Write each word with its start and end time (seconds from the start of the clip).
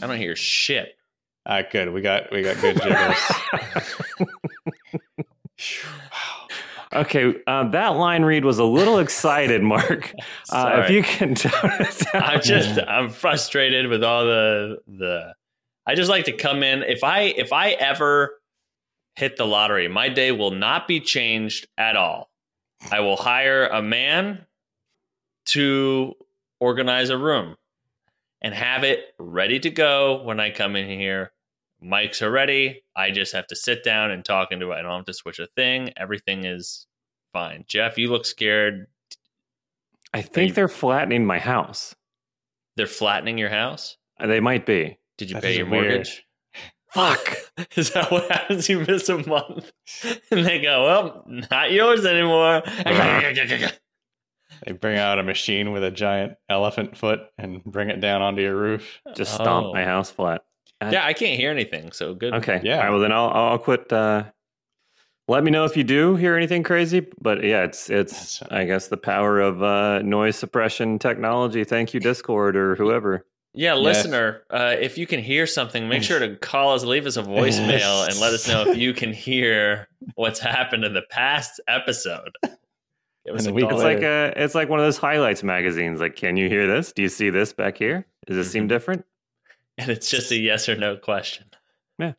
I 0.00 0.06
don't 0.06 0.16
hear 0.18 0.36
shit. 0.36 0.96
All 1.46 1.56
right, 1.56 1.70
good. 1.70 1.92
We 1.92 2.00
got 2.00 2.30
we 2.30 2.42
got 2.42 2.60
good 2.60 2.80
jiggles. 2.80 3.16
Okay, 6.94 7.34
uh, 7.46 7.68
that 7.70 7.96
line 7.96 8.22
read 8.22 8.44
was 8.44 8.58
a 8.58 8.64
little 8.64 8.98
excited, 8.98 9.62
Mark. 9.62 10.12
Uh, 10.50 10.82
if 10.84 10.90
you 10.90 11.02
can 11.02 11.34
tone 11.34 11.52
it 11.80 12.04
down. 12.12 12.22
I'm 12.22 12.42
just 12.42 12.78
I'm 12.86 13.08
frustrated 13.08 13.86
with 13.86 14.04
all 14.04 14.24
the 14.24 14.78
the 14.86 15.34
I 15.86 15.94
just 15.94 16.10
like 16.10 16.26
to 16.26 16.32
come 16.32 16.62
in 16.62 16.82
if 16.82 17.02
I 17.02 17.20
if 17.22 17.52
I 17.52 17.70
ever 17.70 18.38
hit 19.16 19.36
the 19.36 19.46
lottery, 19.46 19.88
my 19.88 20.10
day 20.10 20.32
will 20.32 20.50
not 20.50 20.86
be 20.86 21.00
changed 21.00 21.66
at 21.78 21.96
all. 21.96 22.30
I 22.90 23.00
will 23.00 23.16
hire 23.16 23.66
a 23.66 23.80
man 23.80 24.44
to 25.46 26.14
organize 26.60 27.10
a 27.10 27.18
room 27.18 27.56
and 28.40 28.54
have 28.54 28.84
it 28.84 29.14
ready 29.18 29.58
to 29.60 29.70
go 29.70 30.22
when 30.22 30.40
I 30.40 30.50
come 30.50 30.76
in 30.76 30.88
here. 30.88 31.32
Mics 31.84 32.22
are 32.22 32.30
ready. 32.30 32.82
I 32.96 33.10
just 33.10 33.32
have 33.32 33.46
to 33.48 33.56
sit 33.56 33.82
down 33.82 34.10
and 34.12 34.24
talk 34.24 34.52
into 34.52 34.70
it. 34.70 34.76
I 34.76 34.82
don't 34.82 34.98
have 34.98 35.06
to 35.06 35.12
switch 35.14 35.38
a 35.40 35.48
thing. 35.56 35.90
Everything 35.96 36.44
is 36.44 36.86
fine. 37.32 37.64
Jeff, 37.66 37.98
you 37.98 38.08
look 38.10 38.24
scared. 38.24 38.86
I 40.14 40.22
think 40.22 40.54
they're 40.54 40.68
flattening 40.68 41.24
my 41.26 41.38
house. 41.38 41.94
They're 42.76 42.86
flattening 42.86 43.38
your 43.38 43.48
house. 43.50 43.96
Uh, 44.20 44.26
They 44.28 44.40
might 44.40 44.64
be. 44.66 44.98
Did 45.18 45.30
you 45.30 45.34
That 45.34 45.42
pay 45.42 45.52
is 45.52 45.58
your 45.58 45.68
weird. 45.68 45.84
mortgage? 45.86 46.24
Fuck. 46.92 47.36
Is 47.76 47.90
that 47.92 48.10
what 48.12 48.30
happens? 48.30 48.68
You 48.68 48.80
miss 48.80 49.08
a 49.08 49.26
month, 49.26 49.72
and 50.30 50.44
they 50.44 50.60
go, 50.60 50.84
"Well, 50.84 51.24
not 51.50 51.72
yours 51.72 52.04
anymore." 52.04 52.62
They 54.66 54.72
bring 54.72 54.96
out 54.98 55.18
a 55.18 55.22
machine 55.22 55.72
with 55.72 55.82
a 55.84 55.90
giant 55.90 56.34
elephant 56.48 56.96
foot 56.96 57.20
and 57.38 57.62
bring 57.64 57.90
it 57.90 58.00
down 58.00 58.22
onto 58.22 58.42
your 58.42 58.56
roof. 58.56 59.00
Just 59.14 59.34
stomp 59.34 59.66
Oh. 59.66 59.72
my 59.72 59.84
house 59.84 60.10
flat. 60.10 60.42
yeah, 60.90 61.04
I 61.04 61.12
can't 61.12 61.38
hear 61.38 61.50
anything. 61.50 61.92
So 61.92 62.14
good. 62.14 62.34
Okay. 62.34 62.60
Yeah. 62.64 62.76
All 62.78 62.82
right, 62.84 62.90
well, 62.90 63.00
then 63.00 63.12
I'll 63.12 63.28
I'll 63.30 63.58
quit. 63.58 63.92
Uh, 63.92 64.24
let 65.28 65.44
me 65.44 65.50
know 65.50 65.64
if 65.64 65.76
you 65.76 65.84
do 65.84 66.16
hear 66.16 66.36
anything 66.36 66.62
crazy. 66.62 67.06
But 67.20 67.44
yeah, 67.44 67.62
it's 67.62 67.88
it's 67.90 68.38
That's- 68.40 68.52
I 68.52 68.64
guess 68.64 68.88
the 68.88 68.96
power 68.96 69.40
of 69.40 69.62
uh, 69.62 70.02
noise 70.02 70.36
suppression 70.36 70.98
technology. 70.98 71.64
Thank 71.64 71.94
you, 71.94 72.00
Discord 72.00 72.56
or 72.56 72.74
whoever. 72.76 73.24
Yeah, 73.54 73.74
Yes. 73.74 73.84
listener, 74.04 74.44
uh, 74.50 74.76
if 74.80 74.96
you 74.96 75.06
can 75.06 75.20
hear 75.20 75.46
something, 75.46 75.86
make 75.86 76.02
sure 76.02 76.18
to 76.18 76.36
call 76.36 76.72
us, 76.74 76.84
leave 76.84 77.04
us 77.04 77.18
a 77.18 77.22
voicemail, 77.22 78.08
and 78.08 78.18
let 78.18 78.32
us 78.32 78.48
know 78.48 78.62
if 78.70 78.76
you 78.78 78.94
can 78.94 79.12
hear 79.12 79.88
what's 80.14 80.40
happened 80.40 80.84
in 80.84 80.94
the 80.94 81.02
past 81.10 81.60
episode. 81.68 82.30
Give 83.24 83.34
us 83.36 83.40
And 83.46 83.48
a 83.48 83.50
a 83.50 83.54
week. 83.54 83.66
It's 83.70 83.82
like 83.82 84.02
a 84.02 84.32
it's 84.36 84.54
like 84.54 84.68
one 84.68 84.80
of 84.80 84.84
those 84.86 84.98
highlights 84.98 85.42
magazines. 85.42 86.00
Like, 86.00 86.16
can 86.16 86.36
you 86.36 86.48
hear 86.48 86.66
this? 86.66 86.92
Do 86.92 87.02
you 87.02 87.08
see 87.08 87.30
this 87.30 87.52
back 87.52 87.78
here? 87.78 88.06
Does 88.26 88.36
it 88.36 88.50
seem 88.50 88.64
Mhm. 88.64 88.68
different? 88.68 89.04
and 89.78 89.90
it's 89.90 90.10
just 90.10 90.30
a 90.30 90.36
yes 90.36 90.68
or 90.68 90.76
no 90.76 90.96
question. 90.96 91.46
Yeah. 91.98 92.12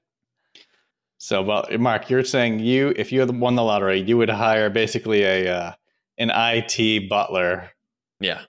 So, 1.20 1.42
well, 1.44 1.66
Mark, 1.78 2.10
you're 2.10 2.24
saying 2.24 2.60
you, 2.60 2.94
if 2.96 3.12
you 3.12 3.20
had 3.20 3.40
won 3.40 3.56
the 3.56 3.64
lottery, 3.64 4.00
you 4.02 4.18
would 4.18 4.30
hire 4.30 4.70
basically 4.72 5.24
a 5.24 5.48
uh, 5.56 5.74
an 6.18 6.32
IT 6.34 7.08
butler 7.10 7.70
Yeah. 8.20 8.42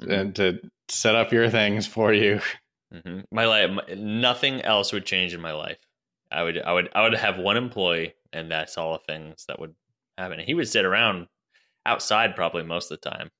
and 0.00 0.34
to 0.36 0.60
set 0.88 1.14
up 1.14 1.32
your 1.32 1.48
things 1.48 1.86
for 1.86 2.12
you. 2.12 2.40
hmm 2.92 3.20
My 3.30 3.46
life, 3.46 3.70
my, 3.70 3.82
nothing 3.94 4.60
else 4.62 4.92
would 4.92 5.06
change 5.06 5.32
in 5.34 5.40
my 5.40 5.52
life. 5.52 5.78
I 6.30 6.42
would, 6.42 6.60
I 6.62 6.72
would, 6.72 6.88
I 6.94 7.02
would 7.02 7.14
have 7.14 7.38
one 7.38 7.56
employee, 7.56 8.14
and 8.32 8.50
that's 8.50 8.76
all 8.78 8.92
the 8.92 9.12
things 9.12 9.44
that 9.48 9.58
would 9.58 9.74
happen. 10.18 10.38
He 10.40 10.54
would 10.54 10.68
sit 10.68 10.84
around 10.84 11.26
outside 11.86 12.34
probably 12.36 12.62
most 12.62 12.90
of 12.90 13.00
the 13.00 13.10
time. 13.10 13.30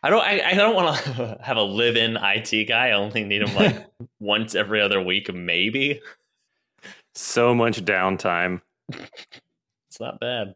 I 0.00 0.10
don't, 0.10 0.22
I, 0.24 0.50
I 0.50 0.54
don't 0.54 0.76
want 0.76 0.96
to 1.04 1.38
have 1.42 1.56
a 1.56 1.62
live-in 1.62 2.16
IT 2.20 2.66
guy. 2.68 2.88
I 2.88 2.92
only 2.92 3.24
need 3.24 3.42
him 3.42 3.54
like 3.56 3.84
once 4.20 4.54
every 4.54 4.80
other 4.80 5.02
week, 5.02 5.32
maybe. 5.34 6.00
So 7.14 7.52
much 7.54 7.84
downtime. 7.84 8.60
It's 8.92 9.98
not 9.98 10.20
bad. 10.20 10.54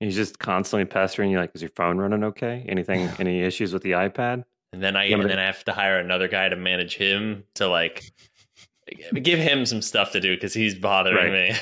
He's 0.00 0.14
just 0.14 0.38
constantly 0.38 0.84
pestering 0.84 1.30
you. 1.30 1.38
Like, 1.38 1.50
is 1.54 1.62
your 1.62 1.70
phone 1.76 1.96
running 1.96 2.22
okay? 2.24 2.64
Anything? 2.68 3.08
any 3.18 3.40
issues 3.42 3.72
with 3.72 3.82
the 3.82 3.92
iPad? 3.92 4.44
And 4.74 4.82
then 4.82 4.96
I, 4.96 5.04
Yeah, 5.04 5.16
but- 5.16 5.22
and 5.22 5.30
then 5.30 5.38
I 5.38 5.46
have 5.46 5.64
to 5.64 5.72
hire 5.72 5.98
another 5.98 6.28
guy 6.28 6.50
to 6.50 6.56
manage 6.56 6.94
him 6.96 7.44
to 7.54 7.68
like 7.68 8.04
give 9.22 9.38
him 9.38 9.64
some 9.64 9.80
stuff 9.80 10.12
to 10.12 10.20
do 10.20 10.34
because 10.36 10.52
he's 10.52 10.74
bothering 10.74 11.32
Right. 11.32 11.56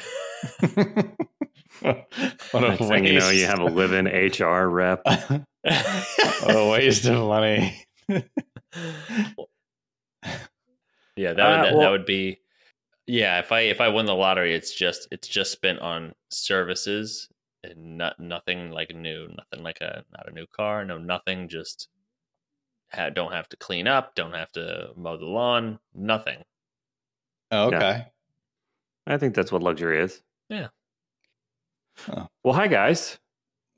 me. 0.75 1.07
what 2.51 2.65
a 2.65 2.69
Next 2.69 2.89
thing 2.89 3.05
you 3.05 3.19
know, 3.19 3.31
you 3.31 3.47
have 3.47 3.59
a 3.61 3.65
live-in 3.65 4.07
HR 4.07 4.69
rep. 4.69 5.03
what 5.05 6.57
a 6.57 6.69
waste 6.71 7.07
of 7.07 7.27
money. 7.27 7.85
yeah, 8.09 8.23
that 10.25 11.37
would, 11.37 11.39
Uh, 11.39 11.63
that, 11.63 11.73
well- 11.73 11.81
that 11.81 11.91
would 11.91 12.07
be 12.07 12.41
yeah. 13.07 13.39
If 13.39 13.53
I 13.53 13.61
if 13.61 13.81
I 13.81 13.89
win 13.89 14.07
the 14.07 14.15
lottery, 14.15 14.55
it's 14.55 14.75
just 14.75 15.09
it's 15.11 15.29
just 15.29 15.53
spent 15.53 15.79
on 15.81 16.13
services 16.31 17.29
and 17.63 17.97
not 17.99 18.19
nothing 18.19 18.71
like 18.71 18.95
new, 18.95 19.29
nothing 19.37 19.63
like 19.65 19.81
a 19.81 20.05
not 20.13 20.29
a 20.29 20.33
new 20.33 20.47
car, 20.47 20.85
no 20.85 20.99
nothing. 20.99 21.49
Just 21.49 21.89
ha- 22.93 23.11
don't 23.11 23.33
have 23.33 23.49
to 23.51 23.57
clean 23.57 23.87
up, 23.87 24.15
don't 24.15 24.33
have 24.35 24.51
to 24.53 24.89
mow 24.97 25.17
the 25.17 25.25
lawn, 25.25 25.79
nothing. 25.95 26.43
Oh, 27.53 27.67
okay. 27.67 28.07
I 29.07 29.19
think 29.19 29.35
that's 29.37 29.53
what 29.53 29.63
luxury 29.63 30.01
is. 30.03 30.21
Yeah. 30.49 30.69
Oh. 32.09 32.27
Well, 32.45 32.55
hi 32.55 32.69
guys. 32.69 33.19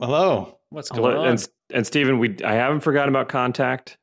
Hello. 0.00 0.58
What's 0.70 0.88
Hello- 0.90 1.12
going 1.12 1.16
on? 1.18 1.28
And, 1.28 1.48
and 1.72 1.86
Stephen, 1.86 2.18
we 2.18 2.36
I 2.44 2.54
haven't 2.54 2.80
forgotten 2.80 3.08
about 3.08 3.28
Contact. 3.28 3.96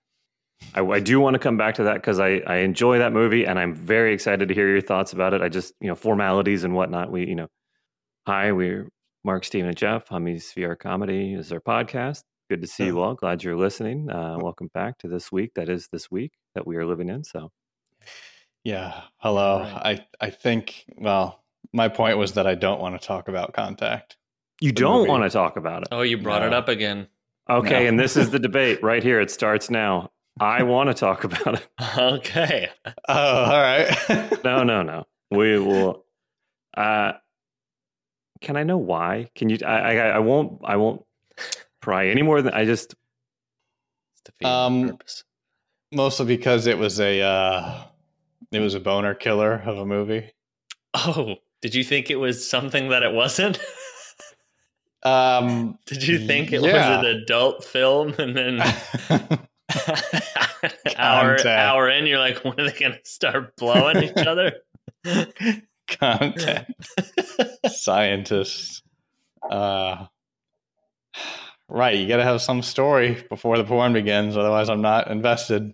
I, 0.74 0.82
I 0.82 1.00
do 1.00 1.20
want 1.20 1.34
to 1.34 1.40
come 1.40 1.58
back 1.58 1.76
to 1.76 1.84
that 1.84 1.96
because 1.96 2.20
I, 2.20 2.42
I 2.48 2.58
enjoy 2.58 2.98
that 3.00 3.12
movie 3.12 3.46
and 3.46 3.60
I'm 3.60 3.76
very 3.76 4.14
excited 4.14 4.48
to 4.48 4.54
hear 4.54 4.70
your 4.70 4.82
thoughts 4.82 5.14
about 5.14 5.34
it. 5.34 5.42
I 5.42 5.50
just 5.50 5.74
you 5.82 5.88
know 5.88 5.96
formalities 5.96 6.64
and 6.64 6.74
whatnot. 6.74 7.12
We 7.12 7.28
you 7.28 7.36
know, 7.36 7.48
hi, 8.26 8.52
we're 8.52 8.90
Mark, 9.24 9.44
Stephen, 9.44 9.68
and 9.68 9.78
Jeff. 9.78 10.08
Hummies 10.08 10.54
VR 10.56 10.78
Comedy 10.78 11.34
is 11.34 11.52
our 11.52 11.60
podcast. 11.60 12.24
Good 12.50 12.62
to 12.62 12.68
see 12.68 12.86
you 12.86 13.02
all. 13.02 13.16
Glad 13.16 13.44
you're 13.44 13.58
listening. 13.58 14.10
Uh, 14.10 14.38
welcome 14.40 14.70
back 14.74 14.98
to 15.00 15.08
this 15.08 15.32
week. 15.32 15.52
That 15.56 15.68
is 15.68 15.88
this 15.92 16.10
week 16.12 16.32
that 16.54 16.66
we 16.66 16.78
are 16.78 16.86
living 16.86 17.10
in. 17.10 17.24
So 17.24 17.52
Yeah. 18.64 19.02
Hello. 19.18 19.60
Right. 19.62 20.06
I 20.22 20.26
I 20.28 20.30
think 20.30 20.86
well, 20.98 21.44
my 21.74 21.88
point 21.88 22.18
was 22.18 22.34
that 22.34 22.48
I 22.48 22.56
don't 22.56 22.80
want 22.82 23.00
to 23.00 23.06
talk 23.08 23.28
about 23.28 23.54
contact. 23.54 24.18
you 24.62 24.72
don't 24.72 25.00
movie. 25.00 25.10
want 25.10 25.24
to 25.24 25.30
talk 25.30 25.58
about 25.58 25.84
it. 25.84 25.88
oh, 25.92 26.02
you 26.02 26.18
brought 26.18 26.44
it 26.44 26.54
up 26.54 26.68
again. 26.70 27.08
Okay, 27.50 27.84
No. 27.84 27.90
and 27.90 28.00
this 28.00 28.18
is 28.18 28.30
the 28.32 28.40
debate 28.40 28.82
right 28.82 29.04
here. 29.04 29.20
It 29.22 29.30
starts 29.32 29.70
now. 29.70 30.12
I 30.40 30.64
want 30.74 30.88
to 30.90 30.94
talk 30.94 31.24
about 31.24 31.56
it. 31.62 31.68
Okay. 31.98 32.70
Oh, 33.08 33.14
all 33.44 33.62
right. 33.62 34.40
No, 34.44 34.64
no, 34.64 34.82
no. 34.84 35.06
We 35.32 35.58
will. 35.60 36.06
Uh, 36.76 37.14
can 38.42 38.58
I 38.58 38.64
know 38.64 38.78
why? 38.78 39.30
Can 39.36 39.50
you? 39.50 39.58
I, 39.66 39.96
I, 39.98 40.08
I 40.10 40.20
won't. 40.20 40.62
I 40.64 40.76
won't 40.78 41.04
pry 41.82 42.08
any 42.10 42.22
more 42.22 42.42
than 42.42 42.54
I 42.54 42.66
just. 42.66 42.94
It's 44.14 44.22
defeating 44.24 44.42
the 44.42 44.48
Um. 44.92 44.98
Mostly 45.94 46.26
because 46.26 46.68
it 46.68 46.78
was 46.78 47.00
a 47.00 47.22
uh 47.22 47.84
it 48.52 48.60
was 48.60 48.74
a 48.76 48.80
boner 48.80 49.14
killer 49.14 49.62
of 49.66 49.78
a 49.78 49.86
movie. 49.86 50.32
Oh, 50.94 51.36
did 51.62 51.74
you 51.76 51.84
think 51.84 52.10
it 52.10 52.16
was 52.18 52.48
something 52.48 52.90
that 52.90 53.04
it 53.04 53.14
wasn't? 53.14 53.60
Um 55.04 55.78
Did 55.86 56.06
you 56.08 56.20
think 56.20 56.52
it 56.54 56.62
Yeah. 56.62 57.00
was 57.00 57.06
an 57.06 57.06
adult 57.06 57.64
film 57.64 58.14
and 58.18 58.36
then 58.36 58.60
hour 60.98 61.48
hour 61.48 61.90
in 61.90 62.06
you're 62.08 62.20
like 62.20 62.44
when 62.44 62.60
are 62.60 62.70
they 62.70 62.80
gonna 62.80 63.00
start 63.04 63.56
blowing 63.56 64.04
each 64.04 64.18
other? 64.26 64.54
contact 65.88 66.72
scientists. 67.70 68.82
Uh 69.50 70.08
right, 71.70 71.98
you 71.98 72.08
got 72.08 72.18
to 72.18 72.24
have 72.24 72.42
some 72.42 72.62
story 72.62 73.24
before 73.30 73.58
the 73.58 73.64
porn 73.64 73.94
begins 73.94 74.38
otherwise 74.38 74.70
I'm 74.70 74.82
not 74.82 75.10
invested. 75.12 75.74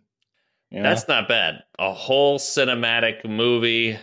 You 0.70 0.80
know? 0.82 0.90
That's 0.90 1.08
not 1.08 1.28
bad. 1.28 1.64
A 1.80 1.94
whole 1.94 2.40
cinematic 2.40 3.26
movie 3.26 3.98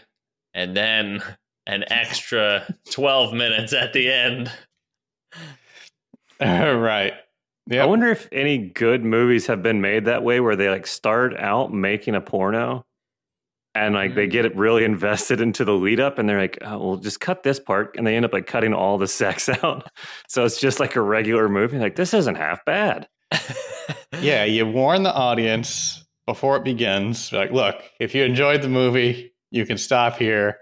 and 0.54 0.76
then 0.76 1.22
an 1.68 1.84
extra 1.92 2.74
12 2.90 3.32
minutes 3.32 3.72
at 3.72 3.92
the 3.92 4.10
end. 4.10 4.50
right. 6.40 7.12
I 7.70 7.84
wonder 7.84 8.08
if 8.08 8.28
any 8.32 8.58
good 8.58 9.04
movies 9.04 9.46
have 9.46 9.62
been 9.62 9.80
made 9.80 10.06
that 10.06 10.24
way, 10.24 10.40
where 10.40 10.56
they 10.56 10.70
like 10.70 10.86
start 10.86 11.38
out 11.38 11.72
making 11.72 12.14
a 12.14 12.20
porno, 12.20 12.86
and 13.74 13.94
like 13.94 14.14
they 14.14 14.24
hmm. 14.24 14.30
get 14.30 14.56
really 14.56 14.84
invested 14.84 15.42
into 15.42 15.66
the 15.66 15.74
lead 15.74 16.00
up, 16.00 16.18
and 16.18 16.26
they're 16.26 16.40
like, 16.40 16.58
oh, 16.62 16.78
"Well, 16.78 16.96
just 16.96 17.20
cut 17.20 17.42
this 17.42 17.60
part," 17.60 17.94
and 17.98 18.06
they 18.06 18.16
end 18.16 18.24
up 18.24 18.32
like 18.32 18.46
cutting 18.46 18.72
all 18.72 18.96
the 18.96 19.06
sex 19.06 19.48
out, 19.62 19.90
so 20.28 20.46
it's 20.46 20.58
just 20.58 20.80
like 20.80 20.96
a 20.96 21.02
regular 21.02 21.50
movie. 21.50 21.78
Like 21.78 21.96
this 21.96 22.14
isn't 22.14 22.36
half 22.36 22.64
bad. 22.64 23.06
Yeah, 24.20 24.44
you 24.44 24.66
warn 24.66 25.02
the 25.02 25.12
audience 25.12 26.04
before 26.26 26.56
it 26.56 26.64
begins. 26.64 27.32
Like, 27.32 27.52
look, 27.52 27.76
if 28.00 28.14
you 28.14 28.24
enjoyed 28.24 28.62
the 28.62 28.68
movie, 28.68 29.34
you 29.50 29.64
can 29.64 29.78
stop 29.78 30.16
here. 30.16 30.58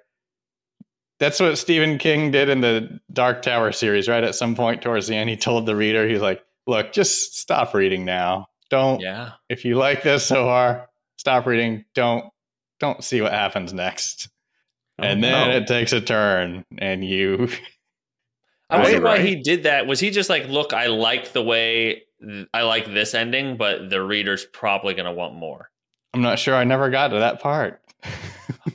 That's 1.18 1.40
what 1.40 1.56
Stephen 1.56 1.96
King 1.98 2.30
did 2.30 2.48
in 2.48 2.60
the 2.60 3.00
Dark 3.12 3.42
Tower 3.42 3.72
series, 3.72 4.08
right? 4.08 4.22
At 4.22 4.34
some 4.34 4.54
point 4.54 4.82
towards 4.82 5.06
the 5.06 5.16
end, 5.16 5.30
he 5.30 5.36
told 5.36 5.64
the 5.66 5.74
reader, 5.76 6.06
he's 6.06 6.20
like, 6.20 6.42
look, 6.66 6.92
just 6.92 7.38
stop 7.38 7.72
reading 7.74 8.04
now. 8.04 8.48
Don't 8.68 9.00
Yeah. 9.00 9.32
if 9.48 9.64
you 9.64 9.76
like 9.76 10.02
this 10.02 10.26
so 10.26 10.44
far, 10.44 10.88
stop 11.16 11.46
reading. 11.46 11.84
Don't 11.94 12.24
don't 12.80 13.02
see 13.02 13.22
what 13.22 13.32
happens 13.32 13.72
next. 13.72 14.28
Oh, 14.98 15.04
and 15.04 15.24
Oh, 15.24 15.28
then 15.28 15.48
no. 15.50 15.56
it 15.56 15.66
takes 15.66 15.92
a 15.92 16.00
turn 16.02 16.64
and 16.76 17.02
you 17.04 17.48
I 18.70 18.82
wonder 18.82 19.00
why 19.00 19.20
he 19.20 19.36
did 19.36 19.62
that. 19.62 19.86
Was 19.86 20.00
he 20.00 20.10
just 20.10 20.28
like, 20.28 20.48
look, 20.48 20.72
I 20.72 20.86
like 20.88 21.32
the 21.32 21.42
way 21.42 22.02
I 22.52 22.62
like 22.62 22.86
this 22.92 23.14
ending, 23.14 23.56
but 23.56 23.88
the 23.90 24.02
reader's 24.02 24.44
probably 24.44 24.94
going 24.94 25.06
to 25.06 25.12
want 25.12 25.34
more. 25.36 25.70
I'm 26.12 26.22
not 26.22 26.38
sure 26.40 26.54
I 26.54 26.64
never 26.64 26.90
got 26.90 27.08
to 27.08 27.20
that 27.20 27.40
part. 27.40 27.80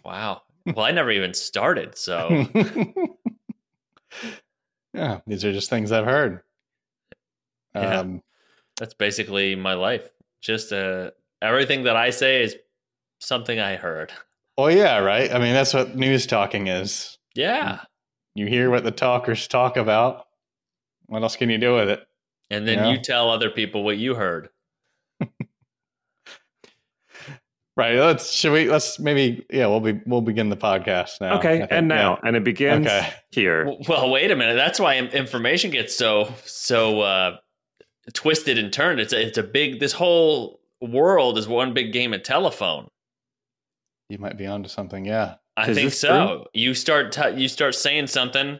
Wow. 0.05 0.41
Well, 0.65 0.85
I 0.85 0.91
never 0.91 1.11
even 1.11 1.33
started, 1.33 1.97
so 1.97 2.45
yeah, 4.93 5.19
these 5.25 5.43
are 5.45 5.53
just 5.53 5.69
things 5.69 5.91
I've 5.91 6.05
heard. 6.05 6.41
Yeah. 7.75 7.99
Um, 7.99 8.21
that's 8.77 8.93
basically 8.93 9.55
my 9.55 9.73
life. 9.73 10.09
Just 10.41 10.73
uh, 10.73 11.11
everything 11.41 11.83
that 11.83 11.95
I 11.95 12.09
say 12.09 12.43
is 12.43 12.55
something 13.19 13.59
I 13.59 13.75
heard. 13.75 14.11
Oh 14.57 14.67
yeah, 14.67 14.97
right. 14.99 15.33
I 15.33 15.39
mean, 15.39 15.53
that's 15.53 15.73
what 15.73 15.95
news 15.95 16.25
talking 16.27 16.67
is. 16.67 17.17
Yeah. 17.35 17.79
You 18.35 18.47
hear 18.47 18.69
what 18.69 18.83
the 18.83 18.91
talkers 18.91 19.47
talk 19.47 19.77
about. 19.77 20.25
What 21.07 21.23
else 21.23 21.35
can 21.35 21.49
you 21.49 21.57
do 21.57 21.75
with 21.75 21.89
it? 21.89 22.05
And 22.49 22.67
then 22.67 22.79
Yeah. 22.79 22.91
you 22.91 23.01
tell 23.01 23.29
other 23.29 23.49
people 23.49 23.83
what 23.83 23.97
you 23.97 24.15
heard. 24.15 24.49
Right. 27.77 27.95
Let's 27.97 28.31
should 28.33 28.51
we 28.51 28.69
let's 28.69 28.99
maybe 28.99 29.45
yeah, 29.49 29.67
we'll 29.67 29.79
be 29.79 30.01
we'll 30.05 30.21
begin 30.21 30.49
the 30.49 30.57
podcast 30.57 31.21
now. 31.21 31.37
Okay, 31.39 31.65
and 31.69 31.87
now, 31.87 32.19
yeah. 32.21 32.27
and 32.27 32.35
it 32.35 32.43
begins 32.43 32.85
Okay. 32.85 33.13
here. 33.31 33.65
Well, 33.87 34.09
wait 34.09 34.29
a 34.29 34.35
minute. 34.35 34.55
That's 34.55 34.79
why 34.79 34.97
information 34.97 35.71
gets 35.71 35.95
so 35.95 36.33
so 36.43 36.99
uh, 37.01 37.37
twisted 38.13 38.57
and 38.57 38.73
turned. 38.73 38.99
It's 38.99 39.13
a, 39.13 39.25
it's 39.25 39.37
a 39.37 39.43
big. 39.43 39.79
This 39.79 39.93
whole 39.93 40.59
world 40.81 41.37
is 41.37 41.47
one 41.47 41.73
big 41.73 41.93
game 41.93 42.13
of 42.13 42.23
telephone. 42.23 42.87
you 44.09 44.17
might 44.17 44.37
be 44.37 44.45
onto 44.47 44.67
something, 44.67 45.05
yeah. 45.05 45.35
I 45.55 45.69
Is 45.69 45.75
think 45.77 45.85
this 45.87 45.99
so. 45.99 46.47
You 46.53 46.73
start 46.73 47.11
t- 47.13 47.35
you 47.41 47.47
start 47.47 47.75
saying 47.75 48.07
something 48.07 48.59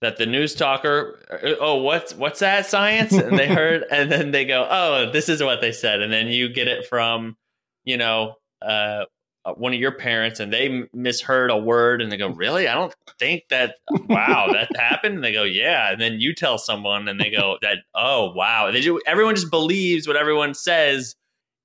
that 0.00 0.16
the 0.16 0.26
news 0.26 0.54
talker, 0.54 1.20
uh, 1.30 1.54
oh, 1.60 1.76
what's 1.76 2.14
what's 2.14 2.38
that 2.40 2.66
science? 2.66 3.12
And 3.12 3.36
they 3.38 3.48
heard, 3.52 3.84
and 3.90 4.10
then 4.12 4.30
they 4.30 4.44
go, 4.44 4.66
oh, 4.70 5.10
this 5.10 5.28
is 5.28 5.42
what 5.42 5.60
they 5.60 5.72
said, 5.72 6.00
and 6.02 6.12
then 6.12 6.28
you 6.28 6.48
get 6.52 6.68
it 6.68 6.86
from, 6.86 7.36
you 7.84 7.96
know, 7.96 8.34
uh, 8.66 9.04
one 9.56 9.74
of 9.74 9.80
your 9.80 9.92
parents, 9.92 10.40
and 10.40 10.52
they 10.52 10.84
misheard 10.92 11.50
a 11.50 11.56
word, 11.56 12.00
and 12.00 12.10
they 12.10 12.16
go, 12.16 12.28
really? 12.28 12.66
I 12.66 12.74
don't 12.74 12.94
think 13.18 13.44
that. 13.50 13.76
Wow, 13.90 14.48
that 14.52 14.74
happened. 14.76 15.16
And 15.16 15.24
they 15.24 15.32
go, 15.32 15.42
yeah, 15.44 15.92
and 15.92 16.00
then 16.00 16.20
you 16.20 16.34
tell 16.34 16.58
someone, 16.58 17.08
and 17.08 17.20
they 17.20 17.30
go, 17.30 17.58
that. 17.62 17.78
Oh, 17.94 18.32
wow. 18.32 18.70
They 18.70 18.80
do. 18.80 19.00
Everyone 19.06 19.34
just 19.34 19.50
believes 19.50 20.06
what 20.06 20.16
everyone 20.16 20.54
says, 20.54 21.14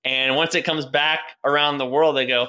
and 0.03 0.35
once 0.35 0.55
it 0.55 0.65
comes 0.65 0.85
back 0.85 1.19
around 1.43 1.77
the 1.77 1.85
world, 1.85 2.17
they 2.17 2.25
go. 2.25 2.47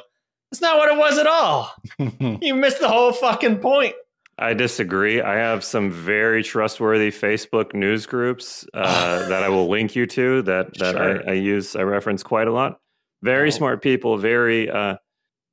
That's 0.50 0.60
not 0.60 0.78
what 0.78 0.90
it 0.92 0.98
was 0.98 1.18
at 1.18 1.26
all. 1.26 1.72
You 2.42 2.54
missed 2.56 2.80
the 2.80 2.88
whole 2.88 3.12
fucking 3.12 3.58
point. 3.58 3.94
I 4.38 4.54
disagree. 4.54 5.20
I 5.20 5.36
have 5.36 5.62
some 5.62 5.90
very 5.90 6.42
trustworthy 6.42 7.10
Facebook 7.10 7.74
news 7.74 8.06
groups 8.06 8.66
uh, 8.74 9.28
that 9.28 9.42
I 9.44 9.48
will 9.48 9.68
link 9.68 9.94
you 9.94 10.06
to 10.06 10.42
that 10.42 10.76
that 10.78 10.96
Sure. 10.96 11.28
I, 11.28 11.32
I 11.32 11.34
use. 11.34 11.76
I 11.76 11.82
reference 11.82 12.22
quite 12.22 12.48
a 12.48 12.52
lot. 12.52 12.80
Very 13.22 13.48
Oh. 13.48 13.50
smart 13.50 13.82
people. 13.82 14.16
Very. 14.16 14.70
Uh, 14.70 14.96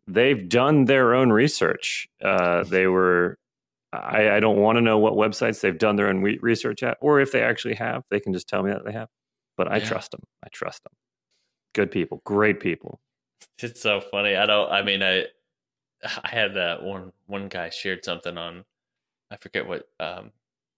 they've 0.08 0.48
done 0.48 0.86
their 0.86 1.14
own 1.14 1.32
research. 1.32 2.08
Uh, 2.24 2.64
they 2.64 2.88
were. 2.88 3.38
I, 3.94 4.32
I 4.32 4.40
don't 4.42 4.58
want 4.58 4.78
to 4.78 4.82
know 4.82 4.98
what 4.98 5.14
websites 5.14 5.62
they've 5.62 5.78
done 5.78 5.96
their 5.96 6.10
own 6.10 6.22
re- 6.22 6.40
research 6.42 6.84
at, 6.84 6.98
or 7.02 7.20
if 7.22 7.32
they 7.32 7.42
actually 7.42 7.76
have. 7.76 8.04
They 8.12 8.20
can 8.20 8.34
just 8.34 8.48
tell 8.50 8.62
me 8.62 8.72
that 8.72 8.84
they 8.86 8.92
have. 8.92 9.08
But 9.56 9.72
I 9.72 9.78
Yeah. 9.78 9.86
trust 9.86 10.12
them. 10.12 10.22
I 10.44 10.50
trust 10.50 10.84
them. 10.84 10.92
Good 11.74 11.90
people. 11.92 12.22
Great 12.26 12.60
people. 12.60 13.00
It's 13.60 13.82
so 13.82 14.02
funny. 14.02 14.36
I 14.36 14.46
don't. 14.46 14.72
I 14.72 14.82
mean, 14.84 15.02
I 15.04 15.26
I 16.24 16.28
had 16.30 16.58
uh, 16.58 16.80
one 16.80 17.12
one 17.28 17.48
guy 17.48 17.70
shared 17.70 18.04
something 18.06 18.38
on. 18.38 18.66
I 19.32 19.38
forget 19.38 19.68
what 19.68 19.88
um, 20.00 20.32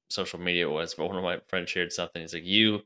social 0.09 0.39
media 0.39 0.67
it 0.67 0.71
was, 0.71 0.93
but 0.95 1.07
one 1.07 1.17
of 1.17 1.23
my 1.23 1.39
friends 1.47 1.69
shared 1.69 1.91
something. 1.91 2.21
He's 2.21 2.33
like, 2.33 2.45
"You," 2.45 2.81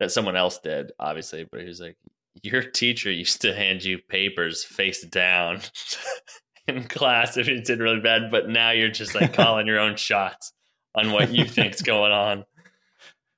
that 0.00 0.10
someone 0.12 0.36
else 0.36 0.58
did, 0.58 0.92
obviously, 0.98 1.44
but 1.44 1.60
he 1.60 1.66
was 1.66 1.80
like, 1.80 1.96
"Your 2.42 2.62
teacher 2.62 3.10
used 3.10 3.40
to 3.42 3.54
hand 3.54 3.84
you 3.84 3.98
papers 3.98 4.64
face 4.64 5.02
down 5.02 5.60
in 6.68 6.84
class 6.84 7.36
if 7.36 7.48
you 7.48 7.60
did 7.60 7.80
really 7.80 8.00
bad, 8.00 8.30
but 8.30 8.48
now 8.48 8.70
you're 8.70 8.90
just 8.90 9.14
like 9.14 9.32
calling 9.34 9.66
your 9.66 9.78
own 9.80 9.96
shots 9.96 10.52
on 10.94 11.12
what 11.12 11.30
you 11.30 11.44
think's 11.44 11.82
going 11.82 12.12
on." 12.12 12.44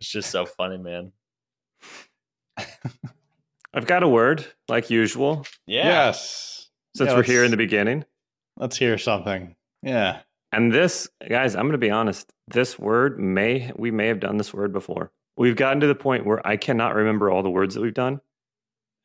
It's 0.00 0.10
just 0.10 0.30
so 0.30 0.46
funny, 0.46 0.78
man. 0.78 1.12
I've 3.74 3.86
got 3.86 4.02
a 4.02 4.08
word, 4.08 4.46
like 4.68 4.90
usual, 4.90 5.46
Yeah. 5.66 5.86
Yes. 5.86 6.68
since 6.96 7.10
Yeah, 7.10 7.16
we're 7.16 7.22
here 7.22 7.44
in 7.44 7.50
the 7.50 7.56
beginning. 7.56 8.04
Let's 8.56 8.76
hear 8.76 8.98
something. 8.98 9.54
Yeah. 9.82 10.20
And 10.52 10.72
this, 10.72 11.08
guys, 11.28 11.54
I'm 11.54 11.62
going 11.62 11.72
to 11.72 11.78
be 11.78 11.90
honest. 11.90 12.32
This 12.48 12.78
word 12.78 13.20
may 13.20 13.70
we 13.76 13.90
may 13.90 14.06
have 14.06 14.20
done 14.20 14.38
this 14.38 14.54
word 14.54 14.72
before. 14.72 15.12
We've 15.36 15.54
gotten 15.56 15.80
to 15.80 15.86
the 15.86 15.94
point 15.94 16.26
where 16.26 16.44
I 16.46 16.56
cannot 16.56 16.94
remember 16.94 17.30
all 17.30 17.42
the 17.42 17.50
words 17.50 17.74
that 17.74 17.82
we've 17.82 17.94
done, 17.94 18.20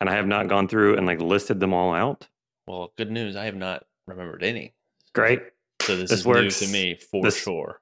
and 0.04 0.10
I 0.10 0.16
have 0.18 0.28
not 0.28 0.50
gone 0.50 0.68
through 0.68 0.98
and 0.98 1.06
like 1.08 1.22
listed 1.22 1.62
them 1.62 1.74
all 1.74 1.94
out. 1.94 2.28
Well, 2.68 2.92
good 2.98 3.10
news. 3.10 3.38
I 3.38 3.46
have 3.46 3.56
not 3.56 3.86
remembered 4.06 4.44
any. 4.44 4.74
Great. 5.16 5.40
So 5.82 5.96
this, 5.96 6.10
This 6.10 6.20
is 6.20 6.26
works. 6.26 6.60
new 6.62 6.68
to 6.68 6.74
me 6.74 6.96
for 7.10 7.24
This- 7.24 7.42
sure. 7.42 7.80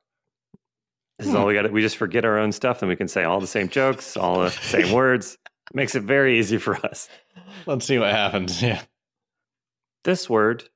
This 1.18 1.30
is 1.30 1.34
all 1.36 1.48
we 1.48 1.56
got. 1.56 1.72
We 1.72 1.82
just 1.82 1.98
forget 1.98 2.24
our 2.26 2.38
own 2.38 2.52
stuff, 2.52 2.84
and 2.84 2.90
we 2.90 2.96
can 2.96 3.08
say 3.08 3.24
all 3.24 3.40
the 3.40 3.48
same 3.48 3.70
jokes, 3.70 4.16
all 4.18 4.40
the 4.42 4.50
same 4.52 4.92
words. 4.94 5.36
Makes 5.74 5.96
it 5.96 6.02
very 6.04 6.38
easy 6.38 6.58
for 6.60 6.76
us. 6.86 7.10
Let's 7.66 7.86
see 7.88 7.98
what 7.98 8.12
happens. 8.12 8.62
Yeah. 8.62 8.82
This 10.04 10.30
word 10.30 10.70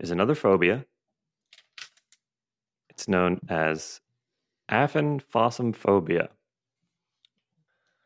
is 0.00 0.10
another 0.10 0.34
phobia. 0.34 0.84
It's 2.88 3.06
known 3.06 3.40
as 3.48 4.00
aphenphosmphobia. 4.68 6.28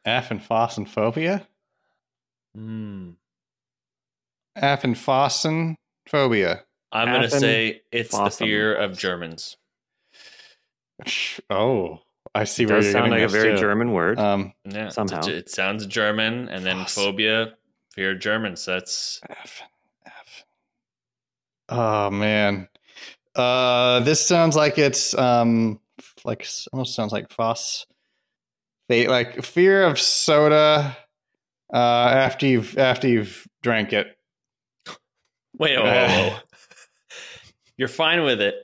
Aphenphosphobia? 0.07 1.47
Mm. 2.57 3.17
Affenfossen 4.57 5.77
phobia. 6.09 6.65
I'm 6.93 7.09
going 7.09 7.23
to 7.23 7.31
say 7.31 7.83
it's 7.91 8.17
the 8.17 8.31
fear 8.31 8.75
of 8.75 8.97
Germans. 8.97 9.57
Oh, 11.51 11.99
I 12.35 12.45
see 12.45 12.63
It 12.63 12.67
where 12.69 12.77
does 12.77 12.85
you're 12.87 12.93
sound 12.93 13.11
like 13.11 13.23
a 13.23 13.29
very 13.29 13.55
too. 13.55 13.61
German 13.61 13.93
word. 13.93 14.19
Um, 14.19 14.53
Yeah, 14.65 14.91
Somehow. 14.91 15.27
it, 15.27 15.51
sounds 15.51 15.87
German, 15.87 16.49
and 16.49 16.65
then 16.65 16.79
Foss. 16.79 16.95
phobia, 16.95 17.55
fear 17.93 18.13
of 18.13 18.21
Germans. 18.21 18.65
That's 18.65 19.21
Aphen, 19.29 19.67
aphen. 20.07 20.45
Oh 21.69 22.11
man, 22.11 22.69
uh, 23.35 24.01
this 24.01 24.25
sounds 24.25 24.55
like 24.55 24.79
it's 24.79 25.15
um, 25.15 25.81
like 26.25 26.47
almost 26.73 26.95
sounds 26.95 27.11
like 27.13 27.31
phos. 27.33 27.87
They 28.89 29.09
like 29.09 29.43
fear 29.45 29.83
of 29.85 29.99
soda. 29.99 30.97
Uh, 31.75 32.09
after 32.15 32.47
you've 32.47 32.79
after 32.79 33.09
you've 33.09 33.47
drank 33.63 33.93
it. 33.93 34.17
wait. 35.59 35.77
Whoa, 35.77 35.85
whoa, 35.85 36.07
whoa. 36.31 36.37
You're 37.77 37.89
fine 37.89 38.23
with 38.23 38.41
it. 38.41 38.55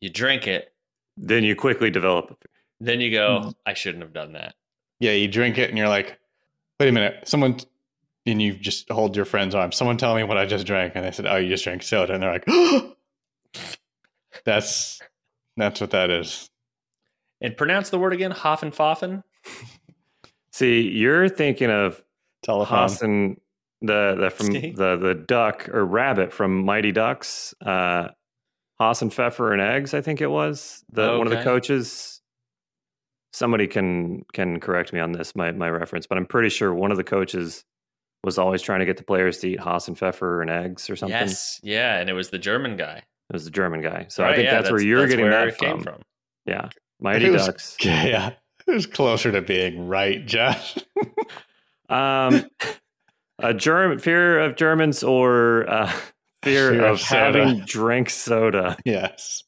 You 0.00 0.08
drink 0.08 0.46
it, 0.46 0.72
then 1.18 1.44
you 1.44 1.54
quickly 1.54 1.90
develop. 1.90 2.42
then 2.80 3.00
you 3.00 3.10
go. 3.10 3.40
Mhm. 3.44 3.54
I 3.66 3.74
shouldn't 3.74 4.02
have 4.02 4.12
done 4.14 4.32
that. 4.32 4.54
Yeah, 4.98 5.12
you 5.12 5.28
drink 5.28 5.58
it 5.58 5.68
and 5.68 5.76
you're 5.78 5.88
like, 5.88 6.18
wait 6.80 6.88
a 6.88 6.92
minute, 6.92 7.28
someone. 7.28 7.58
And 8.24 8.40
you 8.40 8.54
just 8.54 8.88
hold 8.88 9.16
your 9.16 9.24
friend's 9.24 9.52
arm. 9.54 9.72
Someone 9.72 9.96
tell 9.96 10.14
me 10.14 10.22
what 10.22 10.38
I 10.38 10.46
just 10.46 10.64
drank, 10.64 10.92
and 10.94 11.04
they 11.04 11.10
said, 11.10 11.26
"Oh, 11.26 11.36
you 11.38 11.48
just 11.48 11.64
drank 11.64 11.82
soda," 11.82 12.14
and 12.14 12.22
they're 12.22 12.32
like, 12.32 12.46
"That's 14.44 15.00
that's 15.56 15.80
what 15.80 15.90
that 15.90 16.10
is." 16.10 16.48
And 17.40 17.56
pronounce 17.56 17.90
the 17.90 17.98
word 17.98 18.12
again. 18.12 18.30
Hoffenpfaffen. 18.30 19.24
See, 20.52 20.82
you're 20.82 21.28
thinking 21.28 21.68
of 21.70 22.00
Telephone. 22.42 22.78
Hassan, 22.78 23.36
the 23.80 24.16
the 24.20 24.30
from 24.30 24.46
See? 24.46 24.72
the 24.72 24.96
the 24.96 25.14
duck 25.14 25.68
or 25.68 25.84
rabbit 25.84 26.32
from 26.32 26.64
Mighty 26.64 26.92
Ducks. 26.92 27.54
Uh, 27.64 28.08
Hasenpfeffer 28.80 29.52
and 29.52 29.62
eggs, 29.62 29.94
I 29.94 30.00
think 30.00 30.20
it 30.20 30.26
was 30.26 30.84
the 30.90 31.16
one 31.16 31.26
of 31.26 31.32
the 31.32 31.42
coaches. 31.44 32.20
Somebody 33.32 33.66
can 33.66 34.24
can 34.32 34.60
correct 34.60 34.92
me 34.92 35.00
on 35.00 35.12
this, 35.12 35.34
my 35.36 35.52
my 35.52 35.70
reference, 35.70 36.06
but 36.06 36.18
I'm 36.18 36.26
pretty 36.26 36.48
sure 36.48 36.74
one 36.74 36.90
of 36.90 36.96
the 36.96 37.04
coaches 37.04 37.64
was 38.24 38.38
always 38.38 38.60
trying 38.62 38.80
to 38.80 38.86
get 38.86 38.96
the 38.96 39.04
players 39.04 39.38
to 39.38 39.48
eat 39.50 39.58
Hasenpfeffer 39.60 40.42
and 40.42 40.50
eggs 40.50 40.90
or 40.90 40.96
something. 40.96 41.16
Yes, 41.18 41.60
yeah, 41.62 41.98
and 41.98 42.10
it 42.10 42.12
was 42.12 42.30
the 42.30 42.38
German 42.38 42.76
guy. 42.76 42.98
It 42.98 43.32
was 43.32 43.44
the 43.44 43.50
German 43.50 43.80
guy. 43.82 44.06
So 44.08 44.24
I 44.24 44.34
think 44.34 44.44
yeah, 44.46 44.56
that's, 44.60 44.70
where 44.70 44.82
you're 44.82 45.06
getting 45.06 45.24
where 45.26 45.30
that 45.46 45.48
it 45.48 45.58
came 45.58 45.76
from. 45.80 45.94
from. 45.94 46.02
Yeah, 46.44 46.68
Mighty 47.00 47.26
It 47.26 47.30
was- 47.30 47.46
Ducks. 47.46 47.76
Yeah, 47.84 48.32
it 48.66 48.70
was 48.72 48.86
closer 48.86 49.32
to 49.32 49.40
being 49.42 49.86
right, 49.88 50.24
Josh. 50.26 50.76
Um, 51.92 52.44
a 53.38 53.52
germ 53.54 53.98
fear 53.98 54.40
of 54.40 54.56
Germans 54.56 55.02
or 55.02 55.68
uh, 55.68 55.86
fear, 56.42 56.70
Fear 56.70 56.84
of, 56.86 56.92
of 56.94 57.02
having 57.02 57.60
drank 57.66 58.08
soda. 58.10 58.76
yes. 58.84 59.42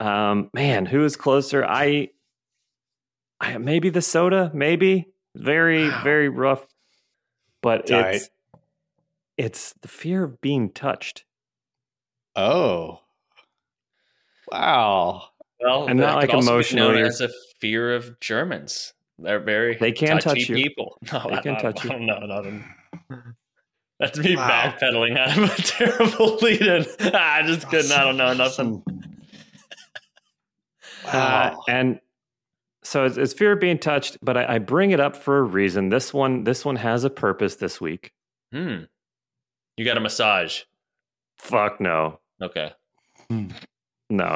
Um, 0.00 0.50
man, 0.52 0.84
who 0.86 1.04
is 1.04 1.16
closer? 1.16 1.64
I 1.64 2.08
I, 3.40 3.58
maybe 3.58 3.88
the 3.90 4.02
soda, 4.02 4.50
maybe 4.54 5.06
very 5.36 5.88
Wow. 5.88 6.02
very 6.04 6.28
rough, 6.28 6.66
but 7.62 7.86
Tight. 7.86 8.14
it's 8.16 8.30
it's 9.38 9.74
the 9.80 9.88
fear 9.88 10.24
of 10.24 10.40
being 10.40 10.70
touched. 10.70 11.24
Oh. 12.36 13.00
Wow. 14.50 15.28
Well, 15.60 15.86
And 15.86 15.98
not, 16.00 16.16
like, 16.16 16.30
also 16.34 16.40
be 16.46 16.52
emotionally 16.52 16.94
known 16.96 17.04
as 17.06 17.20
a 17.20 17.30
fear 17.60 17.94
of 17.94 18.18
Germans. 18.20 18.92
They're 19.22 19.40
very 19.40 19.76
They 19.76 19.92
can 19.92 20.18
touchy 20.18 20.40
touch 20.40 20.48
you. 20.48 20.56
people. 20.56 20.98
No, 21.12 21.26
They 21.28 21.36
I, 21.36 21.42
can 21.42 21.56
I- 21.56 21.60
touch 21.60 21.84
you. 21.84 21.90
I 21.90 21.92
don't 21.94 22.06
know. 22.06 22.18
No, 22.20 22.40
no. 22.40 22.62
That's 24.00 24.18
me 24.18 24.34
Wow. 24.36 24.48
backpedaling 24.80 25.16
out 25.16 25.38
of 25.38 25.44
a 25.58 25.62
terrible 25.62 26.36
lead-in. 26.42 26.84
I 27.14 27.42
just 27.46 27.68
couldn't. 27.68 27.92
I 27.92 28.02
don't 28.02 28.16
know 28.16 28.32
nothing. 28.34 28.82
Uh, 31.04 31.10
Wow. 31.12 31.60
and 31.68 32.00
so 32.84 33.04
it's, 33.04 33.16
it's 33.16 33.32
fear 33.32 33.52
of 33.52 33.60
being 33.60 33.78
touched, 33.78 34.18
but 34.22 34.36
I, 34.36 34.54
I 34.54 34.58
bring 34.58 34.90
it 34.90 35.00
up 35.00 35.16
for 35.16 35.38
a 35.38 35.42
reason. 35.42 35.88
This 35.88 36.12
one, 36.12 36.44
this 36.44 36.64
one 36.64 36.76
has 36.76 37.04
a 37.04 37.10
purpose 37.10 37.56
this 37.56 37.80
week. 37.80 38.12
Hmm. 38.52 38.84
You 39.76 39.84
got 39.84 39.96
a 39.96 40.00
massage. 40.00 40.62
Fuck 41.38 41.80
no, 41.80 42.20
Okay. 42.40 42.72
no. 43.30 43.44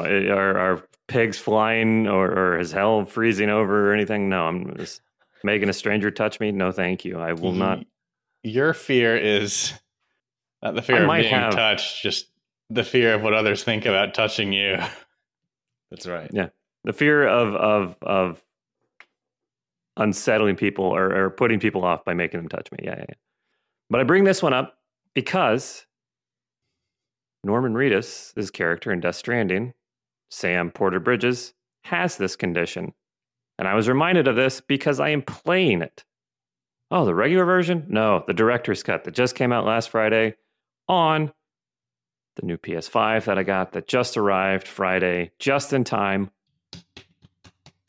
It, 0.05 0.29
are, 0.29 0.57
are 0.57 0.83
pigs 1.07 1.37
flying 1.37 2.07
or, 2.07 2.27
or 2.27 2.59
is 2.59 2.71
hell 2.71 3.05
freezing 3.05 3.49
over 3.49 3.89
or 3.89 3.93
anything? 3.93 4.29
No, 4.29 4.45
I'm 4.47 4.75
just 4.77 5.01
making 5.43 5.69
a 5.69 5.73
stranger 5.73 6.11
touch 6.11 6.39
me. 6.39 6.51
No, 6.51 6.71
thank 6.71 7.05
you. 7.05 7.19
I 7.19 7.33
will 7.33 7.53
not. 7.53 7.85
Your 8.43 8.73
fear 8.73 9.17
is 9.17 9.73
not 10.61 10.75
the 10.75 10.81
fear 10.81 10.97
I 11.09 11.17
of 11.17 11.21
being 11.23 11.33
have- 11.33 11.53
touched, 11.53 12.01
just 12.01 12.27
the 12.69 12.83
fear 12.83 13.13
of 13.13 13.21
what 13.23 13.33
others 13.33 13.63
think 13.63 13.85
about 13.85 14.13
touching 14.13 14.51
you. 14.53 14.77
That's 15.91 16.05
right. 16.07 16.29
Yeah. 16.33 16.49
The 16.83 16.93
fear 16.93 17.27
of 17.27 17.55
of 17.55 17.97
of 18.01 18.43
unsettling 19.97 20.55
people 20.55 20.85
or, 20.85 21.25
or 21.25 21.29
putting 21.29 21.59
people 21.59 21.83
off 21.83 22.05
by 22.05 22.13
making 22.13 22.39
them 22.39 22.49
touch 22.49 22.71
me. 22.71 22.79
Yeah, 22.83 22.95
yeah, 22.97 23.05
yeah. 23.09 23.15
But 23.89 23.99
I 23.99 24.03
bring 24.03 24.25
this 24.25 24.43
one 24.43 24.53
up 24.53 24.77
because 25.13 25.85
Norman 27.43 27.73
Reedus, 27.73 28.35
his 28.35 28.51
character 28.51 28.91
in 28.91 28.99
Death 28.99 29.15
Stranding, 29.15 29.73
Sam 30.29 30.71
Porter 30.71 30.99
Bridges, 30.99 31.53
has 31.83 32.17
this 32.17 32.35
condition. 32.35 32.93
And 33.59 33.67
I 33.67 33.73
was 33.75 33.87
reminded 33.89 34.27
of 34.27 34.35
this 34.35 34.61
because 34.61 34.99
I 34.99 35.09
am 35.09 35.21
playing 35.21 35.81
it. 35.81 36.03
Oh, 36.91 37.05
the 37.05 37.15
regular 37.15 37.45
version? 37.45 37.85
No, 37.89 38.23
the 38.27 38.33
director's 38.33 38.83
cut 38.83 39.03
that 39.03 39.13
just 39.13 39.35
came 39.35 39.51
out 39.51 39.65
last 39.65 39.89
Friday 39.89 40.35
on 40.87 41.33
the 42.35 42.45
new 42.45 42.57
PS5 42.57 43.25
that 43.25 43.37
I 43.37 43.43
got 43.43 43.73
that 43.73 43.87
just 43.87 44.15
arrived 44.15 44.67
Friday, 44.67 45.31
just 45.39 45.73
in 45.73 45.83
time. 45.83 46.29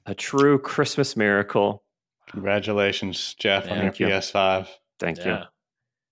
A 0.07 0.15
true 0.15 0.59
Christmas 0.59 1.17
miracle. 1.17 1.83
Congratulations, 2.31 3.35
Jeff, 3.35 3.65
on 3.71 3.77
your 3.77 3.83
Thank 3.93 4.01
you. 4.01 4.07
PS5. 4.07 4.69
Thank 4.99 5.19
you. 5.19 5.33
Yeah. 5.33 5.45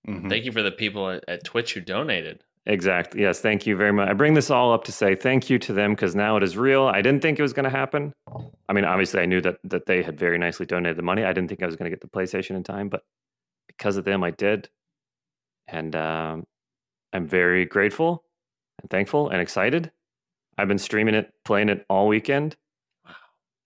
Mhm. 0.07 0.29
Thank 0.29 0.45
you 0.45 0.53
for 0.53 0.63
the 0.63 0.71
people 0.71 1.11
at, 1.11 1.25
at 1.27 1.45
Twitch 1.45 1.75
who 1.75 1.81
donated. 1.81 2.45
Exactly. 2.67 3.23
Yes. 3.23 3.41
Thank 3.41 3.65
you 3.65 3.77
very 3.77 3.93
much. 3.93 4.09
I 4.09 4.13
bring 4.13 4.35
this 4.35 4.51
all 4.51 4.73
up 4.73 4.83
to 4.85 4.93
say 4.93 5.15
thank 5.15 5.49
you 5.49 5.59
to 5.61 5.73
them 5.73 5.93
because 5.93 6.17
now 6.17 6.37
it 6.37 6.43
is 6.43 6.57
real. 6.57 6.87
I 6.87 7.01
didn't 7.01 7.23
think 7.23 7.39
it 7.39 7.43
was 7.43 7.53
going 7.53 7.65
to 7.65 7.71
happen. 7.71 8.13
I 8.69 8.73
mean, 8.73 8.85
obviously, 8.85 9.21
I 9.21 9.27
knew 9.27 9.41
that 9.43 9.59
that 9.65 9.87
they 9.87 10.03
had 10.03 10.19
very 10.19 10.37
nicely 10.37 10.67
donated 10.67 10.99
the 10.99 11.03
money. 11.03 11.25
I 11.25 11.33
didn't 11.33 11.49
think 11.49 11.63
I 11.63 11.67
was 11.67 11.77
going 11.77 11.91
to 11.91 11.97
get 11.97 12.01
the 12.01 12.09
PlayStation 12.09 12.57
in 12.57 12.65
time, 12.65 12.89
but 12.89 13.05
because 13.69 13.97
of 13.97 14.05
them, 14.05 14.25
I 14.25 14.33
did, 14.33 14.69
and 15.69 15.95
um, 15.95 16.45
I'm 17.13 17.29
very 17.29 17.65
grateful 17.67 18.25
and 18.83 18.91
thankful 18.91 19.29
and 19.29 19.41
excited. 19.41 19.93
I've 20.59 20.69
been 20.69 20.79
streaming 20.79 21.15
it, 21.15 21.33
playing 21.45 21.69
it 21.69 21.87
all 21.89 22.09
weekend, 22.09 22.57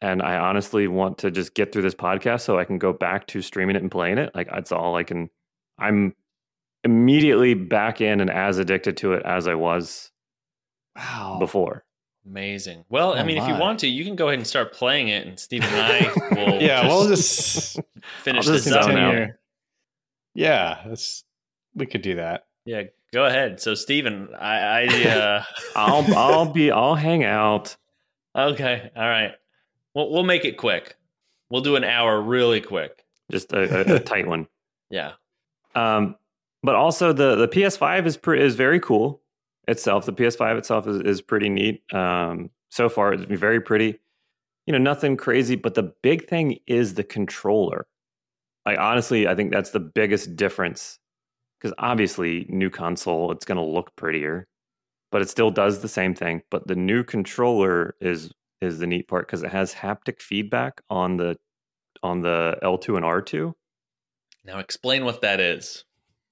and 0.02 0.20
I 0.20 0.36
honestly 0.36 0.88
want 0.88 1.16
to 1.18 1.30
just 1.30 1.54
get 1.54 1.72
through 1.72 1.82
this 1.82 1.94
podcast 1.94 2.42
so 2.42 2.58
I 2.58 2.64
can 2.64 2.76
go 2.76 2.92
back 2.92 3.26
to 3.28 3.40
streaming 3.40 3.76
it 3.76 3.82
and 3.82 3.90
playing 3.90 4.18
it. 4.18 4.34
Like 4.34 4.50
that's 4.50 4.72
all 4.72 4.96
I 4.96 5.04
can. 5.04 5.30
I'm 5.78 6.14
immediately 6.84 7.54
back 7.54 8.00
in 8.00 8.20
and 8.20 8.30
as 8.30 8.58
addicted 8.58 8.96
to 8.98 9.12
it 9.14 9.22
as 9.24 9.46
I 9.48 9.54
was 9.54 10.10
Wow. 10.96 11.36
before. 11.38 11.84
Amazing. 12.26 12.84
Well, 12.88 13.14
I 13.14 13.20
Oh 13.20 13.24
mean, 13.24 13.38
if 13.38 13.48
you 13.48 13.54
want 13.54 13.78
to, 13.80 13.88
you 13.88 14.04
can 14.04 14.14
go 14.16 14.28
ahead 14.28 14.38
and 14.38 14.46
start 14.46 14.72
playing 14.74 15.08
it, 15.08 15.26
and 15.26 15.38
Steve 15.40 15.62
and 15.64 15.74
I 15.74 16.12
will 16.34 16.60
yeah, 16.62 16.82
just 16.82 16.88
we'll 16.88 17.08
just 17.08 17.80
finish 18.22 18.46
I'll 18.46 18.52
just 18.54 18.64
this 18.66 18.74
up. 18.74 18.84
zone 18.84 18.96
out. 18.98 19.28
Yeah, 20.34 20.82
that's 20.86 21.24
we 21.74 21.86
could 21.86 22.02
do 22.02 22.16
that. 22.16 22.46
Yeah, 22.66 22.82
go 23.12 23.24
ahead. 23.24 23.60
So, 23.60 23.74
Steven, 23.74 24.28
I, 24.38 24.84
I 24.86 25.08
uh, 25.08 25.44
I'll 25.76 26.14
I'll 26.16 26.52
be 26.52 26.70
I'll 26.70 26.94
hang 26.94 27.24
out. 27.24 27.76
okay, 28.36 28.90
all 28.94 29.08
right. 29.08 29.32
We'll 29.94 30.10
we'll 30.12 30.22
make 30.24 30.44
it 30.44 30.56
quick. 30.58 30.96
We'll 31.48 31.62
do 31.62 31.76
an 31.76 31.84
hour 31.84 32.20
really 32.20 32.60
quick. 32.60 33.04
Just 33.30 33.52
a, 33.52 33.92
a, 33.92 33.96
a 33.96 34.00
tight 34.00 34.26
one. 34.26 34.46
Yeah. 34.90 35.12
Um, 35.74 36.16
but 36.62 36.74
also 36.74 37.12
the 37.12 37.36
the 37.36 37.48
PS5 37.48 38.06
is 38.06 38.16
pre- 38.16 38.42
is 38.42 38.54
very 38.54 38.80
cool 38.80 39.22
itself. 39.68 40.06
The 40.06 40.12
PS5 40.12 40.58
itself 40.58 40.86
is 40.86 41.00
is 41.02 41.22
pretty 41.22 41.48
neat. 41.48 41.82
Um, 41.92 42.50
so 42.70 42.88
far 42.88 43.12
it's 43.12 43.24
very 43.40 43.60
pretty. 43.60 43.98
You 44.66 44.72
know, 44.72 44.78
nothing 44.78 45.16
crazy, 45.16 45.56
but 45.56 45.74
the 45.74 45.92
big 46.02 46.28
thing 46.28 46.58
is 46.66 46.94
the 46.94 47.02
controller. 47.02 47.86
I 48.66 48.76
honestly, 48.76 49.26
I 49.26 49.34
think 49.34 49.52
that's 49.52 49.70
the 49.70 49.80
biggest 49.80 50.36
difference 50.36 50.98
because 51.58 51.74
obviously, 51.78 52.46
new 52.48 52.70
console, 52.70 53.32
it's 53.32 53.44
going 53.44 53.56
to 53.56 53.64
look 53.64 53.94
prettier, 53.96 54.46
but 55.10 55.22
it 55.22 55.28
still 55.28 55.50
does 55.50 55.80
the 55.80 55.88
same 55.88 56.14
thing. 56.14 56.42
But 56.50 56.66
the 56.66 56.76
new 56.76 57.04
controller 57.04 57.96
is 58.00 58.30
is 58.60 58.78
the 58.78 58.86
neat 58.86 59.08
part 59.08 59.26
because 59.26 59.42
it 59.42 59.50
has 59.50 59.74
haptic 59.74 60.20
feedback 60.20 60.82
on 60.90 61.16
the 61.16 61.36
on 62.02 62.20
the 62.22 62.56
L2 62.62 62.96
and 62.96 63.04
R2. 63.04 63.52
Now, 64.44 64.58
explain 64.58 65.04
what 65.04 65.20
that 65.20 65.40
is. 65.40 65.84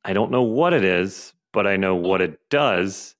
I 0.04 0.12
don't 0.12 0.30
know 0.30 0.42
what 0.42 0.72
it 0.72 0.84
is, 0.84 1.32
but 1.52 1.66
I 1.66 1.76
know 1.76 1.94
what 1.94 2.20
it 2.20 2.40
does. 2.50 3.14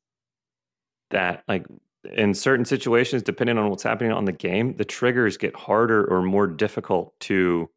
That 1.10 1.42
like 1.48 1.66
in 2.14 2.34
certain 2.34 2.64
situations, 2.64 3.22
depending 3.22 3.58
on 3.58 3.70
what's 3.70 3.82
happening 3.82 4.12
on 4.12 4.24
the 4.24 4.32
game, 4.32 4.74
the 4.76 4.84
triggers 4.84 5.36
get 5.36 5.54
harder 5.56 6.04
or 6.04 6.22
more 6.22 6.46
difficult 6.46 7.18
to 7.20 7.68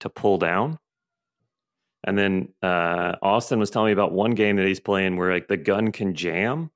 to 0.00 0.08
pull 0.08 0.38
down. 0.38 0.78
And 2.04 2.18
then 2.18 2.48
uh, 2.62 3.14
Austin 3.22 3.60
was 3.60 3.70
telling 3.70 3.86
me 3.86 3.92
about 3.92 4.10
one 4.12 4.32
game 4.32 4.56
that 4.56 4.66
he's 4.66 4.80
playing 4.80 5.16
where 5.16 5.32
like 5.32 5.46
the 5.46 5.56
gun 5.56 5.92
can 5.92 6.14
jam. 6.14 6.70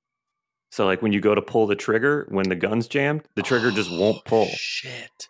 So 0.71 0.87
like 0.87 1.03
when 1.03 1.13
you 1.13 1.21
go 1.21 1.35
to 1.35 1.43
pull 1.43 1.67
the 1.67 1.75
trigger, 1.75 2.27
when 2.31 2.49
the 2.49 2.55
gun's 2.55 2.87
jammed, 2.87 3.23
the 3.35 3.43
trigger 3.43 3.71
just 3.73 3.91
won't 3.91 4.19
Oh, 4.19 4.23
pull. 4.25 4.47
Shit. 4.47 5.29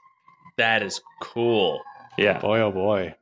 That 0.59 0.83
is 0.83 1.01
cool. 1.23 1.81
Yeah. 2.19 2.39
Boy, 2.41 2.61
oh 2.61 2.73
boy. 2.73 3.15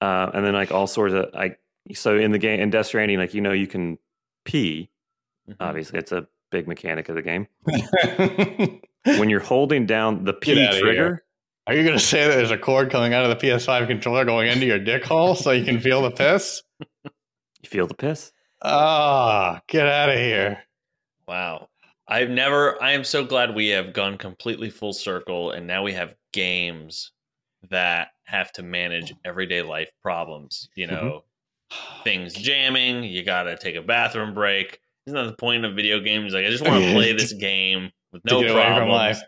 uh, 0.00 0.30
and 0.32 0.44
then 0.44 0.54
like 0.54 0.70
all 0.70 0.86
sorts 0.86 1.14
of 1.14 1.26
like 1.34 1.58
so 1.94 2.16
in 2.16 2.32
the 2.32 2.38
game 2.38 2.60
in 2.60 2.70
Death 2.70 2.86
Stranding, 2.86 3.18
like 3.18 3.34
you 3.34 3.40
know 3.40 3.52
you 3.52 3.66
can 3.66 3.98
pee. 4.44 4.90
Mhm. 5.48 5.56
Obviously, 5.60 5.98
it's 5.98 6.12
a 6.12 6.26
big 6.50 6.66
mechanic 6.68 7.08
of 7.08 7.14
the 7.14 7.22
game. 7.22 7.46
When 9.04 9.30
you're 9.30 9.40
holding 9.40 9.86
down 9.86 10.24
the 10.24 10.32
Get 10.32 10.40
P 10.42 10.66
outta 10.66 10.80
trigger, 10.80 11.24
Are 11.66 11.74
you 11.74 11.82
going 11.82 11.96
to 11.96 12.04
say 12.04 12.26
that 12.26 12.34
there's 12.34 12.50
a 12.50 12.58
cord 12.58 12.90
coming 12.90 13.14
out 13.14 13.24
of 13.24 13.30
the 13.30 13.46
PS5 13.46 13.86
controller 13.86 14.24
going 14.24 14.48
into 14.48 14.66
your 14.66 14.78
dick 14.78 15.04
hole 15.04 15.34
so 15.34 15.50
you 15.52 15.64
can 15.64 15.80
feel 15.80 16.02
the 16.02 16.10
piss? 16.10 16.62
you 17.04 17.68
feel 17.68 17.86
the 17.86 17.94
piss. 17.94 18.32
Ah, 18.60 19.62
get 19.68 19.86
out 19.86 20.10
of 20.10 20.16
here. 20.16 20.58
Wow. 21.26 21.68
I've 22.06 22.28
never, 22.30 22.82
I 22.82 22.92
am 22.92 23.04
so 23.04 23.24
glad 23.24 23.54
we 23.54 23.68
have 23.68 23.92
gone 23.92 24.18
completely 24.18 24.68
full 24.68 24.92
circle 24.92 25.52
and 25.52 25.66
now 25.66 25.82
we 25.82 25.92
have 25.92 26.14
games 26.32 27.12
that 27.70 28.08
have 28.24 28.52
to 28.52 28.62
manage 28.62 29.14
everyday 29.24 29.62
life 29.62 29.90
problems. 30.02 30.68
You 30.74 30.88
know, 30.88 31.24
things 32.04 32.34
jamming, 32.34 33.04
you 33.04 33.24
got 33.24 33.44
to 33.44 33.56
take 33.56 33.76
a 33.76 33.82
bathroom 33.82 34.34
break. 34.34 34.80
Isn't 35.06 35.16
that 35.16 35.30
the 35.30 35.36
point 35.36 35.64
of 35.64 35.74
video 35.74 36.00
games? 36.00 36.34
Like, 36.34 36.44
I 36.46 36.50
just 36.50 36.64
want 36.64 36.82
to 36.84 36.92
play 36.94 37.12
this 37.12 37.32
game 37.32 37.90
with 38.12 38.24
no 38.24 38.40
get 38.40 38.50
away 38.50 38.62
from 38.64 38.74
problems. 38.88 39.22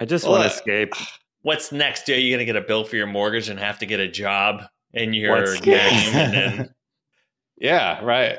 I 0.00 0.04
just 0.04 0.24
Well, 0.24 0.38
want 0.38 0.50
to 0.50 0.54
escape. 0.54 0.92
What's 1.42 1.72
next? 1.72 2.08
Are 2.08 2.18
you 2.18 2.30
going 2.30 2.40
to 2.40 2.44
get 2.44 2.56
a 2.56 2.66
bill 2.66 2.84
for 2.84 2.96
your 2.96 3.06
mortgage 3.06 3.48
and 3.48 3.58
have 3.58 3.78
to 3.78 3.86
get 3.86 4.00
a 4.00 4.08
job 4.08 4.64
in 4.92 5.14
your 5.14 5.36
What's 5.36 5.60
game? 5.60 5.76
and 6.14 6.34
then, 6.34 6.74
Yeah, 7.60 8.02
right. 8.04 8.38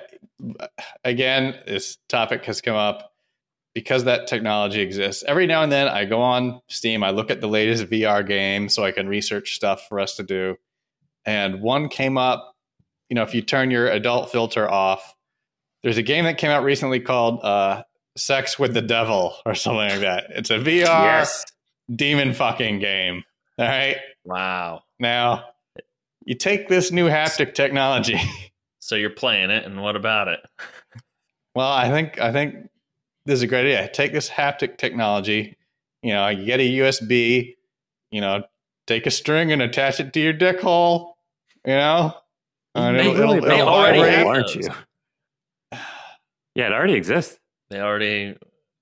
Again, 1.04 1.56
this 1.66 1.98
topic 2.08 2.46
has 2.46 2.62
come 2.62 2.76
up 2.76 3.14
because 3.74 4.06
that 4.06 4.28
technology 4.28 4.82
exists. 4.82 5.24
Every 5.28 5.46
now 5.46 5.64
and 5.64 5.72
then 5.72 5.88
I 5.88 6.06
go 6.06 6.22
on 6.22 6.62
Steam, 6.68 7.04
I 7.04 7.12
look 7.12 7.30
at 7.30 7.42
the 7.42 7.48
latest 7.48 7.86
VR 7.86 8.26
game 8.26 8.70
so 8.70 8.84
I 8.84 8.92
can 8.92 9.08
research 9.08 9.56
stuff 9.56 9.88
for 9.88 10.00
us 10.00 10.16
to 10.18 10.24
do. 10.24 10.58
And 11.26 11.62
one 11.62 11.90
came 11.90 12.18
up, 12.18 12.49
you 13.10 13.16
know, 13.16 13.24
if 13.24 13.34
you 13.34 13.42
turn 13.42 13.72
your 13.72 13.88
adult 13.88 14.32
filter 14.32 14.70
off, 14.70 15.16
there's 15.84 15.98
a 15.98 16.04
game 16.04 16.26
that 16.26 16.38
came 16.38 16.52
out 16.52 16.64
recently 16.64 17.00
called 17.00 17.44
uh, 17.44 17.84
Sex 18.18 18.60
with 18.60 18.74
the 18.74 18.82
Devil 18.82 19.34
or 19.46 19.56
something 19.56 19.90
like 19.90 20.02
that. 20.02 20.26
It's 20.30 20.50
a 20.50 20.60
VR 20.60 21.28
demon 21.94 22.34
fucking 22.34 22.80
game. 22.80 23.24
All 23.58 23.66
right. 23.66 23.98
wow. 24.24 24.84
Now, 25.00 25.46
you 26.26 26.36
take 26.36 26.68
this 26.68 26.92
new 26.92 27.08
haptic 27.08 27.54
technology. 27.54 28.20
So 28.82 28.96
you're 28.96 29.12
playing 29.12 29.52
it, 29.52 29.66
and 29.66 29.84
what 29.84 29.98
about 29.98 30.30
it? 30.30 30.40
Well, 31.54 31.70
I 31.70 31.90
think 31.90 32.20
I 32.20 32.32
think 32.32 32.70
this 33.26 33.36
is 33.36 33.42
a 33.44 33.48
great 33.48 33.66
idea. 33.66 33.90
Take 33.92 34.14
this 34.14 34.30
haptic 34.30 34.78
technology, 34.78 35.58
you 36.02 36.14
know, 36.14 36.28
you 36.30 36.46
get 36.46 36.60
a 36.60 36.78
USB, 36.80 37.56
you 38.12 38.22
know, 38.22 38.44
take 38.88 39.06
a 39.06 39.12
string 39.12 39.52
and 39.52 39.62
attach 39.62 40.00
it 40.00 40.14
to 40.14 40.20
your 40.20 40.34
dick 40.34 40.62
hole. 40.62 41.18
You 41.66 41.74
know, 41.74 42.16
And 42.80 42.98
They 43.00 43.10
it'll- 43.10 43.20
it'll- 43.22 43.42
they 43.48 43.56
it'll 43.60 43.70
already 43.70 44.00
vibrate. 44.00 44.18
have 44.18 44.28
aren't 44.28 44.48
those. 44.48 44.56
you? 44.56 44.70
Yeah, 46.56 46.68
it 46.68 46.74
already 46.74 46.94
exists. 46.96 47.40
They 47.70 47.80
already 47.80 48.36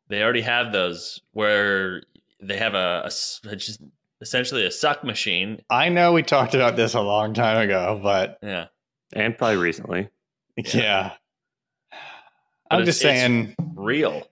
they 0.08 0.24
already 0.24 0.42
have 0.42 0.72
those 0.72 1.20
where 1.34 2.02
they 2.42 2.58
have 2.58 2.74
a 2.76 3.04
just 3.56 3.82
essentially 4.22 4.66
a 4.66 4.72
suck 4.72 5.04
machine. 5.04 5.62
I 5.70 5.90
know 5.90 6.14
we 6.14 6.24
talked 6.24 6.56
about 6.56 6.76
this 6.76 6.94
a 6.94 7.02
long 7.02 7.34
time 7.34 7.58
ago, 7.58 8.00
but 8.02 8.40
Yeah. 8.42 8.68
And 9.14 9.38
probably 9.38 9.58
recently. 9.58 10.10
yeah. 10.58 11.12
But 11.92 12.80
I'm 12.80 12.86
just 12.86 13.00
saying. 13.02 13.56
Real. 13.76 14.24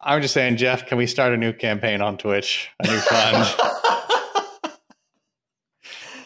I'm 0.00 0.22
just 0.22 0.32
saying, 0.34 0.56
Jeff. 0.58 0.86
Can 0.86 0.96
we 0.98 1.06
start 1.06 1.32
a 1.32 1.36
new 1.36 1.52
campaign 1.52 2.00
on 2.02 2.16
Twitch? 2.18 2.70
A 2.80 2.86
new 2.86 2.98
fund. 2.98 3.54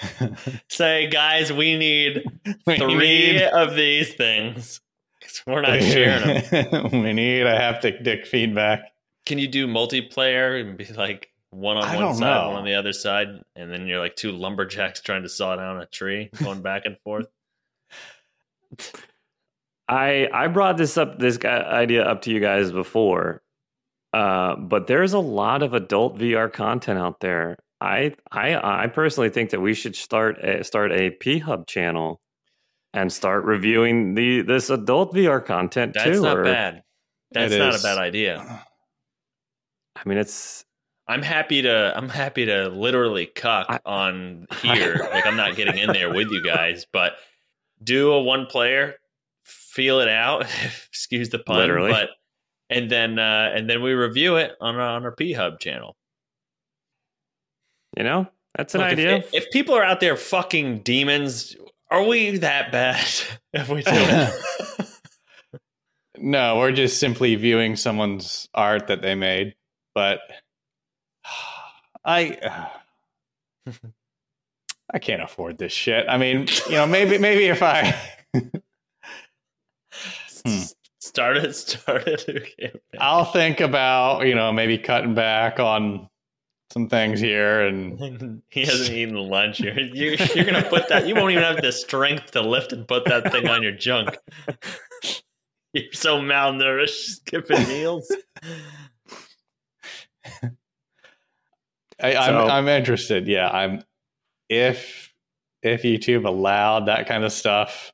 Say, 0.69 1.09
guys, 1.09 1.52
we 1.52 1.76
need 1.76 2.23
we 2.66 2.76
three 2.78 2.97
need, 3.33 3.42
of 3.42 3.75
these 3.76 4.14
things. 4.14 4.80
'Cause 5.23 5.42
We're 5.47 5.61
not 5.62 5.83
sharing 5.83 6.42
them. 6.50 7.02
we 7.02 7.12
need 7.12 7.42
a 7.42 7.59
haptic 7.59 8.02
dick 8.02 8.26
feedback. 8.26 8.80
Can 9.26 9.38
you 9.38 9.49
do 9.49 9.66
multiplayer 9.66 10.61
and 10.61 10.76
be 10.78 10.87
like 10.87 11.28
one 11.50 11.76
on 11.76 11.85
I 11.85 12.02
one 12.02 12.14
side, 12.14 12.21
know. 12.42 12.49
one 12.49 12.57
on 12.59 12.64
the 12.64 12.75
other 12.75 12.92
side, 12.92 13.28
and 13.54 13.71
then 13.71 13.87
you're 13.87 13.99
like 14.00 14.16
two 14.16 14.33
lumberjacks 14.33 15.00
trying 15.02 15.23
to 15.23 15.28
saw 15.28 15.57
down 15.57 15.80
a 15.80 15.87
tree, 15.87 16.30
going 16.42 16.62
back 16.62 16.87
and 16.87 16.97
forth? 17.00 17.26
I 19.88 20.28
I 20.33 20.47
brought 20.49 20.76
this 20.76 20.97
up 20.97 21.19
this 21.19 21.38
idea 21.45 22.04
up 22.04 22.23
to 22.23 22.30
you 22.30 22.40
guys 22.40 22.71
before, 22.73 23.42
uh, 24.12 24.57
but 24.57 24.87
there's 24.87 25.12
a 25.12 25.19
lot 25.19 25.62
of 25.62 25.75
adult 25.75 26.16
VR 26.19 26.50
content 26.52 26.99
out 26.99 27.21
there. 27.21 27.59
I 27.81 28.15
I 28.31 28.85
I 28.85 28.87
personally 28.89 29.31
think 29.31 29.51
that 29.51 29.61
we 29.61 29.75
should 29.75 29.97
start 29.97 30.39
a, 30.45 30.63
start 30.65 30.93
a 30.93 31.11
P 31.11 31.39
Hub 31.39 31.67
channel 31.67 32.21
and 32.93 33.13
start 33.13 33.45
reviewing 33.45 34.15
the 34.15 34.43
this 34.43 34.69
adult 34.71 35.15
VR 35.15 35.45
content 35.45 35.95
That's 35.95 36.11
too. 36.17 36.23
not 36.23 36.39
or- 36.39 36.45
bad. 36.45 36.83
That's 37.33 37.55
not 37.55 37.75
is. 37.75 37.85
a 37.85 37.87
bad 37.87 37.99
idea. 37.99 38.65
I 39.97 40.09
mean, 40.09 40.19
it's 40.19 40.65
I'm 41.09 41.23
happy 41.23 41.63
to 41.63 41.93
I'm 41.97 42.09
happy 42.09 42.47
to 42.47 42.69
literally 42.69 43.27
cuck 43.27 43.67
I- 43.69 43.81
on 43.87 44.47
here. 44.63 44.97
like 45.13 45.27
I'm 45.27 45.37
not 45.37 45.57
getting 45.57 45.79
in 45.79 45.93
there 45.93 46.13
with 46.13 46.29
you 46.31 46.43
guys, 46.45 46.87
but 46.93 47.15
do 47.83 48.13
a 48.13 48.21
one 48.23 48.47
player, 48.47 48.97
feel 49.45 50.01
it 50.01 50.09
out, 50.09 50.43
excuse 50.89 51.29
the 51.31 51.39
pun, 51.39 51.57
Literally. 51.57 51.93
but 51.93 52.11
and 52.69 52.91
then 52.91 53.19
uh 53.19 53.53
and 53.55 53.71
then 53.71 53.81
we 53.83 53.93
review 53.93 54.37
it 54.37 54.53
on 54.61 54.75
our, 54.77 54.81
on 54.83 55.05
our 55.05 55.13
P 55.13 55.33
Hub 55.33 55.61
channel. 55.61 55.97
You 57.97 58.05
know 58.05 58.27
that's 58.57 58.75
an 58.75 58.81
Look, 58.81 58.91
idea. 58.91 59.17
If, 59.19 59.35
if 59.35 59.51
people 59.51 59.75
are 59.75 59.85
out 59.85 60.01
there 60.01 60.17
fucking 60.17 60.81
demons, 60.81 61.57
are 61.91 62.05
we 62.05 62.39
that 62.39 62.73
bad 62.73 63.07
if 63.53 63.69
we 63.69 63.83
do 63.83 63.91
it? 63.93 64.35
No, 66.23 66.59
we're 66.59 66.73
just 66.73 66.99
simply 67.01 67.35
viewing 67.37 67.77
someone's 67.77 68.47
art 68.53 68.89
that 68.89 69.01
they 69.01 69.15
made. 69.15 69.55
But 69.95 70.19
I 72.05 72.69
I 74.93 74.99
can't 74.99 75.23
afford 75.23 75.57
this 75.59 75.73
shit. 75.73 76.07
I 76.09 76.19
mean, 76.19 76.47
you 76.67 76.73
know, 76.73 76.87
maybe 76.87 77.19
maybe 77.19 77.47
if 77.47 77.63
I 77.63 77.99
Hmm. 80.47 80.63
started 81.01 81.45
it, 81.45 81.55
start 81.55 82.07
it. 82.07 82.25
Okay. 82.29 82.73
I'll 82.99 83.27
think 83.27 83.61
about, 83.61 84.27
you 84.27 84.35
know, 84.35 84.53
maybe 84.53 84.79
cutting 84.79 85.15
back 85.15 85.61
on 85.61 86.09
some 86.73 86.89
things 86.89 87.21
here 87.21 87.67
and 87.67 88.43
he 88.50 88.65
hasn't 88.65 88.91
eaten 88.91 89.17
lunch. 89.17 89.61
You're, 89.61 89.79
you're, 89.81 90.15
you're 90.15 90.45
going 90.45 90.62
to 90.62 90.69
put 90.69 90.89
that, 90.89 91.07
you 91.07 91.15
won't 91.15 91.33
even 91.33 91.43
have 91.43 91.61
the 91.61 91.73
strength 91.73 92.31
to 92.33 92.43
lift 92.43 92.73
and 92.73 92.87
put 92.87 93.05
that 93.07 93.33
thing 93.33 93.49
on 93.49 93.62
your 93.62 93.73
junk. 93.73 94.17
You're 95.73 95.93
so 95.93 96.19
malnourished, 96.21 96.89
skipping 96.89 97.63
meals. 97.69 98.13
I, 102.02 102.15
I'm 102.17 102.33
So- 102.33 102.49
I'm 102.49 102.67
interested. 102.69 103.28
Yeah, 103.28 103.49
I'm 103.49 103.85
if 104.49 105.13
if 105.63 105.83
YouTube 105.83 106.26
allowed 106.26 106.87
that 106.87 107.06
kind 107.06 107.23
of 107.25 107.33
stuff, 107.33 107.93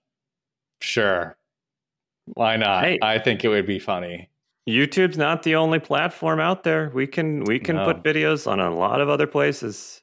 sure. 0.80 1.36
Why 2.26 2.56
not? 2.56 2.84
Hey. 2.84 2.98
I 3.02 3.18
think 3.18 3.44
it 3.44 3.48
would 3.48 3.66
be 3.66 3.78
funny. 3.78 4.30
YouTube's 4.68 5.16
not 5.16 5.42
the 5.44 5.54
only 5.56 5.78
platform 5.78 6.40
out 6.40 6.64
there. 6.64 6.90
We 6.94 7.06
can 7.06 7.44
we 7.44 7.58
can 7.58 7.76
No. 7.76 7.84
put 7.84 8.02
videos 8.02 8.50
on 8.50 8.58
a 8.60 8.74
lot 8.74 9.00
of 9.00 9.08
other 9.08 9.26
places. 9.26 10.02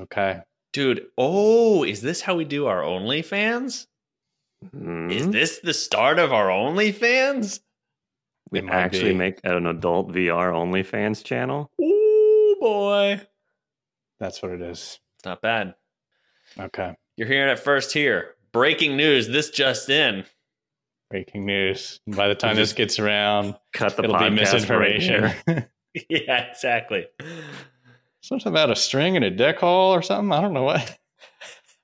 Okay. 0.00 0.40
Dude, 0.72 1.06
oh, 1.16 1.84
is 1.84 2.02
this 2.02 2.20
how 2.20 2.34
we 2.34 2.44
do 2.44 2.66
our 2.66 2.82
OnlyFans? 2.82 3.86
Hmm? 4.72 5.10
Is 5.10 5.30
this 5.30 5.60
the 5.60 5.74
start 5.74 6.18
of 6.18 6.32
our 6.32 6.48
OnlyFans? 6.48 7.60
we 8.50 8.58
It 8.60 8.68
actually 8.68 9.12
be. 9.12 9.18
make 9.18 9.38
an 9.44 9.66
adult 9.66 10.08
VR 10.12 10.50
OnlyFans 10.52 11.22
channel? 11.24 11.70
Oh, 11.80 12.56
boy. 12.60 13.20
That's 14.18 14.42
what 14.42 14.52
it 14.52 14.62
is. 14.62 14.98
It's 15.16 15.24
not 15.24 15.40
bad. 15.40 15.74
Okay. 16.58 16.94
You're 17.16 17.28
hearing 17.28 17.50
it 17.52 17.58
first 17.58 17.92
here. 17.92 18.34
Breaking 18.52 18.96
news. 18.96 19.28
This 19.28 19.50
just 19.50 19.88
in. 19.88 20.24
Breaking 21.14 21.46
news. 21.46 22.00
By 22.08 22.26
the 22.26 22.34
time 22.34 22.56
this 22.56 22.72
gets 22.72 22.98
around, 22.98 23.54
Cut 23.72 23.96
the 23.96 24.02
it'll 24.02 24.18
be 24.18 24.24
podcast 24.24 24.28
right 24.28 24.32
misinformation. 24.32 25.32
here. 25.46 25.70
yeah, 26.10 26.50
exactly. 26.50 27.06
Something 28.20 28.48
about 28.50 28.72
a 28.72 28.74
string 28.74 29.14
and 29.14 29.24
a 29.24 29.30
deck 29.30 29.60
hole 29.60 29.94
or 29.94 30.02
something. 30.02 30.32
I 30.32 30.40
don't 30.40 30.52
know 30.52 30.64
what. 30.64 30.98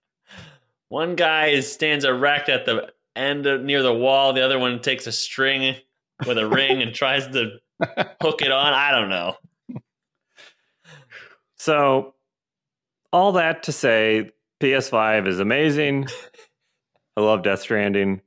One 0.88 1.14
guy 1.14 1.60
stands 1.60 2.04
erect 2.04 2.48
at 2.48 2.66
the 2.66 2.88
end 3.14 3.46
of, 3.46 3.62
near 3.62 3.84
the 3.84 3.94
wall. 3.94 4.32
The 4.32 4.44
other 4.44 4.58
one 4.58 4.82
takes 4.82 5.06
a 5.06 5.12
string 5.12 5.76
with 6.26 6.36
a 6.36 6.48
ring 6.48 6.82
and 6.82 6.92
tries 6.92 7.28
to 7.28 7.52
hook 8.20 8.42
it 8.42 8.50
on. 8.50 8.72
I 8.72 8.90
don't 8.90 9.10
know. 9.10 9.36
So, 11.56 12.14
all 13.12 13.30
that 13.30 13.62
to 13.62 13.70
say, 13.70 14.32
PS5 14.60 15.28
is 15.28 15.38
amazing. 15.38 16.08
I 17.16 17.20
love 17.20 17.44
Death 17.44 17.60
Stranding. 17.60 18.22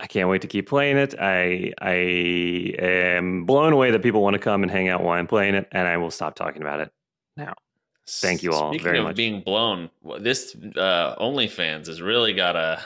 I 0.00 0.06
can't 0.06 0.28
wait 0.28 0.42
to 0.42 0.48
keep 0.48 0.68
playing 0.68 0.96
it. 0.96 1.14
I 1.20 1.72
I 1.80 1.92
am 1.92 3.44
blown 3.44 3.72
away 3.72 3.90
that 3.90 4.02
people 4.02 4.22
want 4.22 4.34
to 4.34 4.40
come 4.40 4.62
and 4.62 4.70
hang 4.72 4.88
out 4.88 5.02
while 5.02 5.18
I'm 5.18 5.26
playing 5.26 5.54
it, 5.54 5.68
and 5.72 5.86
I 5.86 5.98
will 5.98 6.10
stop 6.10 6.34
talking 6.34 6.62
about 6.62 6.80
it. 6.80 6.92
Now. 7.36 7.54
Thank 8.08 8.42
you 8.42 8.50
all 8.52 8.70
Speaking 8.72 8.84
very 8.84 8.98
of 8.98 9.04
much. 9.04 9.14
being 9.16 9.40
blown, 9.42 9.88
this 10.18 10.56
uh, 10.76 11.14
OnlyFans 11.16 11.86
has 11.86 12.02
really 12.02 12.32
got 12.32 12.56
a 12.56 12.80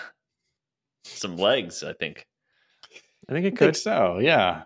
some 1.04 1.38
legs. 1.38 1.82
I 1.82 1.94
think 1.94 2.26
I 3.26 3.32
think 3.32 3.46
it 3.46 3.54
I 3.54 3.56
think 3.56 3.58
could. 3.58 3.76
so. 3.76 4.18
Yeah. 4.18 4.64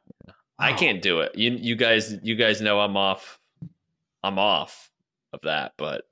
I 0.58 0.72
can't 0.72 1.00
do 1.00 1.20
it. 1.20 1.36
You 1.36 1.52
you 1.52 1.76
guys 1.76 2.16
you 2.24 2.34
guys 2.34 2.60
know 2.60 2.80
I'm 2.80 2.96
off. 2.96 3.38
I'm 4.24 4.40
off 4.40 4.90
of 5.32 5.42
that, 5.42 5.74
but 5.76 6.02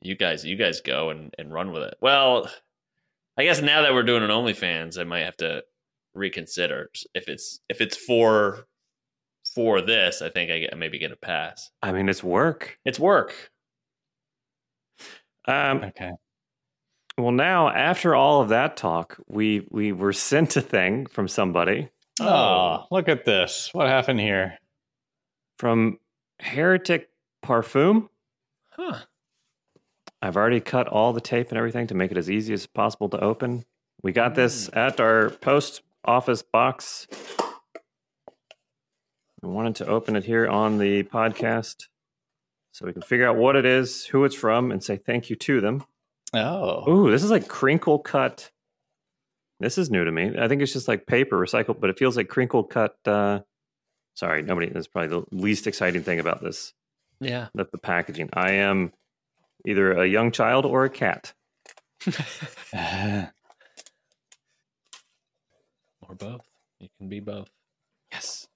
you 0.00 0.16
guys 0.16 0.42
you 0.42 0.56
guys 0.56 0.80
go 0.80 1.10
and, 1.10 1.34
and 1.36 1.52
run 1.52 1.70
with 1.72 1.82
it. 1.82 1.96
Well, 2.00 2.48
I 3.36 3.44
guess 3.44 3.60
now 3.60 3.82
that 3.82 3.92
we're 3.92 4.04
doing 4.04 4.22
an 4.22 4.30
OnlyFans, 4.30 4.98
I 4.98 5.04
might 5.04 5.24
have 5.26 5.36
to 5.38 5.64
reconsider 6.14 6.90
if 7.14 7.28
it's 7.28 7.60
if 7.68 7.80
it's 7.80 7.96
for 7.96 8.66
for 9.54 9.80
this. 9.80 10.22
I 10.22 10.28
think 10.30 10.50
I 10.50 10.58
get 10.60 10.76
maybe 10.78 10.98
get 10.98 11.12
a 11.12 11.16
pass. 11.16 11.70
I 11.82 11.92
mean, 11.92 12.08
it's 12.08 12.22
work. 12.24 12.78
It's 12.84 12.98
work. 13.00 13.34
Um, 15.46 15.78
Okay. 15.84 16.12
well, 17.18 17.32
now 17.32 17.68
after 17.68 18.14
all 18.14 18.40
of 18.42 18.48
that 18.50 18.76
talk, 18.76 19.18
we 19.28 19.66
we 19.70 19.92
were 19.92 20.12
sent 20.12 20.56
a 20.56 20.60
thing 20.60 21.06
from 21.06 21.28
somebody 21.28 21.88
Oh, 22.20 22.84
look 22.90 23.08
at 23.08 23.24
this. 23.24 23.70
What 23.72 23.88
happened 23.88 24.20
here? 24.20 24.58
from 25.58 25.98
Heretic 26.40 27.08
Parfum. 27.44 28.08
Huh. 28.70 28.98
I've 30.20 30.36
already 30.36 30.60
cut 30.60 30.88
all 30.88 31.12
the 31.12 31.20
tape 31.20 31.50
and 31.50 31.58
everything 31.58 31.86
to 31.88 31.94
make 31.94 32.10
it 32.10 32.16
as 32.16 32.28
easy 32.30 32.52
as 32.52 32.66
possible 32.66 33.08
to 33.10 33.20
open. 33.20 33.64
We 34.02 34.10
got 34.12 34.34
this 34.34 34.68
at 34.72 34.98
our 35.00 35.30
post 35.30 35.82
office 36.04 36.42
box. 36.42 37.06
I 39.42 39.46
wanted 39.46 39.76
to 39.76 39.86
open 39.86 40.16
it 40.16 40.24
here 40.24 40.46
on 40.46 40.78
the 40.78 41.02
podcast 41.04 41.88
so 42.72 42.86
we 42.86 42.92
can 42.92 43.02
figure 43.02 43.28
out 43.28 43.36
what 43.36 43.56
it 43.56 43.66
is, 43.66 44.04
who 44.06 44.24
it's 44.24 44.34
from, 44.34 44.70
and 44.70 44.82
say 44.82 44.96
thank 44.96 45.30
you 45.30 45.36
to 45.36 45.60
them. 45.60 45.84
Oh. 46.32 46.88
Ooh, 46.90 47.10
this 47.10 47.22
is 47.22 47.30
like 47.30 47.48
crinkle 47.48 47.98
cut. 47.98 48.50
This 49.60 49.78
is 49.78 49.90
new 49.90 50.04
to 50.04 50.12
me. 50.12 50.32
I 50.38 50.48
think 50.48 50.62
it's 50.62 50.72
just 50.72 50.88
like 50.88 51.06
paper 51.06 51.38
recycled, 51.38 51.80
but 51.80 51.90
it 51.90 51.98
feels 51.98 52.16
like 52.16 52.28
crinkle 52.28 52.64
cut. 52.64 52.96
Uh, 53.04 53.40
sorry, 54.14 54.42
nobody. 54.42 54.70
That's 54.70 54.86
probably 54.86 55.08
the 55.08 55.24
least 55.36 55.66
exciting 55.66 56.02
thing 56.02 56.18
about 56.18 56.42
this. 56.42 56.72
Yeah. 57.20 57.48
That 57.54 57.70
the 57.70 57.78
packaging. 57.78 58.30
I 58.32 58.52
am 58.52 58.92
either 59.66 59.92
a 59.92 60.06
young 60.06 60.32
child 60.32 60.64
or 60.66 60.84
a 60.84 60.90
cat. 60.90 61.34
Or 66.12 66.14
both. 66.14 66.46
You 66.78 66.88
can 66.98 67.08
be 67.08 67.20
both. 67.20 67.48
Yes. 68.12 68.46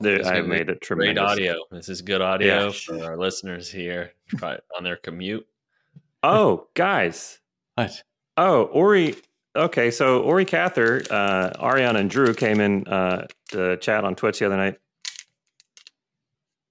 There, 0.00 0.18
This 0.18 0.26
I 0.26 0.40
is 0.40 0.46
made 0.48 0.62
it 0.62 0.66
Great 0.66 0.80
tremendous. 0.82 1.22
audio. 1.22 1.54
This 1.70 1.88
is 1.88 2.02
good 2.02 2.20
audio 2.20 2.66
Yeah. 2.66 2.70
for 2.72 3.04
our 3.04 3.16
listeners 3.16 3.70
here 3.70 4.12
try 4.36 4.58
on 4.76 4.82
their 4.82 4.96
commute. 4.96 5.46
Oh, 6.24 6.66
guys. 6.74 7.38
What? 7.76 8.02
Oh, 8.36 8.64
Ori. 8.64 9.14
Okay, 9.54 9.92
so 9.92 10.22
Ori 10.22 10.44
Cather, 10.44 11.02
uh, 11.10 11.50
Ariana, 11.60 12.00
and 12.00 12.10
Drew 12.10 12.34
came 12.34 12.58
in 12.60 12.88
uh, 12.88 13.28
to 13.50 13.76
chat 13.76 14.02
on 14.04 14.16
Twitch 14.16 14.40
the 14.40 14.46
other 14.46 14.56
night. 14.56 14.78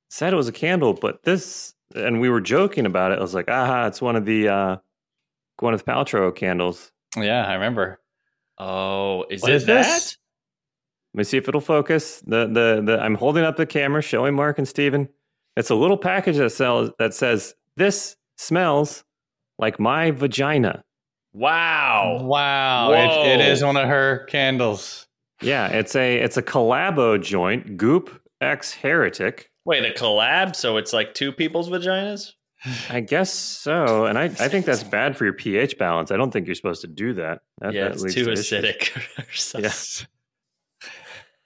Said 0.09 0.33
it 0.33 0.35
was 0.35 0.49
a 0.49 0.53
candle, 0.53 0.93
but 0.93 1.23
this, 1.23 1.73
and 1.95 2.19
we 2.19 2.27
were 2.27 2.41
joking 2.41 2.85
about 2.85 3.13
it. 3.13 3.19
I 3.19 3.21
was 3.21 3.33
like, 3.33 3.47
aha, 3.49 3.85
it's 3.87 4.01
one 4.01 4.17
of 4.17 4.25
the 4.25 4.49
uh, 4.49 4.77
Gwyneth 5.59 5.83
Paltrow 5.85 6.35
candles. 6.35 6.91
Yeah, 7.17 7.45
I 7.45 7.53
remember. 7.53 7.99
Oh, 8.57 9.25
is 9.29 9.41
What 9.41 9.51
it 9.51 9.55
is 9.55 9.65
that? 9.65 9.83
this? 9.83 10.17
Let 11.13 11.17
me 11.19 11.23
see 11.23 11.37
if 11.37 11.47
it'll 11.47 11.61
focus. 11.61 12.21
The 12.25 12.47
the 12.47 12.81
the 12.83 12.99
I'm 13.01 13.15
holding 13.15 13.43
up 13.43 13.55
the 13.57 13.65
camera, 13.65 14.01
showing 14.01 14.33
Mark 14.35 14.57
and 14.57 14.67
Steven. 14.67 15.07
It's 15.55 15.69
a 15.69 15.75
little 15.75 15.97
package 15.97 16.37
that 16.37 16.49
sells 16.51 16.89
that 16.99 17.13
says 17.13 17.53
this 17.77 18.15
smells 18.37 19.03
like 19.59 19.79
my 19.79 20.11
vagina. 20.11 20.83
Wow. 21.33 22.19
Wow, 22.21 22.91
it, 22.93 23.27
it 23.31 23.39
Whoa. 23.39 23.45
is 23.51 23.63
one 23.63 23.77
of 23.77 23.87
her 23.87 24.25
candles. 24.25 25.07
Yeah, 25.41 25.67
it's 25.67 25.95
a 25.95 26.17
it's 26.17 26.37
a 26.37 26.41
collabo 26.43 27.21
joint, 27.21 27.77
Goop 27.77 28.19
X 28.41 28.73
Heretic. 28.73 29.49
Wait, 29.65 29.83
a 29.85 29.93
collab? 29.97 30.55
So 30.55 30.77
it's 30.77 30.93
like 30.93 31.13
two 31.13 31.31
people's 31.31 31.69
vaginas? 31.69 32.33
I 32.89 33.01
guess 33.01 33.33
so, 33.33 34.05
and 34.05 34.17
I, 34.17 34.23
I 34.25 34.47
think 34.47 34.65
that's 34.65 34.83
bad 34.83 35.17
for 35.17 35.25
your 35.25 35.33
pH 35.33 35.77
balance. 35.77 36.11
I 36.11 36.17
don't 36.17 36.31
think 36.31 36.45
you're 36.47 36.55
supposed 36.55 36.81
to 36.81 36.87
do 36.87 37.13
that. 37.15 37.41
that 37.59 37.73
yeah, 37.73 37.89
that 37.89 37.93
it's 38.01 38.13
too 38.13 38.23
to 38.25 38.31
acidic. 38.31 38.95
or 39.19 39.33
something. 39.33 39.69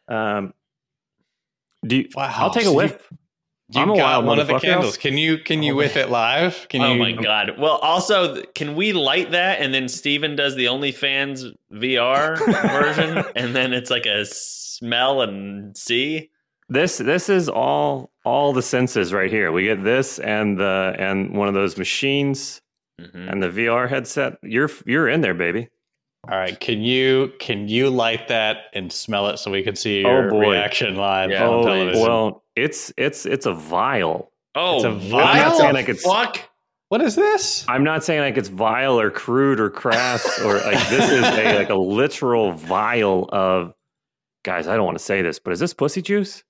Yeah. 0.10 0.38
Um, 0.38 0.54
do 1.86 1.98
you, 1.98 2.10
Wow, 2.16 2.32
I'll 2.36 2.50
take 2.54 2.64
so 2.64 2.70
a 2.70 2.72
you- 2.74 2.78
whiff. 2.78 3.08
You 3.70 3.82
I'm 3.82 3.90
a 3.90 3.98
got 3.98 4.04
wild 4.04 4.26
one 4.26 4.40
of 4.40 4.48
the 4.48 4.54
motherfucker. 4.54 4.62
candles. 4.62 4.96
Can 4.96 5.18
you 5.18 5.40
can 5.40 5.62
you 5.62 5.74
Oh, 5.74 5.78
whiff 5.78 5.98
it 5.98 6.10
live? 6.10 6.68
Can 6.70 6.82
oh 6.84 6.94
you? 6.94 7.00
my 7.00 7.12
god! 7.12 7.60
Well, 7.60 7.74
also, 7.80 8.42
can 8.56 8.78
we 8.78 8.94
light 8.94 9.32
that 9.32 9.60
and 9.60 9.74
then 9.74 9.90
Steven 9.90 10.38
does 10.38 10.56
the 10.56 10.68
OnlyFans 10.68 11.54
VR 11.74 12.38
version, 12.72 13.26
and 13.36 13.54
then 13.54 13.74
it's 13.74 13.90
like 13.90 14.06
a 14.06 14.24
smell 14.24 15.22
and 15.22 15.76
see? 15.76 16.30
This 16.70 16.98
this 16.98 17.28
is 17.28 17.50
all 17.50 18.10
all 18.28 18.52
the 18.54 18.62
senses 18.62 19.14
right 19.14 19.32
here. 19.32 19.52
We 19.52 19.64
get 19.64 19.84
this 19.84 20.20
and 20.20 20.60
the 20.60 20.94
and 21.00 21.36
one 21.36 21.48
of 21.48 21.54
those 21.54 21.78
machines 21.78 22.62
Mhm. 23.00 23.32
and 23.32 23.42
the 23.44 23.50
VR 23.50 23.88
headset. 23.88 24.38
You're 24.44 24.70
you're 24.86 25.08
in 25.08 25.22
there, 25.22 25.34
baby. 25.34 25.70
All 26.30 26.38
right. 26.38 26.60
Can 26.60 26.82
you 26.82 27.32
can 27.40 27.68
you 27.70 27.90
light 27.90 28.28
that 28.28 28.58
and 28.74 28.92
smell 28.92 29.28
it 29.28 29.38
so 29.38 29.50
we 29.52 29.64
can 29.64 29.76
see 29.76 30.04
Oh, 30.04 30.10
your 30.10 30.30
boy. 30.30 30.50
reaction 30.52 30.96
live 30.96 31.30
Yeah, 31.32 31.48
on 31.48 31.54
oh 31.54 31.64
television? 31.66 32.02
well, 32.02 32.44
it's 32.56 32.92
it's 32.98 33.26
it's 33.26 33.46
a 33.46 33.54
vial. 33.54 34.32
Oh, 34.56 34.76
It's 34.78 34.84
a 34.86 34.92
what 34.92 35.24
vial? 35.24 35.52
the 35.52 35.58
saying 35.58 35.74
like 35.74 35.90
it's- 35.90 36.04
fuck? 36.04 36.40
What 36.90 37.02
is 37.02 37.16
this? 37.16 37.66
I'm 37.68 37.84
not 37.84 38.04
saying 38.04 38.22
like 38.22 38.38
it's 38.38 38.48
vile 38.50 39.00
or 39.00 39.12
crude 39.12 39.60
or 39.60 39.70
crass 39.70 40.40
or 40.42 40.56
like 40.56 40.88
this 40.90 41.12
is 41.12 41.24
a 41.24 41.56
like 41.58 41.70
a 41.70 41.76
literal 41.76 42.54
vial 42.54 43.30
of 43.32 43.74
guys. 44.44 44.68
I 44.68 44.76
don't 44.76 44.86
want 44.86 44.98
to 44.98 45.04
say 45.04 45.22
this, 45.22 45.38
but 45.40 45.52
is 45.54 45.60
this 45.60 45.74
pussy 45.74 46.02
juice? 46.02 46.44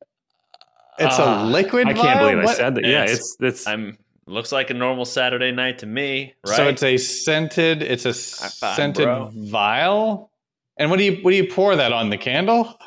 It's 0.99 1.15
Ah, 1.19 1.43
a 1.43 1.45
liquid. 1.45 1.87
I 1.87 1.93
can't 1.93 2.19
vial? 2.19 2.29
believe 2.31 2.45
I 2.47 2.53
said 2.53 2.75
that. 2.75 2.83
Yeah, 2.85 3.03
It's- 3.03 3.17
it's 3.19 3.37
it's 3.39 3.67
I'm 3.67 3.97
looks 4.25 4.51
like 4.51 4.69
a 4.69 4.73
normal 4.73 5.05
Saturday 5.05 5.51
night 5.51 5.79
to 5.79 5.85
me, 5.85 6.33
right? 6.45 6.55
So 6.57 6.67
it's 6.67 6.83
a 6.83 6.97
scented. 6.97 7.81
It's 7.81 8.05
a 8.05 8.13
fine, 8.13 8.75
scented 8.75 9.05
bro. 9.05 9.31
vial. 9.33 10.31
And 10.77 10.89
what 10.91 10.97
do 10.97 11.03
you 11.05 11.17
what 11.23 11.31
do 11.31 11.37
you 11.37 11.47
pour 11.47 11.75
that 11.75 11.93
on 11.93 12.09
the 12.09 12.17
candle? 12.17 12.77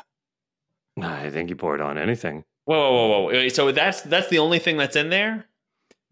I 1.01 1.29
think 1.29 1.49
you 1.49 1.55
pour 1.55 1.73
it 1.75 1.81
on 1.81 1.97
anything. 1.97 2.43
whoa, 2.65 2.77
whoa, 2.91 3.07
whoa, 3.07 3.21
whoa! 3.41 3.47
So 3.49 3.71
that's 3.71 4.01
that's 4.01 4.27
the 4.29 4.39
only 4.39 4.59
thing 4.59 4.77
that's 4.77 4.95
in 4.95 5.09
there? 5.09 5.45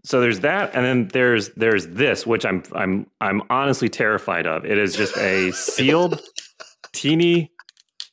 So 0.05 0.21
there's 0.21 0.39
that, 0.39 0.73
and 0.73 0.85
then 0.85 1.07
there's 1.09 1.49
there's 1.49 1.85
this, 1.87 2.25
which 2.25 2.45
I'm 2.45 2.63
I'm 2.73 3.05
I'm 3.19 3.41
honestly 3.49 3.89
terrified 3.89 4.47
of. 4.47 4.65
It 4.65 4.77
is 4.77 4.95
just 4.95 5.15
a 5.17 5.51
sealed, 5.51 6.21
teeny, 6.93 7.51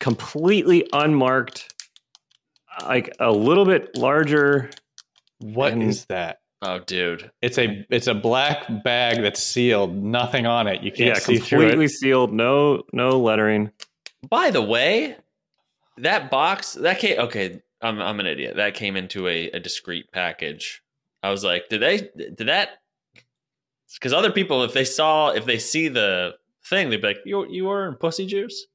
completely 0.00 0.88
unmarked, 0.92 1.72
like 2.82 3.14
a 3.20 3.30
little 3.30 3.64
bit 3.64 3.96
larger. 3.96 4.70
What 5.40 5.72
is 5.78 6.00
And- 6.02 6.06
that? 6.08 6.40
Oh, 6.62 6.78
dude. 6.78 7.30
It's 7.42 7.58
a 7.58 7.86
it's 7.90 8.06
a 8.06 8.14
black 8.14 8.82
bag 8.82 9.20
that's 9.22 9.42
sealed. 9.42 9.94
Nothing 9.94 10.46
on 10.46 10.66
it. 10.66 10.82
You 10.82 10.90
can't 10.90 11.08
Yeah, 11.08 11.14
see 11.14 11.36
through 11.36 11.60
completely 11.60 11.88
sealed. 11.88 12.32
No 12.32 12.82
no 12.92 13.20
lettering. 13.20 13.70
By 14.28 14.50
the 14.50 14.62
way, 14.62 15.16
that 15.98 16.30
box 16.30 16.72
that 16.74 16.98
came. 16.98 17.18
Okay, 17.20 17.60
I'm 17.82 18.00
I'm 18.00 18.18
an 18.20 18.26
idiot. 18.26 18.56
That 18.56 18.74
came 18.74 18.96
into 18.96 19.28
a, 19.28 19.50
a 19.50 19.60
discrete 19.60 20.10
package. 20.12 20.82
I 21.22 21.30
was 21.30 21.44
like, 21.44 21.68
did 21.68 21.82
they 21.82 22.08
did 22.16 22.46
that? 22.48 22.80
Because 23.94 24.12
other 24.14 24.32
people, 24.32 24.64
if 24.64 24.72
they 24.72 24.84
saw 24.84 25.30
if 25.30 25.44
they 25.44 25.58
see 25.58 25.88
the 25.88 26.36
thing, 26.64 26.88
they'd 26.88 27.02
be 27.02 27.08
like, 27.08 27.18
you 27.26 27.46
you 27.50 27.66
were 27.66 27.86
in 27.86 27.94
pussy 27.96 28.26
juice. 28.26 28.66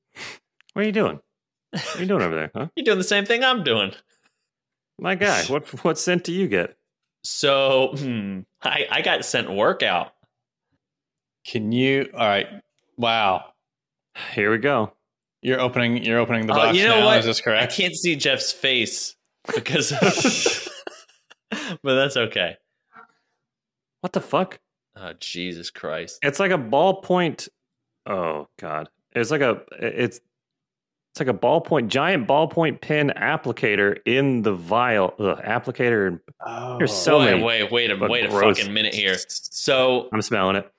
What 0.74 0.84
are 0.84 0.86
you 0.86 0.92
doing? 0.94 1.20
What 1.72 1.96
are 1.96 2.00
you 2.00 2.06
doing 2.06 2.22
over 2.22 2.36
there, 2.36 2.52
huh? 2.54 2.68
You're 2.76 2.84
doing 2.86 2.98
the 2.98 3.04
same 3.04 3.26
thing 3.26 3.44
I'm 3.44 3.64
doing. 3.64 3.94
My 5.00 5.16
guy, 5.16 5.44
what 5.48 5.68
what 5.84 5.98
scent 5.98 6.24
do 6.24 6.34
you 6.34 6.48
get? 6.48 6.76
So 7.24 7.94
hmm, 7.98 8.42
I 8.62 8.88
I 8.90 9.02
got 9.02 9.24
sent 9.26 9.52
workout. 9.52 10.14
Can 11.46 11.72
you? 11.72 12.10
All 12.14 12.28
right. 12.28 12.48
Wow. 12.98 13.46
Here 14.34 14.52
we 14.52 14.58
go. 14.58 14.94
You're 15.42 15.60
opening. 15.60 16.04
You're 16.04 16.20
opening 16.20 16.46
the 16.46 16.54
Oh, 16.54 16.58
box 16.58 16.78
you 16.78 16.86
know 16.86 17.00
now. 17.00 17.06
what? 17.06 17.20
Is 17.20 17.26
this 17.26 17.42
I 17.48 17.66
can't 17.66 17.96
see 17.96 18.16
Jeff's 18.16 18.52
face 18.52 19.16
because, 19.56 19.92
but 21.50 21.96
that's 21.96 22.18
okay. 22.18 22.58
What 24.02 24.14
the 24.14 24.22
fuck? 24.22 24.60
Oh 24.96 25.14
Jesus 25.20 25.70
Christ! 25.72 26.20
It's 26.22 26.40
like 26.40 26.52
a 26.52 26.58
ballpoint. 26.58 27.50
Oh 28.06 28.48
god, 28.60 28.90
it's 29.14 29.32
like 29.32 29.42
a 29.42 29.62
it's 29.80 30.20
it's 31.12 31.20
like 31.20 31.28
a 31.28 31.34
ballpoint, 31.34 31.90
giant 31.90 32.26
ballpoint 32.28 32.80
pen 32.80 33.12
applicator 33.18 33.98
in 34.06 34.44
the 34.44 34.54
vial. 34.54 35.14
Ugh, 35.20 35.38
applicator. 35.44 36.20
Oh. 36.46 36.78
There's 36.78 36.94
so 36.94 37.20
wait, 37.20 37.32
many- 37.32 37.44
wait, 37.44 37.72
wait 37.72 37.92
a 37.92 37.98
but 37.98 38.10
wait 38.10 38.26
a 38.26 38.30
fucking 38.32 38.74
minute 38.74 38.94
here. 38.94 39.16
So 39.28 40.08
I'm 40.14 40.22
smelling 40.22 40.56
it. 40.56 40.72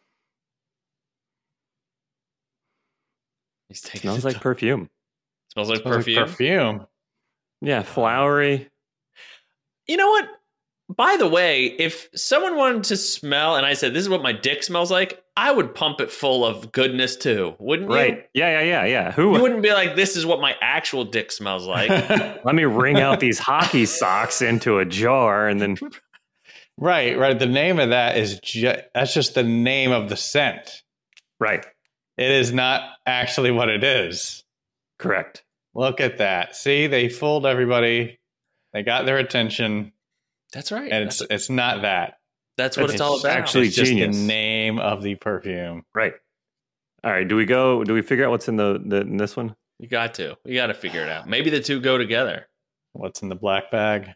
he's 3.68 3.80
taking 3.82 4.02
smells 4.10 4.24
like 4.24 4.40
perfume. 4.40 4.88
smells 5.52 5.68
like 5.68 5.80
Smells 5.82 5.96
like 5.96 5.98
perfume. 6.16 6.26
perfume. 6.26 6.86
Yeah, 7.60 7.82
flowery. 7.82 8.68
You 9.86 9.96
know 9.96 10.08
what? 10.10 10.28
By 10.94 11.16
the 11.18 11.28
way, 11.28 11.66
if 11.66 12.08
someone 12.14 12.56
wanted 12.56 12.84
to 12.84 12.96
smell, 12.96 13.56
and 13.56 13.64
I 13.64 13.74
said 13.74 13.94
this 13.94 14.02
is 14.02 14.08
what 14.08 14.22
my 14.22 14.32
dick 14.32 14.62
smells 14.62 14.90
like, 14.90 15.21
I 15.36 15.50
would 15.50 15.74
pump 15.74 16.00
it 16.00 16.10
full 16.10 16.44
of 16.44 16.72
goodness 16.72 17.16
too, 17.16 17.54
wouldn't 17.58 17.90
you? 17.90 17.96
Right. 17.96 18.28
Yeah, 18.34 18.60
yeah, 18.60 18.62
yeah, 18.62 18.84
yeah. 18.84 19.12
Who? 19.12 19.34
You 19.34 19.40
wouldn't 19.42 19.62
be 19.62 19.72
like, 19.72 19.96
this 19.96 20.16
is 20.16 20.26
what 20.26 20.40
my 20.40 20.54
actual 20.60 21.04
dick 21.04 21.32
smells 21.32 21.66
like. 21.66 21.88
Let 22.44 22.54
me 22.54 22.64
wring 22.64 22.98
out 22.98 23.18
these 23.20 23.38
hockey 23.38 23.86
socks 23.86 24.42
into 24.42 24.78
a 24.78 24.84
jar 24.84 25.48
and 25.48 25.60
then. 25.60 25.76
right. 26.78 27.18
Right. 27.18 27.38
The 27.38 27.46
name 27.46 27.78
of 27.78 27.90
that 27.90 28.18
is 28.18 28.40
ju- 28.40 28.74
that's 28.94 29.14
just 29.14 29.34
the 29.34 29.42
name 29.42 29.90
of 29.90 30.08
the 30.10 30.16
scent. 30.16 30.82
Right. 31.40 31.64
It 32.18 32.30
is 32.30 32.52
not 32.52 32.82
actually 33.06 33.50
what 33.52 33.70
it 33.70 33.82
is. 33.82 34.44
Correct. 34.98 35.44
Look 35.74 36.00
at 36.00 36.18
that. 36.18 36.54
See, 36.54 36.86
they 36.86 37.08
fooled 37.08 37.46
everybody. 37.46 38.20
They 38.74 38.82
got 38.82 39.06
their 39.06 39.18
attention, 39.18 39.92
That's 40.52 40.70
right. 40.72 40.90
and 40.90 41.06
that's, 41.06 41.20
it's 41.22 41.30
it's 41.30 41.50
not 41.50 41.82
that. 41.82 42.18
That's 42.56 42.76
what 42.76 42.90
it's, 42.90 43.00
all 43.00 43.18
about. 43.18 43.36
actually- 43.36 43.66
it's 43.68 43.76
just 43.76 43.90
genius. 43.90 44.16
the 44.16 44.22
name 44.24 44.78
of 44.78 45.02
the 45.02 45.14
perfume. 45.16 45.84
Right. 45.94 46.14
All 47.04 47.10
right. 47.10 47.26
Do 47.26 47.36
we 47.36 47.44
go? 47.46 47.82
Do 47.84 47.94
we 47.94 48.02
figure 48.02 48.24
out 48.24 48.30
what's 48.30 48.48
in 48.48 48.56
the, 48.56 48.80
the 48.84 49.00
in 49.02 49.16
this 49.16 49.36
one? 49.36 49.54
you 49.78 49.88
got 49.88 50.14
to. 50.14 50.36
You 50.44 50.54
got 50.54 50.68
to 50.68 50.74
figure 50.74 51.02
it 51.02 51.08
out. 51.08 51.28
Maybe 51.28 51.50
the 51.50 51.60
two 51.60 51.80
go 51.80 51.98
together. 51.98 52.46
What's 52.92 53.22
in 53.22 53.28
the 53.28 53.34
black 53.34 53.70
bag? 53.72 54.10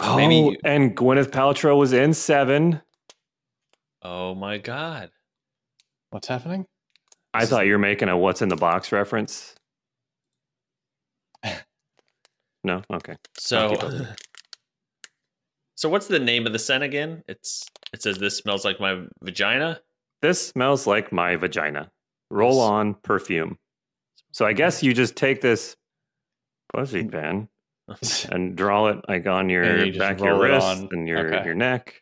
Oh, 0.00 0.16
Maybe- 0.16 0.58
and 0.64 0.96
Gwyneth 0.96 1.30
Paltrow 1.30 1.76
was 1.76 1.92
in 1.92 2.14
Seven. 2.14 2.80
Oh 4.02 4.34
my 4.34 4.58
god. 4.58 5.10
What's 6.10 6.26
happening? 6.28 6.66
I 7.34 7.46
thought 7.46 7.66
you 7.66 7.72
were 7.72 7.78
making 7.78 8.08
a 8.08 8.16
"What's 8.16 8.42
in 8.42 8.48
the 8.48 8.56
box" 8.56 8.92
reference. 8.92 9.54
No. 12.64 12.80
Okay. 12.92 13.16
So, 13.36 13.70
Okay. 13.72 14.06
so 15.82 15.88
what's 15.88 16.06
the 16.06 16.20
name 16.20 16.46
of 16.46 16.52
the 16.52 16.60
scent 16.60 16.84
again? 16.84 17.24
It's 17.26 17.68
it 17.92 18.02
says 18.02 18.16
this 18.16 18.36
smells 18.36 18.64
like 18.64 18.78
my 18.78 19.02
vagina. 19.20 19.80
This 20.20 20.46
smells 20.46 20.86
like 20.86 21.10
my 21.10 21.34
vagina. 21.34 21.90
Roll 22.30 22.60
on 22.60 22.94
perfume. 22.94 23.58
So 24.30 24.46
I 24.46 24.52
guess 24.52 24.84
you 24.84 24.94
just 24.94 25.16
take 25.16 25.40
this 25.40 25.76
pussy 26.72 27.02
mm. 27.02 27.10
pen 27.10 27.48
and 28.30 28.54
draw 28.54 28.90
it 28.90 28.98
like 29.08 29.26
on 29.26 29.48
your 29.48 29.84
you 29.84 29.98
back 29.98 30.20
of 30.20 30.24
your 30.24 30.40
wrist 30.40 30.64
on. 30.64 30.88
and 30.92 31.08
your 31.08 31.34
Okay. 31.34 31.44
your 31.44 31.56
neck. 31.56 32.00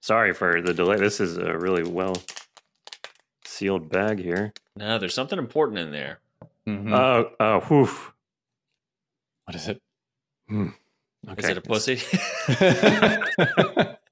Sorry 0.00 0.32
for 0.32 0.62
the 0.62 0.72
delay. 0.72 0.96
This 0.96 1.20
is 1.20 1.36
a 1.36 1.58
really 1.58 1.82
well 1.82 2.16
sealed 3.44 3.90
bag 3.90 4.18
here. 4.18 4.54
No, 4.76 4.98
there's 4.98 5.12
something 5.12 5.38
important 5.38 5.78
in 5.78 5.90
there. 5.90 6.20
Uh, 6.40 6.46
uh, 6.46 6.70
mhm. 6.70 6.92
Oh, 6.94 7.30
oh, 7.38 7.60
whew. 7.60 7.90
what 9.44 9.56
is 9.56 9.68
it? 9.68 9.82
Hmm. 10.48 10.68
Is 11.38 11.48
it 11.48 11.58
a 11.58 11.60
pussy? 11.60 12.00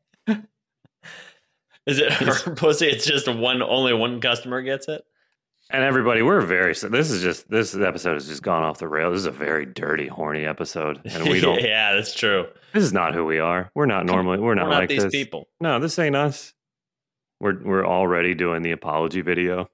Is 1.86 1.98
it 1.98 2.12
her 2.12 2.54
pussy? 2.54 2.86
It's 2.86 3.04
just 3.04 3.28
one. 3.28 3.62
Only 3.62 3.92
one 3.92 4.20
customer 4.20 4.62
gets 4.62 4.88
it. 4.88 5.04
And 5.70 5.82
everybody, 5.82 6.22
we're 6.22 6.40
very. 6.40 6.74
This 6.74 7.10
is 7.10 7.22
just 7.22 7.50
this 7.50 7.74
episode 7.74 8.14
has 8.14 8.26
just 8.26 8.42
gone 8.42 8.62
off 8.62 8.78
the 8.78 8.88
rails. 8.88 9.12
This 9.14 9.20
is 9.20 9.26
a 9.26 9.30
very 9.30 9.64
dirty, 9.64 10.06
horny 10.06 10.44
episode, 10.44 11.00
and 11.04 11.28
we 11.28 11.40
don't. 11.40 11.60
yeah, 11.62 11.94
that's 11.94 12.14
true. 12.14 12.46
This 12.72 12.84
is 12.84 12.92
not 12.92 13.14
who 13.14 13.24
we 13.24 13.38
are. 13.38 13.70
We're 13.74 13.86
not 13.86 14.06
normally. 14.06 14.38
We're 14.38 14.54
not 14.54 14.66
We're 14.66 14.72
not 14.72 14.80
like 14.80 14.88
these 14.88 15.04
this. 15.04 15.12
people. 15.12 15.48
No, 15.60 15.78
this 15.78 15.98
ain't 15.98 16.16
us. 16.16 16.52
We're 17.40 17.62
we're 17.62 17.86
already 17.86 18.34
doing 18.34 18.62
the 18.62 18.72
apology 18.72 19.20
video. 19.20 19.68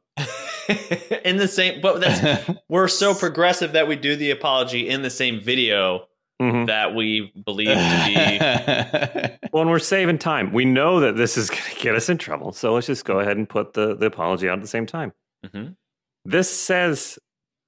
in 1.25 1.37
the 1.39 1.49
same, 1.49 1.81
but 1.81 2.01
that's 2.01 2.51
we're 2.69 2.89
so 2.89 3.15
progressive 3.15 3.73
that 3.73 3.89
we 3.89 3.97
do 3.97 4.17
the 4.17 4.31
apology 4.31 4.89
in 4.89 5.03
the 5.03 5.11
same 5.11 5.41
video 5.41 6.08
Mhm. 6.41 6.67
that 6.69 6.95
we 6.95 7.33
believe 7.45 7.69
to 7.69 8.05
be. 8.07 9.39
Well, 9.53 9.63
and 9.63 9.71
we're 9.71 9.79
saving 9.79 10.19
time. 10.19 10.53
We 10.53 10.65
know 10.67 11.01
that 11.01 11.17
this 11.17 11.37
is 11.39 11.49
going 11.57 11.63
to 11.75 11.81
get 11.83 11.95
us 11.95 12.09
in 12.09 12.19
trouble, 12.19 12.53
so 12.53 12.75
let's 12.75 12.87
just 12.87 13.05
go 13.05 13.19
ahead 13.21 13.37
and 13.37 13.49
put 13.49 13.73
the 13.73 13.95
the 13.97 14.07
apology 14.07 14.49
out 14.49 14.59
at 14.59 14.63
the 14.63 14.69
same 14.69 14.87
time. 14.87 15.13
Mhm. 15.47 15.77
This 16.25 16.51
says, 16.51 17.19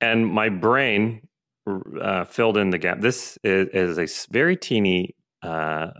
and 0.01 0.27
my 0.27 0.49
brain 0.51 1.27
uh, 2.01 2.25
filled 2.25 2.57
in 2.57 2.71
the 2.71 2.79
gap. 2.79 3.01
This 3.01 3.39
is, 3.45 3.69
is 3.73 3.99
a 3.99 4.03
s- 4.03 4.27
very 4.31 4.57
teeny 4.57 5.15
uh, 5.43 5.47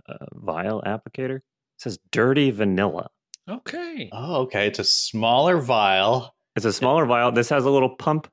uh, 0.07 0.25
vial 0.33 0.81
applicator. 0.85 1.37
It 1.37 1.43
says 1.77 1.97
dirty 2.11 2.51
vanilla. 2.51 3.09
Okay. 3.49 4.09
oh, 4.11 4.41
okay. 4.43 4.67
It's 4.67 4.79
a 4.79 4.83
smaller 4.83 5.57
vial. 5.59 6.35
It's 6.55 6.65
a 6.65 6.73
smaller 6.73 7.05
vial. 7.05 7.31
This 7.31 7.49
has 7.49 7.65
a 7.65 7.69
little 7.69 7.95
pump, 7.95 8.27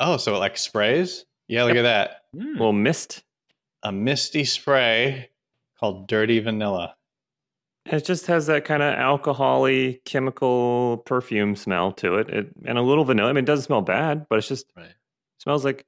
Oh, 0.00 0.16
so 0.16 0.34
it 0.34 0.38
like 0.38 0.56
sprays? 0.58 1.24
Yeah, 1.48 1.64
look 1.64 1.76
at 1.76 1.82
that. 1.82 2.22
Hmm. 2.34 2.52
little 2.52 2.72
mist. 2.72 3.22
A 3.82 3.92
misty 3.92 4.44
spray 4.44 5.30
called 5.78 6.08
Dirty 6.08 6.40
Vanilla. 6.40 6.96
It 7.84 8.04
just 8.04 8.26
has 8.26 8.46
that 8.48 8.64
kind 8.64 8.82
of 8.82 8.94
alcoholy 8.98 10.02
chemical 10.04 11.02
perfume 11.06 11.54
smell 11.54 11.92
to 11.92 12.16
it. 12.16 12.28
it, 12.30 12.48
and 12.64 12.78
a 12.78 12.82
little 12.82 13.04
vanilla. 13.04 13.30
I 13.30 13.32
mean, 13.32 13.44
it 13.44 13.46
doesn't 13.46 13.66
smell 13.66 13.82
bad, 13.82 14.26
but 14.28 14.38
it's 14.38 14.48
just 14.48 14.66
Right. 14.76 14.92
smells 15.38 15.64
like 15.64 15.86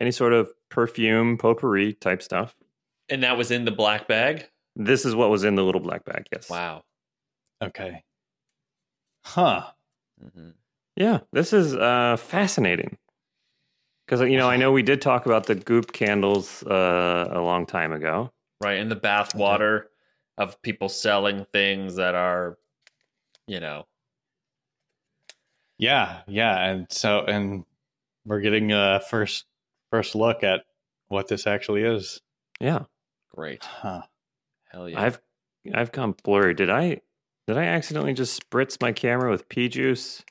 any 0.00 0.12
sort 0.12 0.32
of 0.34 0.52
perfume 0.68 1.36
potpourri 1.38 1.94
type 1.94 2.22
stuff. 2.22 2.54
and 3.08 3.24
that 3.24 3.36
was 3.36 3.50
in 3.50 3.64
the 3.64 3.72
black 3.72 4.06
bag. 4.06 4.48
This 4.76 5.04
is 5.04 5.14
what 5.16 5.28
was 5.30 5.42
in 5.44 5.56
the 5.56 5.64
little 5.64 5.80
black 5.80 6.04
bag. 6.04 6.26
Yes. 6.32 6.48
Wow. 6.48 6.84
Okay. 7.60 8.04
Huh. 9.24 9.64
hmm 10.20 10.50
Yeah, 10.96 11.20
this 11.32 11.52
is 11.52 11.74
uh, 11.74 12.16
fascinating. 12.18 12.96
Because 14.12 14.28
you 14.30 14.36
know, 14.36 14.50
I 14.50 14.58
know 14.58 14.70
we 14.70 14.82
did 14.82 15.00
talk 15.00 15.24
about 15.24 15.46
the 15.46 15.54
goop 15.54 15.94
candles 15.94 16.62
uh, 16.64 17.30
a 17.32 17.40
long 17.40 17.64
time 17.64 17.92
ago. 17.92 18.30
Right. 18.62 18.76
In 18.76 18.90
the 18.90 18.94
bath 18.94 19.34
water 19.34 19.88
of 20.36 20.60
people 20.60 20.90
selling 20.90 21.46
things 21.50 21.96
that 21.96 22.14
are, 22.14 22.58
you 23.46 23.58
know, 23.58 23.86
Yeah, 25.78 26.20
yeah. 26.28 26.62
And 26.62 26.86
so 26.90 27.20
and 27.20 27.64
we're 28.26 28.42
getting 28.42 28.70
a 28.70 29.00
first 29.08 29.46
first 29.90 30.14
look 30.14 30.44
at 30.44 30.64
what 31.08 31.28
this 31.28 31.46
actually 31.46 31.82
is. 31.82 32.20
Yeah, 32.60 32.80
great. 33.34 33.64
Huh. 33.64 34.02
Hell 34.70 34.90
yeah. 34.90 35.00
I've 35.00 35.22
I've 35.72 35.90
gone 35.90 36.14
blurry. 36.22 36.52
Did 36.52 36.68
I 36.68 37.00
did 37.46 37.56
I 37.56 37.64
accidentally 37.64 38.12
just 38.12 38.42
spritz 38.42 38.78
my 38.78 38.92
camera 38.92 39.30
with 39.30 39.48
pea 39.48 39.70
juice? 39.70 40.22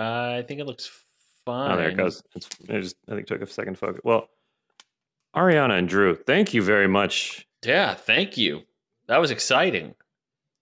Uh, 0.00 0.38
I 0.38 0.44
think 0.48 0.58
it 0.58 0.66
looks 0.66 1.03
fine. 1.44 1.72
Oh, 1.72 1.76
there 1.76 1.88
it 1.90 1.96
goes. 1.96 2.22
It's, 2.34 2.48
it 2.68 2.80
just 2.80 2.96
I 3.08 3.12
think 3.12 3.22
it 3.22 3.26
took 3.28 3.42
a 3.42 3.46
second 3.46 3.78
focus. 3.78 4.00
Well, 4.04 4.28
Ariana 5.34 5.78
and 5.78 5.88
Drew, 5.88 6.14
thank 6.14 6.54
you 6.54 6.62
very 6.62 6.86
much. 6.88 7.46
Yeah. 7.64 7.94
Thank 7.94 8.36
you. 8.36 8.62
That 9.08 9.18
was 9.20 9.30
exciting. 9.30 9.94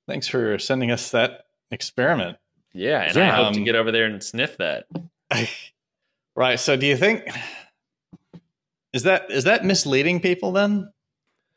Thanks 0.08 0.26
for 0.28 0.58
sending 0.58 0.90
us 0.90 1.10
that 1.10 1.46
experiment. 1.70 2.38
Yeah. 2.72 3.02
And 3.02 3.16
I 3.16 3.20
Yeah, 3.26 3.36
hope 3.36 3.52
to 3.54 3.58
um, 3.58 3.64
get 3.64 3.74
over 3.74 3.92
there 3.92 4.06
and 4.06 4.22
sniff 4.22 4.56
that. 4.58 4.86
right. 6.36 6.58
So 6.58 6.76
do 6.76 6.86
you 6.86 6.96
think 6.96 7.24
is 8.92 9.04
that 9.04 9.30
is 9.30 9.44
that 9.44 9.64
misleading 9.64 10.20
people 10.20 10.52
then? 10.52 10.90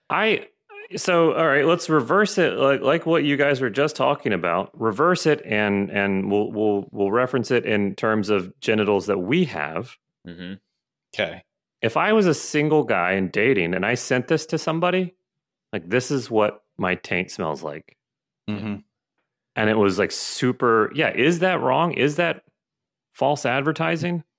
I 0.10 0.48
so 0.95 1.34
all 1.34 1.48
right, 1.48 1.65
let's 1.65 1.89
reverse 1.89 2.38
it 2.38 2.54
like 2.54 2.82
like 2.82 3.06
what 3.06 3.24
you 3.24 3.38
guys 3.38 3.62
were 3.62 3.69
just 3.69 3.95
talking 3.95 4.34
about. 4.34 4.69
Reverse 4.80 5.26
it 5.26 5.41
and 5.45 5.89
and 5.89 6.32
we'll 6.32 6.52
we'll 6.52 6.88
we'll 6.91 7.12
reference 7.12 7.52
it 7.52 7.65
in 7.65 7.95
terms 7.95 8.30
of 8.30 8.54
genitals 8.60 9.06
that 9.08 9.19
we 9.19 9.45
have. 9.45 9.95
hmm 10.26 10.54
Okay. 11.13 11.43
If 11.82 11.98
I 11.98 12.13
was 12.13 12.28
a 12.28 12.34
single 12.34 12.84
guy 12.84 13.12
and 13.13 13.32
dating 13.32 13.74
and 13.74 13.86
I 13.86 13.93
sent 13.93 14.28
this 14.28 14.45
to 14.48 14.58
somebody, 14.58 15.15
like 15.71 15.89
this 15.89 16.12
is 16.12 16.30
what 16.30 16.62
my 16.78 16.95
taint 16.95 17.32
smells 17.32 17.63
like. 17.63 17.98
hmm 18.48 18.78
And 19.56 19.69
it 19.69 19.78
was 19.78 19.98
like 20.00 20.12
super 20.12 20.91
yeah, 20.95 21.12
is 21.13 21.39
that 21.39 21.62
wrong? 21.62 21.93
Is 21.93 22.17
that 22.17 22.43
false 23.13 23.45
advertising? 23.45 24.24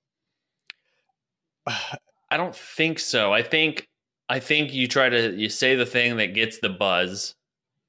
I 2.29 2.35
don't 2.35 2.55
think 2.55 2.99
so. 2.99 3.33
I 3.33 3.41
think 3.41 3.87
I 4.29 4.39
think 4.39 4.73
you 4.73 4.87
try 4.87 5.09
to 5.09 5.33
you 5.33 5.49
say 5.49 5.75
the 5.75 5.85
thing 5.85 6.17
that 6.17 6.33
gets 6.33 6.59
the 6.59 6.69
buzz 6.69 7.35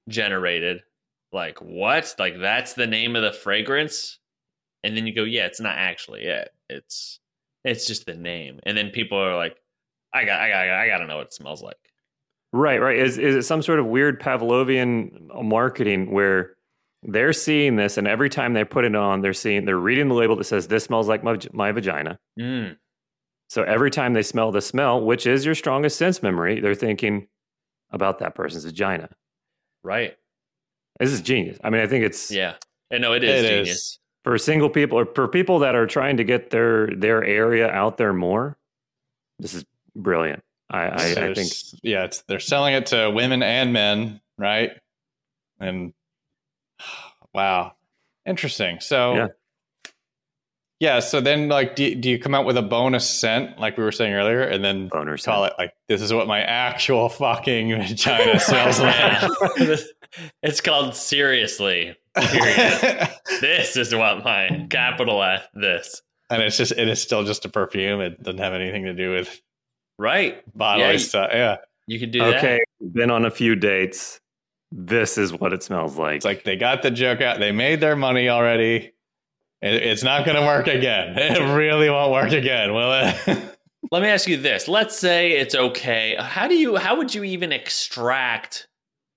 generated. 0.09 0.83
Like 1.33 1.61
what? 1.61 2.15
Like 2.19 2.39
that's 2.41 2.75
the 2.75 2.87
name 2.87 3.17
of 3.17 3.23
the 3.23 3.33
fragrance, 3.33 4.19
and 4.83 4.97
then 4.97 5.07
you 5.07 5.15
go, 5.15 5.25
yeah, 5.25 5.47
it's 5.47 5.61
not 5.61 5.77
actually 5.77 6.25
it. 6.25 6.51
It's 6.69 7.21
it's 7.65 7.87
just 7.87 8.07
the 8.07 8.15
name, 8.15 8.61
and 8.65 8.77
then 8.77 8.91
people 8.91 9.19
are 9.19 9.37
like, 9.37 9.57
I 10.13 10.25
got 10.25 10.41
I 10.41 10.49
got 10.49 10.69
I 10.69 10.89
got 10.89 10.99
to 10.99 11.07
know 11.07 11.17
what 11.17 11.27
it 11.27 11.35
smells 11.35 11.63
like. 11.63 11.77
Right, 12.53 12.81
right. 12.81 12.97
Is 12.99 13.19
is 13.19 13.35
it 13.35 13.43
some 13.43 13.61
sort 13.61 13.79
of 13.79 13.87
weird 13.87 14.21
Pavlovian 14.21 15.45
marketing 15.45 16.13
where 16.13 16.55
they're 17.03 17.33
seeing 17.33 17.77
this, 17.77 17.99
and 17.99 18.09
every 18.09 18.31
time 18.31 18.55
they 18.55 18.65
put 18.65 18.85
it 18.85 18.97
on, 18.97 19.21
they're 19.21 19.33
seeing 19.33 19.65
they're 19.65 19.77
reading 19.77 20.09
the 20.09 20.15
label 20.15 20.37
that 20.37 20.45
says 20.45 20.69
this 20.69 20.85
smells 20.85 21.09
like 21.09 21.23
my, 21.23 21.39
my 21.53 21.73
vagina. 21.73 22.19
Mm, 22.39 22.77
So 23.49 23.63
every 23.63 23.91
time 23.91 24.13
they 24.13 24.23
smell 24.23 24.53
the 24.53 24.61
smell, 24.61 25.01
which 25.01 25.27
is 25.27 25.45
your 25.45 25.55
strongest 25.55 25.97
sense 25.97 26.23
memory, 26.23 26.61
they're 26.61 26.75
thinking 26.75 27.29
about 27.91 28.19
that 28.19 28.35
person's 28.35 28.65
vagina. 28.65 29.09
right? 29.83 30.17
This 31.01 31.13
is 31.13 31.23
genius. 31.23 31.59
I 31.65 31.71
mean, 31.71 31.81
I 31.81 31.87
think 31.87 32.05
it's 32.05 32.31
Yeah, 32.31 32.55
I 32.93 32.99
know 32.99 33.13
it 33.15 33.25
is 33.25 33.45
It 33.45 33.49
genius. 33.49 33.69
is. 33.71 33.99
for 34.25 34.37
single 34.37 34.69
people 34.69 34.99
or 34.99 35.07
for 35.15 35.29
people 35.29 35.61
that 35.61 35.75
are 35.75 35.87
trying 35.87 36.17
to 36.19 36.25
get 36.25 36.51
their 36.51 36.89
their 36.95 37.25
area 37.25 37.69
out 37.71 37.97
there 37.97 38.13
more. 38.13 38.59
This 39.39 39.55
is 39.55 39.65
brilliant. 39.95 40.43
I, 40.71 40.89
I, 40.89 41.15
So 41.15 41.31
I 41.31 41.35
think 41.35 41.53
yeah, 41.83 42.05
it's 42.05 42.23
they're 42.23 42.41
selling 42.41 42.75
it 42.75 42.87
to 42.87 43.11
women 43.11 43.43
and 43.43 43.73
men, 43.73 44.21
right? 44.37 44.73
And 45.61 45.95
wow, 47.33 47.75
interesting. 48.27 48.81
So 48.81 49.15
Yeah. 49.15 49.27
Yeah, 50.81 51.01
so 51.01 51.21
then 51.21 51.49
like, 51.49 51.75
do, 51.77 51.95
do 51.95 52.09
you 52.11 52.19
come 52.19 52.35
out 52.35 52.45
with 52.45 52.57
a 52.57 52.63
bonus 52.63 53.09
scent 53.09 53.59
like 53.59 53.77
we 53.77 53.83
were 53.85 53.93
saying 53.93 54.13
earlier, 54.15 54.43
and 54.43 54.65
then 54.65 54.89
boner 54.89 55.17
call 55.19 55.45
it 55.45 55.53
like 55.59 55.73
this 55.89 56.01
is 56.03 56.13
what 56.13 56.27
my 56.27 56.41
actual 56.41 57.09
fucking 57.09 57.71
vagina 57.87 58.39
smells 58.41 58.81
like? 58.81 59.31
It's 60.43 60.63
called 60.63 60.95
seriously. 60.95 61.95
This 63.41 63.77
is 63.77 63.95
what 63.95 64.25
my 64.25 64.67
capital 64.71 65.23
S 65.23 65.43
this. 65.55 66.03
and 66.31 66.43
it's 66.43 66.57
just 66.57 66.73
it 66.73 66.89
is 66.89 67.01
still 67.01 67.25
just 67.25 67.45
a 67.45 67.49
perfume. 67.49 68.01
It 68.01 68.23
doesn't 68.23 68.39
have 68.41 68.55
anything 68.55 68.85
to 68.85 68.95
do 68.95 69.11
with 69.11 69.41
Right. 69.99 70.43
bodily 70.57 70.87
Yeah, 70.87 70.93
you- 70.93 70.99
stuff. 70.99 71.31
Yeah, 71.33 71.57
You 71.87 71.99
could 71.99 72.11
do 72.11 72.23
okay. 72.25 72.61
Been 72.93 73.11
on 73.11 73.25
a 73.25 73.31
few 73.31 73.55
dates. 73.57 74.21
This 74.71 75.19
is 75.19 75.33
what 75.33 75.53
it 75.53 75.63
smells 75.63 75.97
like. 75.99 76.17
it's 76.17 76.25
like 76.25 76.45
they 76.45 76.57
got 76.57 76.83
the 76.83 76.91
joke 76.91 77.21
out. 77.21 77.39
They 77.39 77.53
made 77.53 77.81
their 77.81 77.97
money 77.97 78.29
already. 78.29 78.93
It, 79.61 79.75
it's 79.75 80.03
not 80.03 80.25
going 80.25 80.37
to 80.37 80.47
work 80.47 80.67
again. 80.67 81.15
It 81.19 81.57
really 81.57 81.91
won't 81.91 82.13
work 82.13 82.33
again, 82.33 82.73
will 82.73 82.93
it? 82.93 83.17
Let 83.91 84.03
me 84.03 84.09
ask 84.09 84.29
you 84.29 84.37
this. 84.37 84.69
Let's 84.69 84.97
say 84.97 85.33
it's 85.33 85.55
okay. 85.55 86.17
How 86.19 86.49
do 86.49 86.55
you 86.55 86.77
how 86.77 86.97
would 86.97 87.15
you 87.15 87.25
even 87.25 87.53
extract 87.53 88.69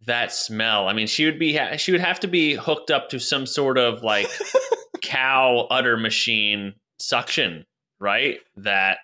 that 0.05 0.31
smell? 0.31 0.87
I 0.87 0.93
mean, 0.93 1.07
she 1.07 1.25
would 1.25 1.39
be 1.39 1.59
she 1.77 1.91
would 1.91 2.01
have 2.01 2.19
to 2.21 2.27
be 2.27 2.53
hooked 2.53 2.91
up 2.91 3.09
to 3.09 3.19
some 3.19 3.45
sort 3.45 3.77
of 3.77 4.03
like 4.03 4.27
cow 5.01 5.67
udder 5.69 5.97
machine 5.97 6.75
suction, 6.99 7.65
right? 7.99 8.39
That 8.57 8.99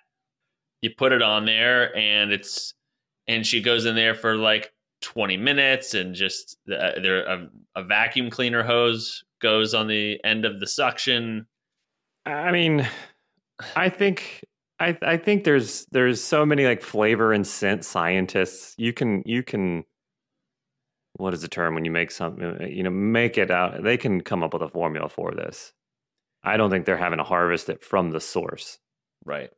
you 0.80 0.90
put 0.96 1.12
it 1.12 1.22
on 1.22 1.44
there 1.44 1.94
and 1.96 2.32
it's 2.32 2.72
and 3.26 3.46
she 3.46 3.60
goes 3.60 3.84
in 3.84 3.94
there 3.94 4.14
for 4.14 4.36
like 4.36 4.72
20 5.02 5.36
minutes 5.36 5.94
and 5.94 6.14
just 6.14 6.56
uh, 6.70 6.92
there 7.00 7.24
a, 7.26 7.48
a 7.76 7.82
vacuum 7.84 8.30
cleaner 8.30 8.62
hose 8.62 9.24
goes 9.40 9.74
on 9.74 9.86
the 9.86 10.20
end 10.24 10.44
of 10.44 10.60
the 10.60 10.66
suction 10.66 11.46
I 12.28 12.52
mean, 12.52 12.86
I 13.74 13.88
think 13.88 14.44
I 14.78 14.96
I 15.02 15.16
think 15.16 15.44
there's 15.44 15.86
there's 15.90 16.22
so 16.22 16.44
many 16.44 16.66
like 16.66 16.82
flavor 16.82 17.32
and 17.32 17.46
scent 17.46 17.84
scientists. 17.84 18.74
You 18.76 18.92
can 18.92 19.22
you 19.24 19.42
can 19.42 19.84
what 21.14 21.34
is 21.34 21.42
the 21.42 21.48
term 21.48 21.74
when 21.74 21.84
you 21.84 21.90
make 21.90 22.10
something 22.10 22.70
you 22.70 22.82
know 22.82 22.90
make 22.90 23.38
it 23.38 23.50
out 23.50 23.82
they 23.82 23.96
can 23.96 24.20
come 24.20 24.44
up 24.44 24.52
with 24.52 24.62
a 24.62 24.68
formula 24.68 25.08
for 25.08 25.32
this. 25.32 25.72
I 26.44 26.56
don't 26.56 26.70
think 26.70 26.86
they're 26.86 26.96
having 26.96 27.18
to 27.18 27.24
harvest 27.24 27.68
it 27.68 27.82
from 27.82 28.10
the 28.10 28.20
source. 28.20 28.78
Right. 29.24 29.50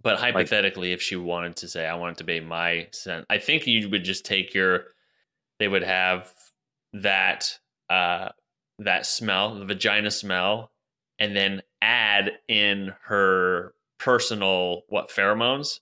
But 0.00 0.18
hypothetically, 0.18 0.92
if 0.92 1.02
she 1.02 1.16
wanted 1.16 1.56
to 1.56 1.68
say, 1.68 1.86
I 1.86 1.94
want 1.96 2.16
it 2.16 2.18
to 2.18 2.24
be 2.24 2.40
my 2.40 2.86
scent, 2.92 3.26
I 3.28 3.38
think 3.38 3.66
you 3.66 3.90
would 3.90 4.04
just 4.04 4.24
take 4.24 4.54
your, 4.54 4.84
they 5.58 5.66
would 5.66 5.82
have 5.82 6.32
that, 6.94 7.58
uh, 7.90 8.30
that 8.80 9.06
smell, 9.06 9.58
the 9.58 9.64
vagina 9.64 10.10
smell, 10.10 10.70
and 11.18 11.34
then 11.36 11.62
add 11.82 12.32
in 12.48 12.92
her 13.04 13.74
personal, 13.98 14.82
what, 14.88 15.10
pheromones? 15.10 15.80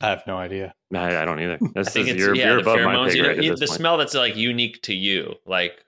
I 0.00 0.08
have 0.08 0.26
no 0.26 0.36
idea. 0.36 0.74
I, 0.92 1.18
I 1.18 1.24
don't 1.24 1.40
either. 1.40 1.58
This 1.74 1.88
I 1.88 1.90
think 1.90 2.06
is 2.08 2.14
it's 2.14 2.20
you're, 2.20 2.34
yeah, 2.34 2.46
you're 2.48 2.56
the 2.56 2.62
above 2.62 2.80
my 2.80 2.94
pheromones. 2.96 3.10
pay 3.10 3.16
You 3.16 3.22
know, 3.22 3.28
grade 3.28 3.38
at 3.38 3.44
you- 3.44 3.50
this 3.52 3.60
the 3.60 3.66
point. 3.66 3.78
smell 3.78 3.96
that's 3.96 4.14
like 4.14 4.36
unique 4.36 4.82
to 4.82 4.94
you. 4.94 5.34
Like, 5.46 5.84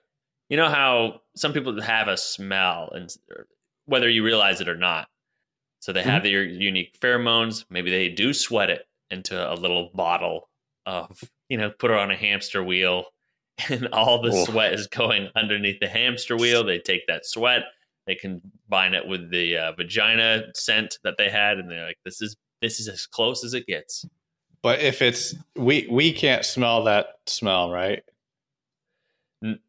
you 0.49 0.55
know 0.57 0.69
how 0.69 1.21
some 1.35 1.51
people 1.53 1.79
have 1.81 2.07
a 2.07 2.15
smell, 2.17 2.89
and 2.93 3.13
whether 3.85 4.09
you 4.09 4.23
realize 4.23 4.61
it 4.61 4.69
or 4.69 4.77
not. 4.77 5.09
So 5.79 5.91
they 5.93 6.01
Mm-hmm. 6.01 6.09
have 6.09 6.23
their 6.23 6.43
unique 6.43 6.97
pheromones. 6.99 7.65
Maybe 7.69 7.91
they 7.91 8.09
do 8.09 8.33
sweat 8.33 8.69
it 8.69 8.87
into 9.11 9.35
a 9.37 9.55
little 9.55 9.91
bottle 9.93 10.49
of, 10.85 11.21
you 11.49 11.57
know, 11.57 11.69
put 11.69 11.91
her 11.91 11.97
on 11.97 12.11
a 12.11 12.15
hamster 12.15 12.63
wheel, 12.63 13.05
and 13.69 13.87
all 13.89 14.21
the 14.21 14.45
sweat 14.45 14.73
is 14.73 14.87
going 14.87 15.29
underneath 15.35 15.79
the 15.79 15.87
hamster 15.87 16.37
wheel. 16.37 16.63
They 16.63 16.79
take 16.79 17.07
that 17.07 17.25
sweat, 17.25 17.63
they 18.07 18.15
combine 18.15 18.93
it 18.93 19.05
with 19.07 19.29
the 19.31 19.57
uh, 19.57 19.71
vagina 19.73 20.43
scent 20.55 20.97
that 21.03 21.15
they 21.17 21.29
had, 21.29 21.57
and 21.57 21.69
they're 21.69 21.85
like, 21.85 21.99
"This 22.05 22.21
is 22.21 22.37
this 22.61 22.79
is 22.79 22.87
as 22.87 23.05
close 23.05 23.43
as 23.43 23.53
it 23.53 23.67
gets." 23.67 24.05
But 24.61 24.79
if 24.79 25.01
it's 25.01 25.35
we 25.55 25.87
we 25.91 26.13
can't 26.13 26.45
smell 26.45 26.85
that 26.85 27.07
smell, 27.25 27.69
right? 27.69 28.01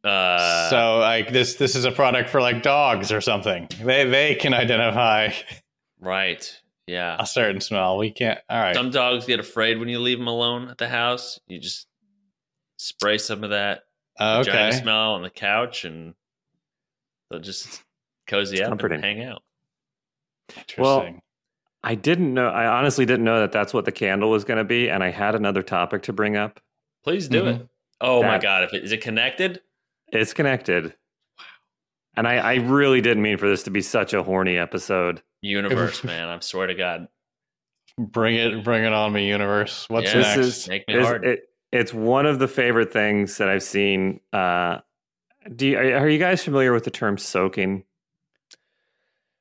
Uh, 0.02 0.70
so 0.70 0.98
like 0.98 1.32
this 1.32 1.56
this 1.56 1.74
is 1.74 1.84
a 1.84 1.92
product 1.92 2.30
for 2.30 2.40
like 2.40 2.62
dogs 2.62 3.12
or 3.12 3.20
something. 3.20 3.68
They 3.82 4.04
they 4.04 4.34
can 4.36 4.54
identify 4.54 5.32
right, 6.00 6.60
yeah. 6.86 7.16
a 7.18 7.26
certain 7.26 7.60
smell. 7.60 7.98
We 7.98 8.10
can't. 8.12 8.38
All 8.48 8.60
right. 8.60 8.74
Some 8.74 8.90
dogs 8.90 9.26
get 9.26 9.40
afraid 9.40 9.78
when 9.78 9.88
you 9.88 9.98
leave 9.98 10.18
them 10.18 10.28
alone 10.28 10.68
at 10.68 10.78
the 10.78 10.88
house. 10.88 11.40
You 11.48 11.58
just 11.58 11.86
spray 12.78 13.18
some 13.18 13.44
of 13.44 13.50
that 13.50 13.84
Uh, 14.18 14.42
vagina 14.42 14.68
okay. 14.68 14.76
smell 14.78 15.12
on 15.12 15.22
the 15.22 15.30
couch, 15.30 15.84
and 15.84 16.14
they'll 17.30 17.40
just 17.40 17.82
cozy 18.26 18.62
up 18.62 18.70
comforting. 18.70 18.96
and 18.96 19.04
hang 19.04 19.22
out. 19.28 19.42
Interesting. 20.56 21.20
I 21.84 21.94
didn't 21.94 22.34
know. 22.34 22.48
I 22.48 22.66
honestly 22.66 23.06
didn't 23.06 23.24
know 23.24 23.40
that 23.40 23.52
that's 23.52 23.72
what 23.72 23.84
the 23.84 23.92
candle 23.92 24.30
was 24.30 24.44
going 24.44 24.58
to 24.58 24.64
be, 24.64 24.88
and 24.90 25.02
I 25.04 25.10
had 25.10 25.34
another 25.34 25.62
topic 25.62 26.02
to 26.04 26.12
bring 26.12 26.36
up. 26.36 26.60
Please 27.04 27.28
do 27.28 27.42
Mhm. 27.44 27.60
it. 27.60 27.68
Oh 28.00 28.22
my 28.22 28.38
god! 28.38 28.64
If 28.64 28.74
it, 28.74 28.82
is 28.84 28.92
it 28.92 29.00
connected? 29.00 29.60
It's 30.12 30.32
connected. 30.34 30.94
Wow. 31.38 31.44
And 32.16 32.26
I, 32.28 32.36
I 32.38 32.54
really 32.56 33.00
didn't 33.00 33.22
mean 33.22 33.36
for 33.36 33.48
this 33.48 33.62
to 33.64 33.70
be 33.70 33.80
such 33.82 34.12
a 34.14 34.22
horny 34.22 34.56
episode. 34.56 35.22
Universe, 35.42 36.02
man! 36.02 36.28
I 36.28 36.38
swear 36.40 36.66
to 36.66 36.74
God, 36.74 37.08
bring 37.96 38.34
it 38.34 38.64
bring 38.64 38.84
it 38.84 38.92
on 38.92 39.12
me, 39.12 39.28
universe. 39.28 39.86
What's 39.88 40.06
Yeah. 40.08 40.14
This 40.18 40.26
next? 40.36 40.38
is 40.46 40.68
make 40.68 40.88
me 40.88 40.94
It's- 40.94 41.06
hard. 41.06 41.24
it- 41.24 41.44
it's 41.72 41.92
one 41.92 42.26
of 42.26 42.38
the 42.38 42.48
favorite 42.48 42.92
things 42.92 43.38
that 43.38 43.48
I've 43.48 43.62
seen. 43.62 44.20
Uh, 44.32 44.78
do 45.54 45.68
you, 45.68 45.78
are, 45.78 45.98
are 45.98 46.08
you 46.08 46.18
guys 46.18 46.42
familiar 46.42 46.72
with 46.72 46.84
the 46.84 46.90
term 46.90 47.18
soaking? 47.18 47.84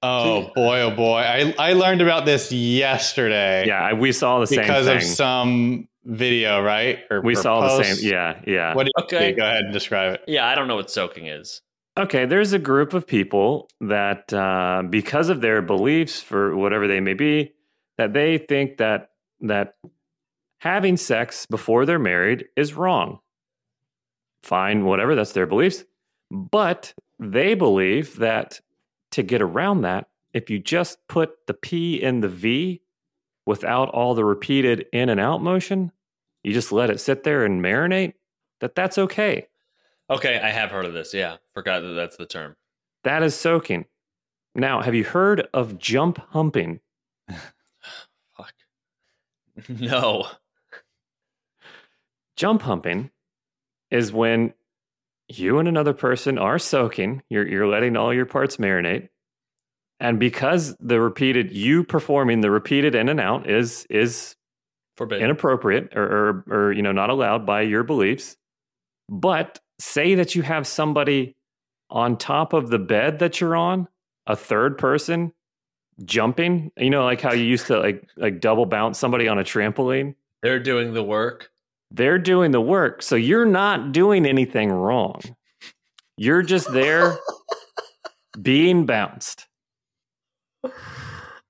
oh 0.03 0.51
boy, 0.55 0.81
oh 0.81 0.91
boy. 0.91 1.17
I 1.17 1.53
I 1.57 1.73
learned 1.73 2.01
about 2.01 2.25
this 2.25 2.51
yesterday. 2.51 3.65
Yeah, 3.67 3.93
we 3.93 4.11
saw 4.11 4.39
the 4.39 4.47
same 4.47 4.61
because 4.61 4.85
thing. 4.85 4.97
of 4.97 5.03
some 5.03 5.87
video, 6.05 6.61
right? 6.61 6.99
Or 7.09 7.21
we 7.21 7.33
or 7.33 7.41
saw 7.41 7.77
the 7.77 7.83
same. 7.83 8.09
Yeah, 8.09 8.39
yeah. 8.45 8.73
What 8.73 8.85
do 8.85 8.91
you 8.95 9.03
Okay. 9.03 9.33
Go 9.33 9.43
ahead 9.43 9.65
and 9.65 9.73
describe 9.73 10.15
it. 10.15 10.21
yeah, 10.27 10.47
I 10.47 10.55
don't 10.55 10.67
know 10.67 10.75
what 10.75 10.91
soaking 10.91 11.27
is. 11.27 11.61
Okay, 11.97 12.25
there's 12.25 12.53
a 12.53 12.59
group 12.59 12.93
of 12.93 13.07
people 13.07 13.71
that, 13.81 14.31
uh, 14.31 14.83
because 14.87 15.29
of 15.29 15.41
their 15.41 15.63
beliefs, 15.63 16.21
for 16.21 16.55
whatever 16.55 16.87
they 16.87 16.99
may 16.99 17.15
be, 17.15 17.53
that 17.97 18.13
they 18.13 18.37
think 18.37 18.77
that 18.77 19.09
that 19.41 19.73
having 20.59 20.97
sex 20.97 21.45
before 21.45 21.85
they're 21.85 21.99
married 21.99 22.45
is 22.55 22.73
wrong. 22.73 23.19
Fine, 24.41 24.85
whatever, 24.85 25.15
that's 25.15 25.33
their 25.33 25.45
beliefs. 25.45 25.83
But 26.31 26.93
they 27.19 27.53
believe 27.53 28.17
that 28.17 28.59
to 29.11 29.23
get 29.23 29.41
around 29.41 29.81
that, 29.81 30.07
if 30.33 30.49
you 30.49 30.59
just 30.59 30.99
put 31.07 31.47
the 31.47 31.53
P 31.53 32.01
in 32.01 32.19
the 32.19 32.27
V 32.27 32.81
without 33.45 33.89
all 33.89 34.13
the 34.13 34.25
repeated 34.25 34.85
in 34.91 35.09
and 35.09 35.19
out 35.19 35.41
motion, 35.41 35.91
you 36.43 36.53
just 36.53 36.71
let 36.71 36.89
it 36.89 36.99
sit 36.99 37.23
there 37.23 37.45
and 37.45 37.63
marinate, 37.63 38.13
that 38.59 38.75
that's 38.75 38.97
okay. 38.97 39.47
Okay, 40.09 40.39
I 40.39 40.49
have 40.49 40.71
heard 40.71 40.85
of 40.85 40.93
this. 40.93 41.13
Yeah, 41.13 41.37
forgot 41.53 41.81
that 41.81 41.93
that's 41.93 42.17
the 42.17 42.25
term. 42.25 42.55
That 43.03 43.23
is 43.23 43.35
soaking. 43.35 43.85
Now, 44.55 44.81
have 44.81 44.95
you 44.95 45.03
heard 45.03 45.47
of 45.53 45.77
jump 45.77 46.17
humping? 46.29 46.79
Fuck. 48.37 48.53
No. 49.69 50.27
Jump 52.37 52.61
humping 52.61 53.09
is 53.91 54.13
when 54.13 54.53
you 55.27 55.59
and 55.59 55.67
another 55.67 55.93
person 55.93 56.37
are 56.37 56.59
soaking, 56.59 57.21
you're, 57.29 57.47
you're 57.47 57.67
letting 57.67 57.97
all 57.97 58.13
your 58.13 58.25
parts 58.25 58.57
marinate. 58.57 59.09
And 59.99 60.19
because 60.19 60.75
the 60.79 61.01
repeated, 61.01 61.51
you 61.51 61.83
performing 61.83 62.41
the 62.41 62.51
repeated 62.51 62.95
in 62.95 63.09
and 63.09 63.19
out 63.19 63.49
is, 63.49 63.85
is 63.89 64.35
Forbidden. 64.95 65.25
inappropriate 65.25 65.93
or, 65.95 66.03
or, 66.03 66.45
or, 66.49 66.71
you 66.71 66.83
know, 66.83 66.91
not 66.91 67.09
allowed 67.09 67.45
by 67.45 67.61
your 67.61 67.83
beliefs. 67.83 68.37
But 69.09 69.59
say 69.79 70.15
that 70.15 70.35
you 70.35 70.43
have 70.43 70.67
somebody 70.67 71.35
on 71.89 72.17
top 72.17 72.53
of 72.53 72.69
the 72.69 72.79
bed 72.79 73.19
that 73.19 73.41
you're 73.41 73.55
on, 73.55 73.87
a 74.27 74.35
third 74.35 74.77
person 74.77 75.33
jumping, 76.05 76.71
you 76.77 76.89
know, 76.91 77.03
like 77.05 77.21
how 77.21 77.33
you 77.33 77.43
used 77.43 77.67
to 77.67 77.79
like, 77.79 78.07
like 78.17 78.39
double 78.39 78.67
bounce 78.67 78.99
somebody 78.99 79.27
on 79.27 79.39
a 79.39 79.43
trampoline. 79.43 80.13
They're 80.43 80.59
doing 80.59 80.93
the 80.93 81.03
work. 81.03 81.49
They're 81.91 82.19
doing 82.19 82.51
the 82.51 82.61
work. 82.61 83.01
So 83.01 83.15
you're 83.15 83.45
not 83.45 83.91
doing 83.91 84.25
anything 84.25 84.71
wrong. 84.71 85.21
You're 86.17 86.41
just 86.41 86.71
there 86.73 87.17
being 88.41 88.85
bounced. 88.85 89.47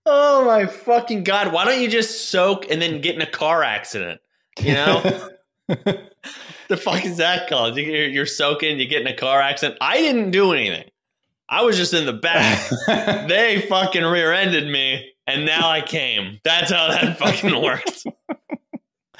Oh 0.06 0.46
my 0.46 0.66
fucking 0.68 1.24
god! 1.24 1.52
Why 1.52 1.66
don't 1.66 1.82
you 1.82 1.90
just 1.90 2.30
soak 2.30 2.70
and 2.72 2.82
then 2.82 3.02
get 3.02 3.16
in 3.16 3.22
a 3.22 3.30
car 3.30 3.64
accident? 3.64 4.22
You 4.60 4.74
know 4.74 5.30
the 5.68 6.78
fuck 6.78 7.06
is 7.06 7.18
that 7.18 7.50
called? 7.50 7.76
You- 7.78 7.84
You're, 7.84 8.08
you're 8.08 8.26
soaking, 8.26 8.80
you 8.80 8.88
get 8.88 9.02
in 9.02 9.08
a 9.08 9.16
car 9.16 9.42
accident. 9.42 9.78
I 9.82 9.98
didn't 9.98 10.32
do 10.32 10.54
anything. 10.54 10.90
I 11.50 11.64
was 11.64 11.78
just 11.78 11.94
in 11.94 12.06
the 12.06 12.14
back. 12.14 12.70
they 13.28 13.66
fucking 13.70 14.04
rear-ended 14.04 14.68
me, 14.70 15.12
and 15.26 15.46
now 15.46 15.70
I 15.70 15.82
came. 15.82 16.40
That's 16.44 16.72
how 16.72 16.88
that 16.90 17.18
fucking 17.18 17.62
works. 17.62 18.04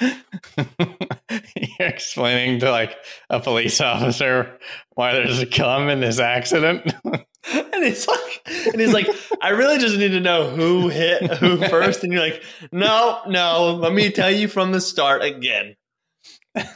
You're 0.00 1.88
explaining 1.88 2.60
to 2.60 2.70
like 2.70 2.96
a 3.30 3.40
police 3.40 3.80
officer 3.80 4.58
why 4.94 5.12
there's 5.12 5.40
a 5.40 5.46
cum 5.46 5.88
in 5.88 6.00
this 6.00 6.18
accident. 6.18 6.94
And 7.50 7.84
he's 7.84 8.06
like, 8.06 8.42
and 8.72 8.80
he's 8.80 8.92
like, 8.92 9.08
I 9.40 9.50
really 9.50 9.78
just 9.78 9.96
need 9.96 10.10
to 10.10 10.20
know 10.20 10.50
who 10.50 10.88
hit 10.88 11.22
who 11.34 11.56
first. 11.68 12.04
And 12.04 12.12
you're 12.12 12.20
like, 12.20 12.42
no, 12.72 13.20
no, 13.26 13.74
let 13.80 13.92
me 13.92 14.10
tell 14.10 14.30
you 14.30 14.48
from 14.48 14.72
the 14.72 14.80
start 14.82 15.22
again. 15.22 15.76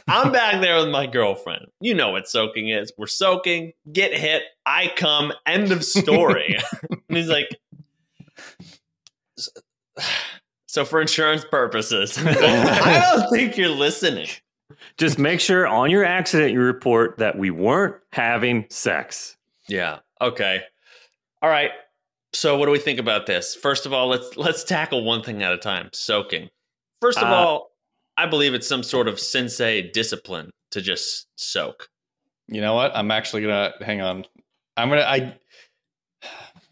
I'm 0.07 0.31
back 0.31 0.61
there 0.61 0.77
with 0.77 0.89
my 0.89 1.05
girlfriend. 1.05 1.67
You 1.79 1.93
know 1.93 2.11
what 2.11 2.27
soaking 2.27 2.69
is. 2.69 2.91
We're 2.97 3.07
soaking, 3.07 3.73
get 3.91 4.13
hit, 4.13 4.43
I 4.65 4.91
come, 4.95 5.33
end 5.45 5.71
of 5.71 5.83
story. 5.83 6.57
and 6.89 7.17
he's 7.17 7.29
like, 7.29 7.49
so 10.73 10.83
for 10.83 10.99
insurance 10.99 11.45
purposes, 11.45 12.17
I 12.25 13.11
don't 13.15 13.29
think 13.29 13.57
you're 13.57 13.69
listening. 13.69 14.27
Just 14.97 15.19
make 15.19 15.39
sure 15.39 15.67
on 15.67 15.91
your 15.91 16.03
accident 16.03 16.51
you 16.51 16.59
report 16.61 17.19
that 17.19 17.37
we 17.37 17.51
weren't 17.51 17.95
having 18.11 18.65
sex. 18.71 19.37
Yeah. 19.67 19.99
Okay. 20.19 20.63
All 21.43 21.49
right. 21.49 21.69
So 22.33 22.57
what 22.57 22.65
do 22.65 22.71
we 22.71 22.79
think 22.79 22.99
about 22.99 23.27
this? 23.27 23.53
First 23.53 23.85
of 23.85 23.93
all, 23.93 24.07
let's 24.07 24.35
let's 24.35 24.63
tackle 24.63 25.03
one 25.03 25.21
thing 25.21 25.43
at 25.43 25.53
a 25.53 25.59
time. 25.59 25.91
Soaking. 25.93 26.49
First 27.01 27.19
of 27.19 27.25
Uh, 27.29 27.35
all, 27.35 27.71
I 28.17 28.25
believe 28.25 28.55
it's 28.55 28.67
some 28.67 28.81
sort 28.81 29.07
of 29.07 29.19
sensei 29.19 29.91
discipline 29.91 30.49
to 30.71 30.81
just 30.81 31.27
soak. 31.35 31.87
you 32.47 32.61
know 32.61 32.73
what? 32.73 32.95
I'm 32.95 33.11
actually 33.11 33.43
gonna 33.43 33.73
hang 33.81 34.01
on. 34.01 34.25
I'm 34.75 34.89
gonna 34.89 35.01
I. 35.01 35.37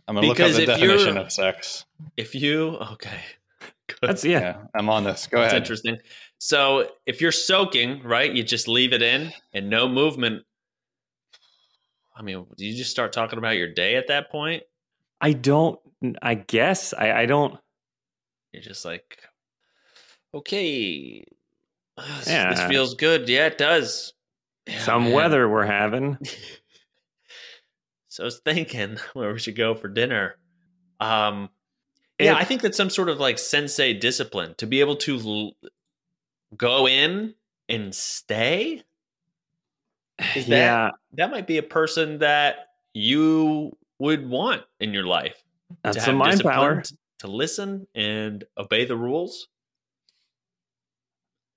I'm 0.07 0.15
gonna 0.15 0.27
Because 0.27 0.57
look 0.57 0.67
up 0.69 0.79
the 0.79 0.87
definition 0.87 1.17
of 1.17 1.31
sex. 1.31 1.85
If 2.17 2.33
you 2.33 2.77
okay, 2.93 3.09
good. 3.11 3.19
That's 4.01 4.23
yeah. 4.25 4.39
Yeah, 4.39 4.57
I'm 4.75 4.89
on 4.89 5.03
this. 5.03 5.27
Go 5.27 5.39
That's 5.39 5.51
ahead. 5.53 5.61
interesting. 5.63 5.97
So 6.37 6.89
if 7.05 7.21
you're 7.21 7.31
soaking, 7.31 8.03
right, 8.03 8.31
you 8.33 8.43
just 8.43 8.67
leave 8.67 8.93
it 8.93 9.01
in 9.01 9.31
and 9.53 9.69
no 9.69 9.87
movement. 9.87 10.43
I 12.15 12.21
mean, 12.23 12.45
do 12.57 12.65
you 12.65 12.75
just 12.75 12.91
start 12.91 13.13
talking 13.13 13.39
about 13.39 13.57
your 13.57 13.73
day 13.73 13.95
at 13.95 14.07
that 14.07 14.31
point? 14.31 14.63
I 15.21 15.33
don't 15.33 15.79
I 16.21 16.33
guess 16.35 16.93
I, 16.93 17.11
I 17.11 17.25
don't 17.25 17.57
You're 18.51 18.63
just 18.63 18.85
like, 18.85 19.19
okay, 20.33 21.23
this, 21.97 22.27
Yeah. 22.27 22.49
this 22.49 22.63
feels 22.63 22.95
good. 22.95 23.29
Yeah, 23.29 23.45
it 23.47 23.57
does. 23.57 24.13
Yeah, 24.67 24.79
some 24.83 25.05
man. 25.05 25.13
weather 25.13 25.47
we're 25.49 25.65
having. 25.65 26.17
So 28.07 28.23
I 28.23 28.25
was 28.25 28.39
thinking 28.43 28.97
where 29.13 29.31
we 29.31 29.39
should 29.39 29.55
go 29.55 29.73
for 29.73 29.87
dinner. 29.87 30.35
Um, 30.99 31.49
yeah, 32.25 32.35
I 32.35 32.43
think 32.43 32.61
that's 32.61 32.77
some 32.77 32.89
sort 32.89 33.09
of 33.09 33.19
like 33.19 33.37
sensei 33.39 33.93
discipline 33.93 34.55
to 34.57 34.67
be 34.67 34.79
able 34.79 34.95
to 34.97 35.17
l- 35.19 35.69
go 36.55 36.87
in 36.87 37.33
and 37.69 37.93
stay. 37.95 38.83
Is 40.35 40.45
that- 40.47 40.55
yeah, 40.57 40.89
That 41.13 41.31
might 41.31 41.47
be 41.47 41.57
a 41.57 41.63
person 41.63 42.19
that 42.19 42.67
you 42.93 43.75
would 43.99 44.27
want 44.29 44.63
in 44.79 44.93
your 44.93 45.05
life. 45.05 45.41
that's 45.83 45.97
to 45.97 46.01
some 46.03 46.19
have 46.19 46.27
mind 46.27 46.43
power. 46.43 46.83
to 47.19 47.27
listen 47.27 47.87
and 47.95 48.43
obey 48.57 48.85
the 48.85 48.95
rules. 48.97 49.47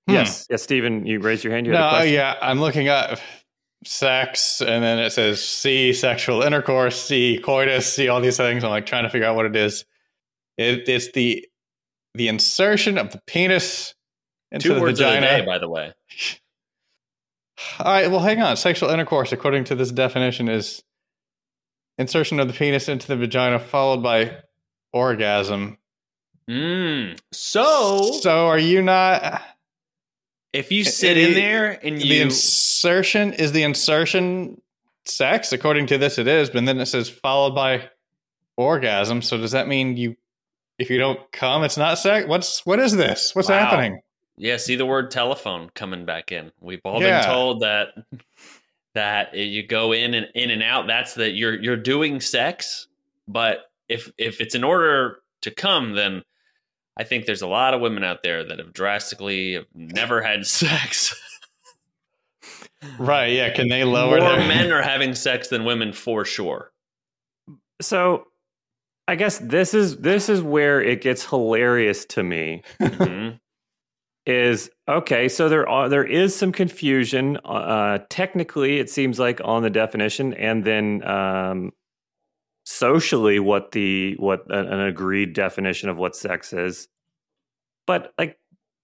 Hmm. 0.07 0.13
Yes, 0.13 0.47
yes, 0.49 0.61
Stephen, 0.63 1.05
you 1.05 1.19
raised 1.19 1.43
your 1.43 1.53
hand. 1.53 1.65
You 1.65 1.73
had 1.73 1.81
a 1.81 1.83
No, 1.83 1.89
question? 1.89 2.13
yeah, 2.13 2.35
I'm 2.41 2.59
looking 2.61 2.87
up 2.89 3.19
sex, 3.83 4.61
and 4.61 4.83
then 4.83 4.99
it 4.99 5.11
says 5.11 5.43
C 5.43 5.93
sexual 5.93 6.41
intercourse, 6.43 6.95
C 7.01 7.39
coitus, 7.43 7.91
C 7.93 8.07
all 8.07 8.21
these 8.21 8.37
things. 8.37 8.63
I'm 8.63 8.69
like 8.69 8.85
trying 8.85 9.03
to 9.03 9.09
figure 9.09 9.27
out 9.27 9.35
what 9.35 9.45
it 9.47 9.55
is. 9.55 9.85
It, 10.57 10.87
it's 10.87 11.11
the 11.11 11.47
the 12.13 12.27
insertion 12.27 12.97
of 12.97 13.11
the 13.11 13.21
penis 13.27 13.93
into 14.51 14.69
Two 14.69 14.75
the 14.75 14.81
words 14.81 14.99
of 14.99 15.07
the 15.07 15.13
vagina. 15.15 15.39
day, 15.39 15.45
by 15.45 15.57
the 15.57 15.69
way. 15.69 15.93
All 17.79 17.85
right, 17.85 18.09
well, 18.09 18.19
hang 18.19 18.41
on. 18.41 18.57
Sexual 18.57 18.89
intercourse, 18.89 19.31
according 19.31 19.65
to 19.65 19.75
this 19.75 19.91
definition, 19.91 20.49
is 20.49 20.83
insertion 21.97 22.39
of 22.39 22.47
the 22.47 22.53
penis 22.53 22.89
into 22.89 23.07
the 23.07 23.15
vagina 23.15 23.59
followed 23.59 24.03
by 24.03 24.37
orgasm. 24.93 25.77
Mm. 26.49 27.19
So, 27.31 28.11
so 28.21 28.47
are 28.47 28.59
you 28.59 28.81
not? 28.81 29.41
if 30.55 30.71
you 30.71 30.85
sit 30.85 31.17
in 31.17 31.33
there 31.33 31.71
and 31.85 32.01
you 32.01 32.09
The 32.09 32.21
insertion 32.21 33.33
is 33.33 33.51
the 33.51 33.63
insertion 33.63 34.61
sex. 35.05 35.51
According 35.51 35.87
to 35.87 35.97
this, 35.97 36.17
it 36.17 36.27
is, 36.27 36.49
but 36.49 36.65
then 36.65 36.79
it 36.79 36.85
says 36.85 37.09
followed 37.09 37.55
by 37.55 37.89
orgasm. 38.55 39.21
So 39.21 39.37
does 39.37 39.51
that 39.51 39.67
mean 39.67 39.97
you, 39.97 40.15
if 40.77 40.89
you 40.89 40.97
don't 40.97 41.19
come, 41.31 41.63
it's 41.63 41.77
not 41.77 41.97
sex? 41.97 42.27
What's 42.27 42.65
what 42.65 42.79
is 42.79 42.95
this? 42.95 43.33
What's 43.35 43.49
Wow. 43.49 43.59
happening? 43.59 44.01
Yeah, 44.37 44.57
see 44.57 44.75
the 44.75 44.85
word 44.85 45.11
telephone 45.11 45.69
coming 45.75 46.05
back 46.05 46.31
in. 46.31 46.51
We've 46.59 46.81
all 46.83 47.01
Yeah. 47.01 47.21
been 47.21 47.29
told 47.29 47.61
that 47.61 47.89
that 48.93 49.33
you 49.33 49.65
go 49.65 49.91
in 49.93 50.13
and 50.13 50.27
in 50.35 50.49
and 50.49 50.61
out. 50.63 50.87
That's 50.87 51.13
that 51.15 51.31
you're 51.31 51.61
you're 51.61 51.77
doing 51.77 52.19
sex, 52.21 52.87
but 53.27 53.69
if 53.87 54.11
if 54.17 54.41
it's 54.41 54.55
in 54.55 54.63
order 54.63 55.19
to 55.41 55.51
come, 55.51 55.93
then 55.93 56.23
I 56.97 57.03
think 57.03 57.25
there's 57.25 57.41
a 57.41 57.47
lot 57.47 57.73
of 57.73 57.81
women 57.81 58.03
out 58.03 58.23
there 58.23 58.43
that 58.45 58.57
have 58.59 58.73
drastically 58.73 59.53
have 59.53 59.65
never 59.73 60.21
had 60.21 60.45
sex. 60.47 61.13
Right? 62.99 63.27
Yeah. 63.33 63.49
Can 63.53 63.69
they 63.69 63.83
lower 63.83 64.19
More 64.19 64.29
their 64.29 64.47
men 64.47 64.71
are 64.73 64.81
having 64.81 65.15
sex 65.15 65.47
than 65.47 65.65
women 65.65 65.93
for 65.93 66.23
sure. 66.25 66.71
So, 67.81 68.27
I 69.07 69.15
guess 69.15 69.37
this 69.37 69.73
is 69.73 69.97
this 69.97 70.29
is 70.29 70.41
where 70.41 70.81
it 70.81 71.01
gets 71.01 71.25
hilarious 71.25 72.05
to 72.07 72.23
me. 72.23 72.63
Mhm. 72.79 73.39
is 74.27 74.71
okay 74.87 75.29
so 75.29 75.47
there 75.49 75.69
are 75.69 75.87
there 75.87 76.03
is 76.03 76.35
some 76.35 76.51
confusion 76.51 77.37
uh 77.45 77.99
technically 78.09 78.79
it 78.79 78.89
seems 78.89 79.19
like 79.19 79.39
on 79.43 79.61
the 79.61 79.69
definition 79.69 80.33
and 80.33 80.63
then 80.63 81.03
um 81.07 81.71
socially 82.65 83.39
what 83.39 83.71
the 83.73 84.15
what 84.17 84.43
an 84.49 84.79
agreed 84.79 85.33
definition 85.33 85.89
of 85.89 85.97
what 85.97 86.15
sex 86.15 86.53
is 86.53 86.87
but 87.85 88.13
like 88.17 88.39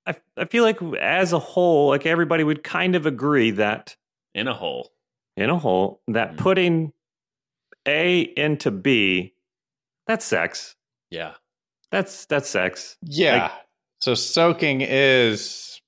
I, 0.05 0.15
I 0.38 0.45
feel 0.45 0.63
like 0.63 0.80
as 0.99 1.34
a 1.34 1.39
whole 1.39 1.88
like 1.89 2.05
everybody 2.05 2.43
would 2.43 2.63
kind 2.63 2.95
of 2.95 3.07
agree 3.07 3.49
that 3.51 3.95
In 4.36 4.47
a 4.47 4.53
hole. 4.53 4.91
in 5.36 5.49
a 5.49 5.57
whole 5.57 6.01
that 6.07 6.34
Mhm. 6.34 6.38
putting 6.38 6.93
a 7.88 8.22
into 8.38 8.69
b 8.69 9.34
that's 10.12 10.26
sex 10.26 10.76
Yeah. 11.09 11.34
that's 11.91 12.26
that's 12.26 12.49
sex 12.49 12.97
Yeah. 13.01 13.51
so 13.99 14.14
soaking 14.14 14.82
is 14.82 15.80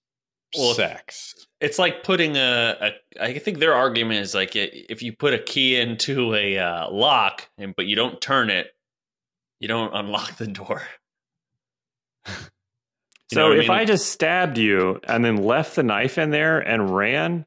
Well, 0.58 0.74
sex. 0.76 1.36
It's 1.60 1.80
like 1.80 2.04
putting 2.04 2.36
a, 2.38 2.76
a. 3.18 3.24
I 3.24 3.40
think 3.40 3.60
their 3.60 3.74
argument 3.74 4.20
is 4.20 4.34
like 4.36 4.56
if 4.56 5.02
you 5.02 5.14
put 5.14 5.34
a 5.34 5.40
key 5.40 5.78
into 5.80 6.34
a 6.36 6.58
uh, 6.58 6.90
lock 6.92 7.50
and 7.58 7.74
but 7.76 7.86
you 7.86 7.96
don't 7.96 8.20
turn 8.22 8.50
it, 8.50 8.68
you 9.60 9.68
don't 9.70 9.94
unlock 9.96 10.36
the 10.38 10.48
door. 10.48 10.82
You 13.32 13.38
know 13.40 13.46
So 13.46 13.50
what 13.50 13.58
if 13.60 13.70
mean? 13.70 13.78
I 13.80 13.86
just 13.86 14.10
stabbed 14.12 14.58
you 14.60 15.00
and 15.06 15.26
then 15.26 15.38
left 15.38 15.76
the 15.76 15.82
knife 15.84 16.18
in 16.20 16.30
there 16.30 16.60
and 16.60 16.94
ran, 16.96 17.46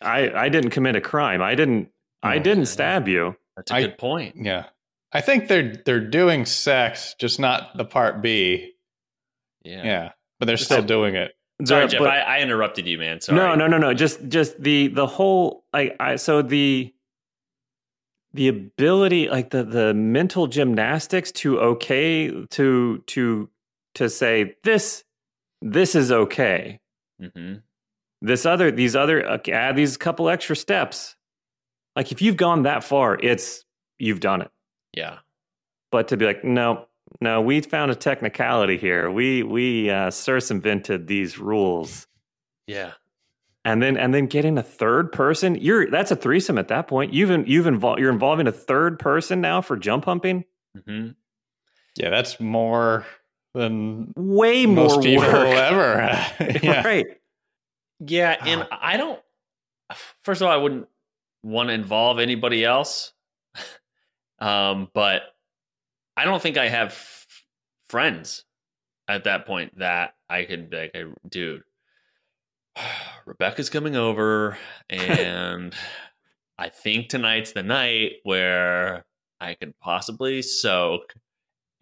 I 0.00 0.30
I 0.30 0.48
didn't 0.50 0.70
commit 0.70 0.94
a 0.94 1.00
crime. 1.00 1.42
I 1.42 1.54
didn't 1.56 1.88
I 2.22 2.36
Hmm. 2.36 2.42
didn't 2.44 2.66
stab 2.66 3.08
you. 3.08 3.36
that's 3.56 3.70
a 3.72 3.74
I- 3.76 3.80
good 3.82 3.98
point. 3.98 4.36
Yeah. 4.38 4.66
I 5.12 5.20
think 5.20 5.48
they're 5.48 5.74
they're 5.84 6.00
doing 6.08 6.44
sex, 6.46 7.14
just 7.20 7.38
not 7.40 7.76
the 7.76 7.84
part 7.84 8.22
B. 8.22 8.72
Yeah. 9.64 9.84
Yeah. 9.84 10.12
But 10.38 10.46
they're 10.46 10.56
still 10.56 10.82
doing 10.82 11.14
it. 11.14 11.32
Sorry, 11.64 11.86
The- 11.86 11.92
Jeff. 11.92 11.98
but- 12.00 12.10
I, 12.10 12.20
I 12.20 12.40
interrupted 12.40 12.86
you, 12.86 12.98
man. 12.98 13.20
Sorry. 13.20 13.36
no, 13.38 13.54
no, 13.54 13.66
no, 13.66 13.78
no. 13.78 13.94
Just 13.94 14.28
just 14.28 14.62
the 14.62 14.88
the 14.88 15.06
whole 15.06 15.64
like 15.72 15.96
I 16.00 16.16
so 16.16 16.42
the 16.42 16.92
the 18.34 18.48
ability 18.48 19.28
like 19.30 19.50
the 19.50 19.64
the 19.64 19.94
mental 19.94 20.46
gymnastics 20.46 21.32
to 21.32 21.58
okay 21.58 22.30
to 22.50 23.02
to 23.06 23.48
to 23.94 24.08
say 24.10 24.56
this 24.64 25.04
this 25.62 25.94
is 25.94 26.12
okay. 26.12 26.80
hmm 27.18 27.54
This 28.20 28.44
other 28.44 28.70
these 28.70 28.94
other 28.94 29.26
uh, 29.26 29.38
add 29.50 29.76
these 29.76 29.96
couple 29.96 30.28
extra 30.28 30.54
steps. 30.56 31.16
Like 31.94 32.12
if 32.12 32.20
you've 32.20 32.36
gone 32.36 32.64
that 32.64 32.84
far, 32.84 33.18
it's 33.18 33.64
you've 33.98 34.20
done 34.20 34.42
it. 34.42 34.50
Yeah. 34.96 35.18
but 35.92 36.08
to 36.08 36.16
be 36.16 36.24
like 36.26 36.42
no 36.42 36.86
no 37.20 37.40
we 37.40 37.60
found 37.60 37.90
a 37.92 37.94
technicality 37.94 38.76
here 38.78 39.10
we 39.10 39.42
we 39.44 39.88
uh 39.90 40.10
circumvented 40.10 41.06
these 41.06 41.38
rules 41.38 42.06
Yeah. 42.66 42.92
and 43.64 43.80
then 43.82 43.96
and 43.96 44.12
then 44.12 44.26
getting 44.26 44.58
a 44.58 44.62
third 44.62 45.12
person 45.12 45.54
you're 45.56 45.88
that's 45.90 46.10
a 46.10 46.16
threesome 46.16 46.58
at 46.58 46.68
that 46.68 46.88
point 46.88 47.12
you've 47.12 47.30
in, 47.30 47.46
you've 47.46 47.66
involved 47.68 48.00
you're 48.00 48.10
involving 48.12 48.46
a 48.48 48.52
third 48.52 48.98
person 48.98 49.40
now 49.40 49.60
for 49.60 49.76
jump 49.76 50.04
humping 50.06 50.44
hmm 50.84 51.08
Yeah, 51.96 52.10
that's 52.10 52.40
more 52.40 53.06
than 53.54 54.12
way 54.16 54.66
more 54.66 54.84
most 54.88 55.02
people 55.02 55.22
work 55.28 55.32
ever. 55.56 56.58
yeah. 56.62 56.82
right 56.86 57.06
Yeah, 58.00 58.36
and 58.44 58.66
I 58.70 58.96
don't. 58.98 59.18
First 60.24 60.42
of 60.42 60.46
all, 60.48 60.52
I 60.52 60.56
wouldn't 60.58 60.88
want 61.42 61.68
to 61.70 61.72
involve 61.74 62.18
anybody 62.18 62.64
else, 62.66 63.12
um, 64.38 64.88
but 64.92 65.22
I 66.16 66.24
don't 66.24 66.42
think 66.42 66.56
I 66.56 66.68
have 66.68 66.88
f- 66.88 67.26
friends 67.88 68.44
at 69.08 69.24
that 69.24 69.46
point 69.46 69.78
that 69.78 70.14
I 70.28 70.44
could 70.44 70.70
be 70.70 70.76
like, 70.76 70.90
hey, 70.94 71.04
dude, 71.28 71.62
Rebecca's 73.26 73.70
coming 73.70 73.96
over, 73.96 74.58
and 74.90 75.74
I 76.58 76.68
think 76.68 77.08
tonight's 77.08 77.52
the 77.52 77.62
night 77.62 78.12
where 78.22 79.04
I 79.40 79.54
could 79.54 79.78
possibly 79.80 80.42
soak. 80.42 81.14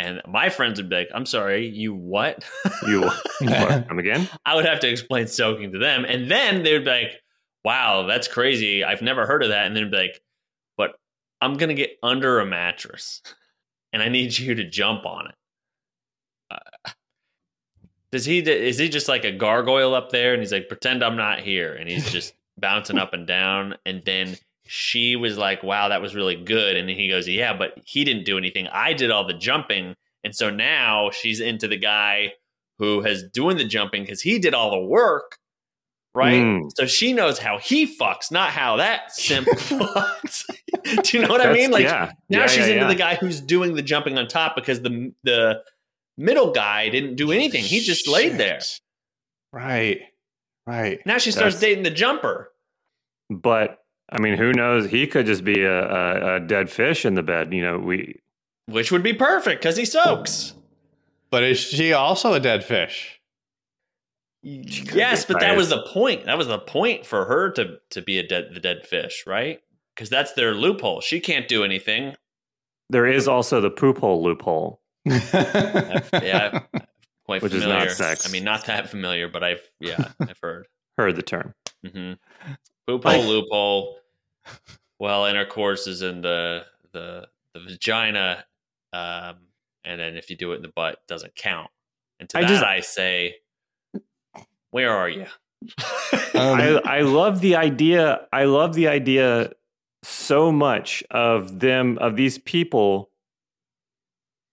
And 0.00 0.20
my 0.26 0.48
friends 0.48 0.80
would 0.80 0.90
be 0.90 0.96
like, 0.96 1.10
"I'm 1.14 1.24
sorry, 1.24 1.68
you 1.68 1.94
what?" 1.94 2.44
you 2.88 3.02
what, 3.02 3.32
come 3.88 4.00
again 4.00 4.28
I 4.44 4.56
would 4.56 4.64
have 4.64 4.80
to 4.80 4.88
explain 4.88 5.28
soaking 5.28 5.70
to 5.72 5.78
them. 5.78 6.04
And 6.04 6.28
then 6.28 6.64
they 6.64 6.72
would 6.72 6.84
be 6.84 6.90
like, 6.90 7.22
wow, 7.64 8.06
that's 8.06 8.28
crazy. 8.28 8.84
I've 8.84 9.02
never 9.02 9.26
heard 9.26 9.42
of 9.42 9.48
that. 9.48 9.66
And 9.66 9.76
then 9.76 9.90
be 9.90 9.96
like, 9.96 10.20
I'm 11.44 11.58
going 11.58 11.68
to 11.68 11.74
get 11.74 11.98
under 12.02 12.40
a 12.40 12.46
mattress 12.46 13.20
and 13.92 14.02
I 14.02 14.08
need 14.08 14.36
you 14.38 14.54
to 14.54 14.64
jump 14.64 15.04
on 15.04 15.28
it. 15.28 15.34
Uh, 16.50 16.90
does 18.10 18.24
he, 18.24 18.38
is 18.38 18.78
he 18.78 18.88
just 18.88 19.08
like 19.08 19.24
a 19.24 19.32
gargoyle 19.32 19.94
up 19.94 20.10
there? 20.10 20.32
And 20.32 20.40
he's 20.40 20.52
like, 20.52 20.68
pretend 20.68 21.04
I'm 21.04 21.16
not 21.16 21.40
here. 21.40 21.74
And 21.74 21.88
he's 21.88 22.10
just 22.10 22.34
bouncing 22.58 22.98
up 22.98 23.12
and 23.12 23.26
down. 23.26 23.74
And 23.84 24.02
then 24.06 24.38
she 24.66 25.16
was 25.16 25.36
like, 25.36 25.62
wow, 25.62 25.88
that 25.88 26.00
was 26.00 26.14
really 26.14 26.36
good. 26.36 26.76
And 26.76 26.88
then 26.88 26.96
he 26.96 27.08
goes, 27.08 27.28
yeah, 27.28 27.54
but 27.56 27.74
he 27.84 28.04
didn't 28.04 28.24
do 28.24 28.38
anything. 28.38 28.66
I 28.68 28.94
did 28.94 29.10
all 29.10 29.26
the 29.26 29.34
jumping. 29.34 29.94
And 30.22 30.34
so 30.34 30.48
now 30.48 31.10
she's 31.10 31.40
into 31.40 31.68
the 31.68 31.76
guy 31.76 32.32
who 32.78 33.02
has 33.02 33.22
doing 33.22 33.58
the 33.58 33.66
jumping 33.66 34.02
because 34.02 34.22
he 34.22 34.38
did 34.38 34.54
all 34.54 34.70
the 34.70 34.80
work, 34.80 35.36
right? 36.14 36.34
Mm. 36.42 36.70
So 36.76 36.86
she 36.86 37.12
knows 37.12 37.38
how 37.38 37.58
he 37.58 37.86
fucks, 37.86 38.30
not 38.30 38.50
how 38.50 38.76
that 38.76 39.12
simp 39.12 39.46
fucks. 39.48 40.44
Do 41.02 41.16
you 41.18 41.22
know 41.26 41.30
what 41.32 41.40
I 41.40 41.52
mean? 41.52 41.70
Like 41.70 41.84
yeah. 41.84 42.12
now 42.28 42.40
Yeah, 42.40 42.46
she's 42.46 42.58
yeah, 42.66 42.72
into 42.74 42.80
yeah. 42.82 42.88
the 42.88 42.94
guy 42.94 43.14
who's 43.16 43.40
doing 43.40 43.74
the 43.74 43.82
jumping 43.82 44.16
on 44.18 44.26
top 44.28 44.54
because 44.56 44.82
the 44.82 45.12
the 45.24 45.62
middle 46.16 46.52
guy 46.52 46.88
didn't 46.90 47.16
do 47.16 47.32
anything. 47.32 47.62
He 47.64 47.80
just 47.80 48.06
laid 48.08 48.38
there. 48.38 48.60
Right. 49.52 50.00
Right. 50.66 51.00
Now 51.06 51.18
she 51.18 51.30
starts 51.30 51.56
That's- 51.56 51.60
dating 51.60 51.84
the 51.84 51.90
jumper. 51.90 52.50
but 53.30 53.78
i 54.10 54.18
mean 54.20 54.36
who 54.36 54.52
knows 54.52 54.84
he 54.90 55.06
could 55.06 55.24
just 55.24 55.42
be 55.44 55.62
a, 55.62 55.80
a, 55.82 56.34
a 56.36 56.40
dead 56.40 56.68
fish 56.68 57.06
in 57.06 57.14
the 57.14 57.22
bed 57.22 57.54
you 57.54 57.62
know 57.62 57.78
we 57.78 58.20
Which 58.66 58.92
would 58.92 59.02
be 59.02 59.14
perfect 59.14 59.62
because 59.62 59.76
he 59.78 59.84
soaks. 59.86 60.52
But 61.30 61.42
is 61.42 61.58
she 61.58 61.92
also 61.94 62.34
a 62.34 62.38
dead 62.40 62.62
fish? 62.64 63.13
Yes, 64.44 65.24
but 65.24 65.40
that 65.40 65.56
was 65.56 65.70
the 65.70 65.82
point. 65.88 66.26
That 66.26 66.36
was 66.38 66.48
the 66.48 66.58
point 66.58 67.06
for 67.06 67.24
her 67.24 67.50
to 67.52 67.78
to 67.90 68.02
be 68.02 68.18
a 68.18 68.26
dead 68.26 68.50
the 68.52 68.60
dead 68.60 68.86
fish, 68.86 69.24
right? 69.26 69.60
Because 69.94 70.10
that's 70.10 70.32
their 70.34 70.54
loophole. 70.54 71.00
She 71.00 71.18
can't 71.20 71.48
do 71.48 71.64
anything. 71.64 72.14
there 72.90 73.06
is 73.06 73.26
also 73.26 73.60
the 73.60 73.70
poop 73.70 73.98
hole 73.98 74.22
loophole 74.22 74.80
yeah, 75.06 76.60
quite 77.24 77.42
Which 77.42 77.54
is 77.54 77.62
familiar. 77.62 77.86
not 77.86 77.90
sex. 77.96 78.28
I 78.28 78.32
mean, 78.32 78.44
not 78.44 78.66
that 78.66 78.88
familiar, 78.90 79.28
but 79.28 79.42
I've 79.42 79.62
yeah, 79.80 80.08
I've 80.20 80.38
heard. 80.42 80.66
Heard 80.98 81.16
the 81.16 81.22
term. 81.22 81.54
Mm-hmm. 81.84 82.12
Loophole, 82.86 83.24
loophole. 83.24 83.98
Well, 84.98 85.24
intercourse 85.26 85.86
is 85.86 86.02
in 86.02 86.20
the 86.20 86.64
the 86.92 87.26
the 87.54 87.60
vagina, 87.60 88.44
um, 88.92 89.36
and 89.84 90.00
then 90.00 90.16
if 90.16 90.28
you 90.30 90.36
do 90.36 90.52
it 90.52 90.56
in 90.56 90.62
the 90.62 90.68
butt, 90.68 90.94
it 90.94 90.98
doesn't 91.08 91.34
count. 91.34 91.70
And 92.20 92.28
to 92.30 92.38
I 92.38 92.40
that, 92.42 92.48
just- 92.48 92.62
I 92.64 92.80
say, 92.80 93.36
where 94.74 94.90
are 94.90 95.08
you? 95.08 95.26
Um, 96.34 96.60
I, 96.60 96.80
I 96.84 97.00
love 97.02 97.40
the 97.40 97.54
idea. 97.54 98.26
I 98.32 98.44
love 98.44 98.74
the 98.74 98.88
idea 98.88 99.52
so 100.02 100.50
much 100.50 101.04
of 101.12 101.60
them 101.60 101.96
of 101.98 102.16
these 102.16 102.38
people 102.38 103.08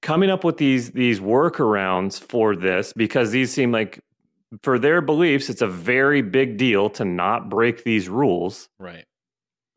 coming 0.03 0.29
up 0.29 0.43
with 0.43 0.57
these 0.57 0.91
these 0.91 1.19
workarounds 1.19 2.21
for 2.21 2.55
this 2.55 2.93
because 2.93 3.31
these 3.31 3.51
seem 3.51 3.71
like 3.71 3.99
for 4.61 4.77
their 4.77 5.01
beliefs 5.01 5.49
it's 5.49 5.63
a 5.63 5.67
very 5.67 6.21
big 6.21 6.55
deal 6.57 6.87
to 6.91 7.03
not 7.03 7.49
break 7.49 7.83
these 7.83 8.07
rules 8.07 8.69
right. 8.77 9.05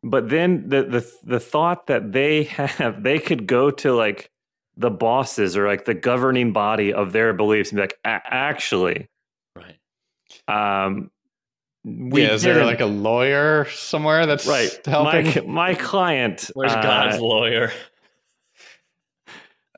but 0.03 0.29
then 0.29 0.69
the 0.69 0.83
the 0.85 1.13
the 1.25 1.41
thought 1.41 1.87
that 1.87 2.13
they 2.13 2.43
have 2.45 3.03
they 3.03 3.19
could 3.19 3.47
go 3.47 3.71
to 3.71 3.95
like 3.95 4.31
the 4.77 4.91
bosses 4.91 5.57
or 5.57 5.67
like 5.67 5.85
the 5.85 5.95
governing 5.95 6.53
body 6.53 6.93
of 6.93 7.13
their 7.13 7.33
beliefs 7.33 7.71
and 7.71 7.79
be 7.79 7.83
like 7.83 7.99
actually. 8.05 9.09
Um 10.49 11.11
we 11.85 12.23
yeah, 12.23 12.33
is 12.33 12.43
there 12.43 12.55
didn't- 12.55 12.67
like 12.69 12.81
a 12.81 12.87
lawyer 12.87 13.67
somewhere 13.71 14.25
that's 14.27 14.47
right 14.47 14.71
helping? 14.87 15.47
my, 15.47 15.71
my 15.71 15.75
client 15.75 16.51
Where's 16.55 16.73
uh, 16.73 16.83
God's 16.83 17.19
lawyer? 17.21 17.73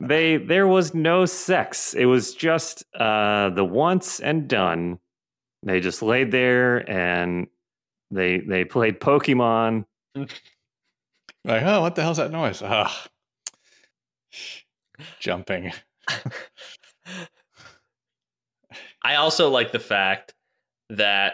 they 0.01 0.37
there 0.37 0.67
was 0.67 0.93
no 0.93 1.25
sex 1.25 1.93
it 1.95 2.05
was 2.05 2.33
just 2.35 2.83
uh 2.95 3.49
the 3.49 3.65
once 3.65 4.19
and 4.19 4.47
done 4.47 4.99
they 5.63 5.79
just 5.79 6.01
laid 6.03 6.31
there 6.31 6.87
and 6.89 7.47
they 8.11 8.37
they 8.39 8.63
played 8.63 8.99
pokemon 8.99 9.85
Like, 11.45 11.63
oh, 11.63 11.79
what 11.81 11.95
the 11.95 12.01
hell's 12.01 12.17
that 12.17 12.29
noise? 12.31 12.61
Ah, 12.61 13.07
jumping. 15.21 15.71
I 19.01 19.15
also 19.15 19.49
like 19.49 19.71
the 19.71 19.79
fact 19.79 20.33
that 20.89 21.33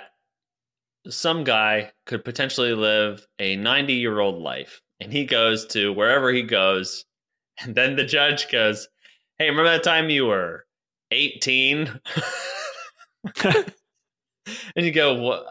some 1.08 1.44
guy 1.44 1.92
could 2.06 2.24
potentially 2.24 2.74
live 2.74 3.28
a 3.40 3.56
90 3.56 3.94
year 3.94 4.20
old 4.20 4.42
life. 4.42 4.82
And 5.00 5.12
he 5.12 5.26
goes 5.26 5.66
to 5.68 5.92
wherever 5.92 6.32
he 6.32 6.44
goes 6.44 7.06
and 7.62 7.76
then 7.76 7.96
the 7.96 8.06
judge 8.06 8.52
goes 8.52 8.88
hey 9.38 9.48
remember 9.50 9.70
that 9.70 9.84
time 9.84 10.10
you 10.10 10.26
were 10.26 10.66
18 11.12 12.00
and 13.44 13.66
you 14.76 14.92
go 14.92 15.16
what? 15.16 15.46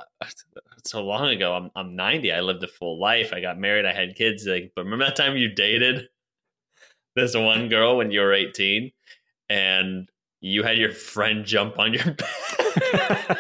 So 0.84 1.05
long 1.05 1.28
ago. 1.28 1.55
I'm, 1.55 1.70
I'm 1.76 1.94
90 1.94 2.32
i 2.32 2.40
lived 2.40 2.64
a 2.64 2.68
full 2.68 2.98
life. 3.00 3.32
I 3.32 3.40
got 3.40 3.57
married. 3.59 3.86
I 3.86 3.92
had 3.92 4.16
kids. 4.16 4.46
Like 4.46 4.72
but 4.74 4.84
remember 4.84 5.05
that 5.05 5.16
time 5.16 5.36
you 5.36 5.48
dated 5.48 6.09
this 7.14 7.36
one 7.36 7.68
girl 7.68 7.96
when 7.96 8.11
you 8.11 8.20
were 8.20 8.32
18 8.32 8.90
and 9.48 10.09
you 10.40 10.62
had 10.62 10.78
your 10.78 10.90
friend 10.90 11.44
jump 11.44 11.78
on 11.78 11.94
your 11.94 12.05
bed 12.05 13.38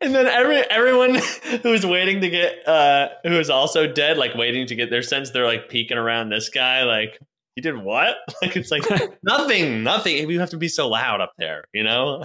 and 0.00 0.14
then 0.14 0.26
every 0.26 0.58
everyone 0.70 1.14
who's 1.62 1.84
waiting 1.86 2.20
to 2.20 2.28
get 2.28 2.66
uh 2.68 3.08
who 3.24 3.38
is 3.38 3.48
also 3.50 3.90
dead 3.90 4.18
like 4.18 4.34
waiting 4.34 4.66
to 4.66 4.74
get 4.74 4.90
their 4.90 5.02
sense 5.02 5.30
they're 5.30 5.46
like 5.46 5.68
peeking 5.68 5.96
around 5.96 6.28
this 6.28 6.48
guy 6.50 6.82
like 6.84 7.18
you 7.56 7.62
did 7.62 7.76
what? 7.76 8.16
Like 8.42 8.56
it's 8.56 8.70
like 8.70 8.84
nothing 9.22 9.82
nothing. 9.82 10.30
You 10.30 10.40
have 10.40 10.50
to 10.50 10.56
be 10.56 10.68
so 10.68 10.88
loud 10.88 11.20
up 11.20 11.32
there 11.38 11.64
you 11.72 11.82
know? 11.84 12.24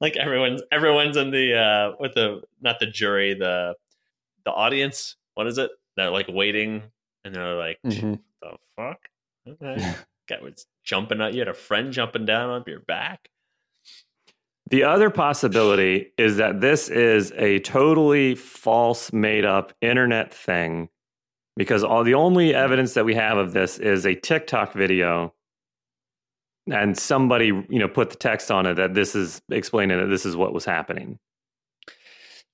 Like 0.00 0.16
everyone's 0.16 0.62
everyone's 0.70 1.16
in 1.16 1.30
the 1.30 1.54
uh 1.56 1.92
with 1.98 2.14
the 2.14 2.42
not 2.60 2.78
the 2.80 2.86
jury 2.86 3.34
the 3.34 3.74
the 4.44 4.50
audience 4.50 5.16
what 5.34 5.46
is 5.46 5.56
it? 5.58 5.70
They're 5.96 6.10
like 6.10 6.26
waiting 6.28 6.82
and 7.24 7.34
they're 7.34 7.54
like 7.56 7.78
Mhm. 7.86 8.20
the 8.42 8.56
fuck? 8.76 8.98
Okay. 9.48 9.94
guy 10.28 10.38
was 10.42 10.66
jumping 10.84 11.20
out 11.20 11.32
you 11.32 11.40
had 11.40 11.48
a 11.48 11.54
friend 11.54 11.92
jumping 11.92 12.24
down 12.26 12.50
on 12.50 12.64
your 12.66 12.80
back 12.80 13.28
The 14.72 14.84
other 14.84 15.10
possibility 15.10 16.12
is 16.16 16.38
that 16.38 16.62
this 16.62 16.88
is 16.88 17.30
a 17.36 17.58
totally 17.58 18.34
false, 18.34 19.12
made 19.12 19.44
up 19.44 19.74
internet 19.82 20.32
thing 20.32 20.88
because 21.56 21.84
all 21.84 22.02
the 22.04 22.14
only 22.14 22.54
evidence 22.54 22.94
that 22.94 23.04
we 23.04 23.14
have 23.14 23.36
of 23.36 23.52
this 23.52 23.78
is 23.78 24.06
a 24.06 24.14
TikTok 24.14 24.72
video 24.72 25.34
and 26.72 26.96
somebody, 26.98 27.48
you 27.48 27.78
know, 27.78 27.86
put 27.88 28.08
the 28.10 28.16
text 28.16 28.50
on 28.50 28.64
it 28.64 28.74
that 28.76 28.94
this 28.94 29.14
is 29.14 29.42
explaining 29.50 29.98
that 29.98 30.06
this 30.06 30.24
is 30.24 30.36
what 30.36 30.54
was 30.54 30.64
happening. 30.64 31.18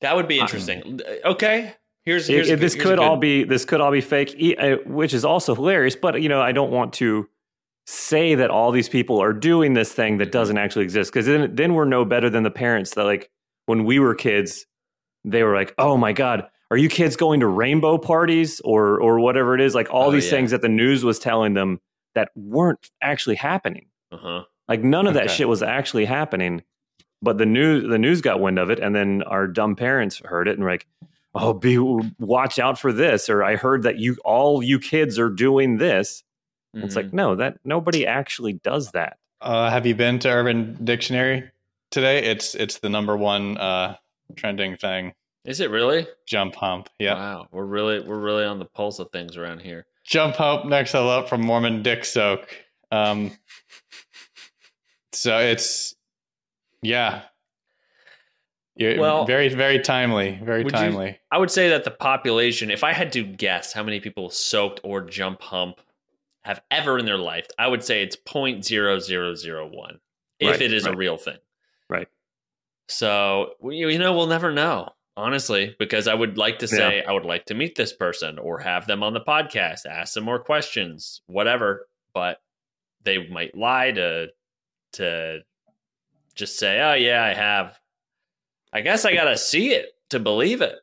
that 0.01 0.17
would 0.17 0.27
be 0.29 0.39
Uh, 0.41 0.43
interesting 0.43 1.01
okay 1.25 1.75
here's, 2.05 2.27
here's 2.27 2.49
it- 2.49 2.53
good- 2.55 2.61
this 2.61 2.75
here's 2.75 2.85
could 2.87 2.99
all 2.99 3.17
be 3.17 3.45
this 3.45 3.65
could 3.65 3.81
all 3.81 3.93
be 3.93 4.01
fake, 4.01 4.35
uh, 4.59 4.77
which 4.87 5.15
is 5.15 5.25
also 5.25 5.55
hilarious. 5.55 5.95
But 5.95 6.21
you 6.23 6.29
know, 6.29 6.41
I 6.41 6.51
don't 6.51 6.71
want 6.73 6.93
to 6.95 7.29
say 7.91 8.35
that 8.35 8.51
all 8.51 8.71
these 8.71 8.89
people 8.89 9.19
are 9.19 9.33
doing 9.33 9.73
this 9.73 9.91
thing 9.93 10.19
that 10.19 10.31
doesn't 10.31 10.59
actually 10.59 10.85
exist 10.85 11.11
because 11.11 11.25
then 11.25 11.55
then 11.55 11.73
we're 11.73 11.87
no 11.87 12.05
better 12.05 12.29
than 12.29 12.43
the 12.43 12.51
parents 12.51 12.95
that 12.95 13.05
like 13.05 13.31
when 13.65 13.85
we 13.85 13.99
were 13.99 14.15
kids, 14.15 14.67
they 15.25 15.43
were 15.43 15.55
like, 15.55 15.75
"Oh 15.79 15.97
my 15.97 16.13
god, 16.13 16.47
are 16.71 16.77
you 16.77 16.91
kids 16.91 17.17
going 17.17 17.41
to 17.41 17.47
rainbow 17.47 17.97
parties 17.97 18.61
or 18.61 19.01
or 19.01 19.21
whatever 19.21 19.55
it 19.55 19.63
is?" 19.63 19.75
Like 19.75 19.89
all 19.91 20.09
Oh, 20.09 20.11
these 20.13 20.27
yeah. 20.27 20.33
things 20.33 20.51
that 20.51 20.61
the 20.61 20.69
news 20.69 21.03
was 21.03 21.19
telling 21.19 21.55
them 21.55 21.81
that 22.15 22.31
weren't 22.37 22.91
actually 23.01 23.37
happening. 23.37 23.87
uh-huh 24.13 24.45
Like 24.69 24.83
none 24.83 25.07
of 25.07 25.15
that 25.15 25.25
Okay. 25.25 25.33
shit 25.35 25.49
was 25.49 25.63
actually 25.63 26.05
happening. 26.05 26.63
But 27.23 27.39
the 27.39 27.47
news 27.47 27.89
the 27.89 27.99
news 27.99 28.21
got 28.21 28.39
wind 28.41 28.59
of 28.59 28.69
it 28.69 28.81
and 28.81 28.95
then 28.95 29.23
our 29.23 29.47
dumb 29.47 29.77
parents 29.77 30.21
heard 30.23 30.47
it 30.47 30.57
and 30.57 30.63
were 30.65 30.71
like, 30.73 30.87
"Oh, 31.35 31.55
be 31.55 31.79
watch 32.19 32.59
out 32.59 32.79
for 32.79 32.93
this." 32.93 33.31
Or 33.31 33.43
I 33.43 33.57
heard 33.57 33.83
that 33.85 33.97
you 33.99 34.17
all 34.27 34.63
you 34.63 34.79
kids 34.79 35.19
are 35.19 35.31
doing 35.31 35.79
this. 35.79 36.23
It's 36.83 36.95
Mhm. 36.95 36.97
like, 36.97 37.13
"No, 37.13 37.35
that 37.37 37.59
nobody 37.65 38.07
actually 38.07 38.55
does 38.55 38.91
that." 38.93 39.19
Uh, 39.41 39.71
have 39.71 39.87
you 39.87 39.95
been 39.95 40.19
to 40.21 40.29
Urban 40.29 40.77
Dictionary 40.85 41.51
today? 41.91 42.25
It's 42.25 42.55
it's 42.55 42.79
the 42.79 42.89
number 42.89 43.17
one 43.17 43.57
uh, 43.59 43.97
trending 44.37 44.77
thing. 44.77 45.15
is 45.45 45.61
it 45.61 45.71
really 45.71 46.07
Jump 46.27 46.55
hump. 46.57 46.91
Yeah. 46.99 47.15
wow 47.15 47.49
we're 47.53 47.65
really 47.65 48.01
we're 48.01 48.19
really 48.19 48.45
on 48.45 48.59
the 48.59 48.65
pulse 48.67 48.99
of 48.99 49.11
things 49.13 49.37
around 49.37 49.61
here 49.61 49.87
Jump 50.05 50.35
hump 50.37 50.65
next 50.67 50.93
level 50.95 51.09
up 51.11 51.29
from 51.29 51.41
Mormon 51.43 51.83
Dick 51.83 52.05
Soak. 52.05 52.49
Um, 52.91 53.33
so 55.13 55.39
it's 55.39 55.95
yeah. 56.83 57.23
You're 58.77 58.99
Well, 59.01 59.25
very 59.25 59.49
very 59.49 59.79
timely. 59.81 60.39
Very 60.43 60.63
would 60.65 60.73
you- 60.73 60.79
timely. 60.79 61.19
I 61.33 61.39
would 61.39 61.51
say 61.51 61.69
that 61.71 61.85
the 61.85 61.91
population, 61.91 62.71
if 62.71 62.85
I 62.85 62.93
had 62.93 63.13
to 63.13 63.25
guess 63.25 63.73
how 63.73 63.83
many 63.83 64.01
people 64.01 64.31
soaked 64.31 64.81
or 64.85 65.01
jump 65.01 65.41
hump 65.43 65.81
have 66.45 66.61
ever 66.71 66.99
in 66.99 67.07
their 67.07 67.19
life, 67.19 67.47
I 67.59 67.67
would 67.69 67.85
say 67.85 68.03
it's 68.03 68.17
0.0001 68.17 69.99
if 70.41 70.51
Right, 70.51 70.63
it 70.63 70.73
is 70.73 70.87
a 70.87 70.97
real 70.97 71.17
thing. 71.17 71.39
Right. 71.91 72.09
So, 72.89 73.53
you 73.63 73.99
know, 73.99 74.17
we'll 74.17 74.29
never 74.29 74.51
know, 74.51 74.91
honestly, 75.17 75.77
because 75.79 76.09
I 76.09 76.15
would 76.15 76.39
like 76.39 76.61
to 76.61 76.69
say, 76.69 77.03
I 77.05 77.13
would 77.13 77.27
like 77.27 77.47
to 77.47 77.55
meet 77.55 77.75
this 77.75 77.93
person 77.93 78.39
or 78.39 78.59
have 78.61 78.87
them 78.87 79.03
on 79.03 79.13
the 79.13 79.21
podcast, 79.21 79.85
ask 79.85 80.15
some 80.15 80.25
more 80.25 80.39
questions, 80.39 81.21
whatever. 81.27 81.87
But 82.15 82.41
they 83.03 83.29
might 83.29 83.57
lie 83.57 83.91
to, 83.93 84.29
to 84.93 85.41
just 86.35 86.59
say, 86.59 86.81
oh, 86.81 86.95
yeah, 86.95 87.23
I 87.23 87.35
have. 87.35 87.79
I 88.73 88.81
guess 88.81 89.05
I 89.05 89.15
got 89.15 89.25
to 89.25 89.37
see 89.37 89.73
it 89.73 89.89
to 90.11 90.19
believe 90.19 90.63
it. 90.63 90.79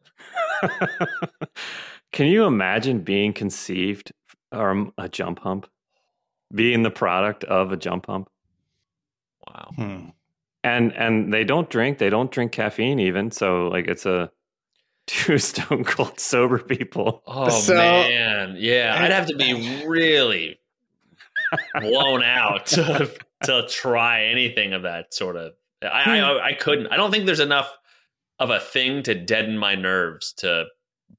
Can 2.11 2.27
you 2.27 2.45
imagine 2.45 2.99
being 2.99 3.33
conceived 3.33 4.11
or 4.51 4.91
a 4.97 5.09
jump 5.09 5.39
hump? 5.39 5.67
Being 6.53 6.83
the 6.83 6.91
product 6.91 7.43
of 7.43 7.71
a 7.71 7.77
jump 7.77 8.05
hump? 8.05 8.29
Wow. 9.47 9.71
Hmm. 9.75 10.09
and 10.63 10.91
and 10.93 11.31
they 11.33 11.43
don't 11.43 11.69
drink 11.69 11.99
they 11.99 12.09
don't 12.09 12.31
drink 12.31 12.51
caffeine 12.51 12.99
even 12.99 13.29
so 13.29 13.67
like 13.67 13.87
it's 13.87 14.05
a 14.07 14.31
two 15.07 15.37
stone 15.37 15.83
cold 15.83 16.19
sober 16.19 16.57
people 16.57 17.21
Oh 17.27 17.49
So- 17.49 17.75
man, 17.75 18.55
yeah, 18.57 18.97
I'd 18.99 19.11
have 19.11 19.27
to 19.27 19.35
be 19.35 19.83
really 19.87 20.59
blown 21.79 22.23
out 22.23 22.65
to, 22.67 23.11
to 23.43 23.67
try 23.69 24.25
anything 24.25 24.73
of 24.73 24.81
that 24.81 25.13
sort 25.13 25.35
of. 25.35 25.53
I, 25.83 26.19
I 26.19 26.47
I 26.47 26.53
couldn't. 26.53 26.87
I 26.87 26.97
don't 26.97 27.11
think 27.11 27.27
there's 27.27 27.39
enough 27.39 27.71
of 28.39 28.49
a 28.49 28.59
thing 28.59 29.03
to 29.03 29.13
deaden 29.13 29.57
my 29.57 29.75
nerves 29.75 30.33
to 30.37 30.65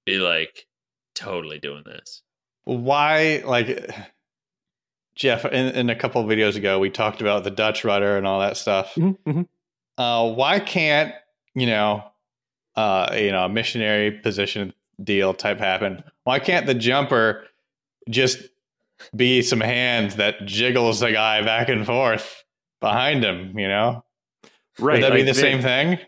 be 0.04 0.18
like 0.18 0.66
totally 1.14 1.60
doing 1.60 1.84
this. 1.86 2.22
Why 2.66 3.42
like 3.46 3.90
jeff 5.14 5.44
in, 5.46 5.74
in 5.74 5.88
a 5.90 5.96
couple 5.96 6.20
of 6.20 6.28
videos 6.28 6.56
ago 6.56 6.78
we 6.78 6.90
talked 6.90 7.20
about 7.22 7.42
the 7.42 7.50
dutch 7.50 7.84
rudder 7.84 8.16
and 8.18 8.26
all 8.26 8.40
that 8.40 8.56
stuff 8.56 8.94
Mhm, 8.96 9.16
mhm. 9.26 9.48
uh 9.96 10.30
why 10.34 10.60
can't 10.60 11.14
you 11.54 11.66
know 11.66 12.04
uh 12.76 13.14
you 13.18 13.32
know 13.32 13.46
a 13.46 13.48
missionary 13.48 14.10
position 14.10 14.74
deal 15.02 15.32
type 15.32 15.58
happen 15.58 16.04
why 16.24 16.38
can't 16.38 16.66
the 16.66 16.74
jumper 16.74 17.46
just 18.10 18.38
be 19.14 19.42
some 19.42 19.60
hands 19.60 20.16
that 20.16 20.44
jiggles 20.46 21.00
the 21.00 21.12
guy 21.12 21.42
back 21.42 21.68
and 21.68 21.84
forth 21.86 22.44
behind 22.80 23.24
him. 23.24 23.58
You 23.58 23.68
know, 23.68 24.04
Right. 24.78 24.94
Would 24.94 25.02
that 25.04 25.12
be 25.12 25.18
like 25.18 25.26
the 25.26 25.34
same 25.34 25.62
thing? 25.62 25.98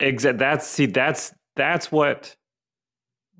Exactly. 0.00 0.38
That's 0.38 0.66
see. 0.66 0.86
That's 0.86 1.34
that's 1.56 1.90
what 1.90 2.36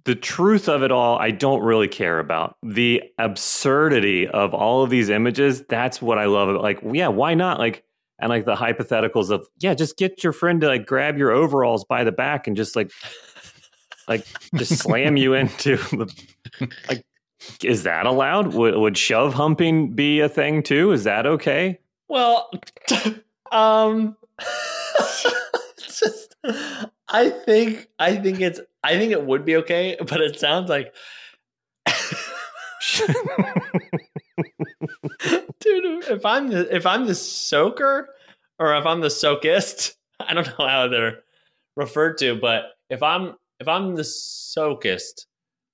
the 0.08 0.14
truth 0.14 0.70
of 0.70 0.82
it 0.82 0.90
all. 0.90 1.18
I 1.18 1.30
don't 1.30 1.62
really 1.62 1.86
care 1.86 2.18
about 2.18 2.56
the 2.62 3.02
absurdity 3.18 4.26
of 4.26 4.54
all 4.54 4.82
of 4.82 4.88
these 4.88 5.10
images. 5.10 5.62
That's 5.68 6.00
what 6.00 6.16
I 6.16 6.24
love. 6.24 6.48
About, 6.48 6.62
like, 6.62 6.80
yeah, 6.94 7.08
why 7.08 7.34
not? 7.34 7.58
Like, 7.58 7.84
and 8.18 8.30
like 8.30 8.46
the 8.46 8.54
hypotheticals 8.54 9.28
of 9.28 9.46
yeah, 9.58 9.74
just 9.74 9.98
get 9.98 10.24
your 10.24 10.32
friend 10.32 10.62
to 10.62 10.66
like 10.66 10.86
grab 10.86 11.18
your 11.18 11.30
overalls 11.30 11.84
by 11.84 12.04
the 12.04 12.10
back 12.10 12.46
and 12.46 12.56
just 12.56 12.74
like, 12.74 12.90
like 14.08 14.26
just 14.54 14.78
slam 14.78 15.18
you 15.18 15.34
into 15.34 15.76
the 15.76 16.10
like. 16.88 17.04
Is 17.62 17.82
that 17.82 18.06
allowed? 18.06 18.54
Would, 18.54 18.76
would 18.76 18.96
shove 18.96 19.34
humping 19.34 19.92
be 19.92 20.20
a 20.20 20.28
thing 20.28 20.62
too? 20.62 20.90
Is 20.92 21.04
that 21.04 21.26
okay? 21.26 21.80
Well, 22.08 22.50
um, 23.52 24.16
just, 25.78 26.34
I 27.08 27.30
think, 27.30 27.88
I 27.98 28.16
think 28.16 28.40
it's, 28.40 28.60
I 28.82 28.98
think 28.98 29.12
it 29.12 29.24
would 29.24 29.44
be 29.44 29.56
okay, 29.56 29.96
but 29.98 30.20
it 30.20 30.38
sounds 30.38 30.68
like, 30.68 30.94
dude, 35.60 36.04
if 36.08 36.24
I'm 36.24 36.48
the, 36.48 36.74
if 36.74 36.86
I'm 36.86 37.06
the 37.06 37.14
soaker 37.14 38.08
or 38.58 38.76
if 38.76 38.86
I'm 38.86 39.00
the 39.00 39.08
soakist, 39.08 39.94
I 40.20 40.34
don't 40.34 40.46
know 40.58 40.68
how 40.68 40.88
they're 40.88 41.20
referred 41.76 42.18
to, 42.18 42.36
but 42.36 42.64
if 42.90 43.02
I'm, 43.02 43.34
if 43.60 43.68
I'm 43.68 43.94
the 43.94 44.02
soakist 44.02 45.26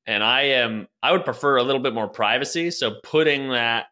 and 0.07 0.23
I 0.23 0.43
am, 0.43 0.87
I 1.03 1.13
would 1.13 1.25
prefer 1.25 1.57
a 1.57 1.63
little 1.63 1.83
bit 1.83 1.95
more 1.95 2.09
privacy. 2.09 2.71
So 2.71 2.97
putting 3.03 3.51
that 3.51 3.87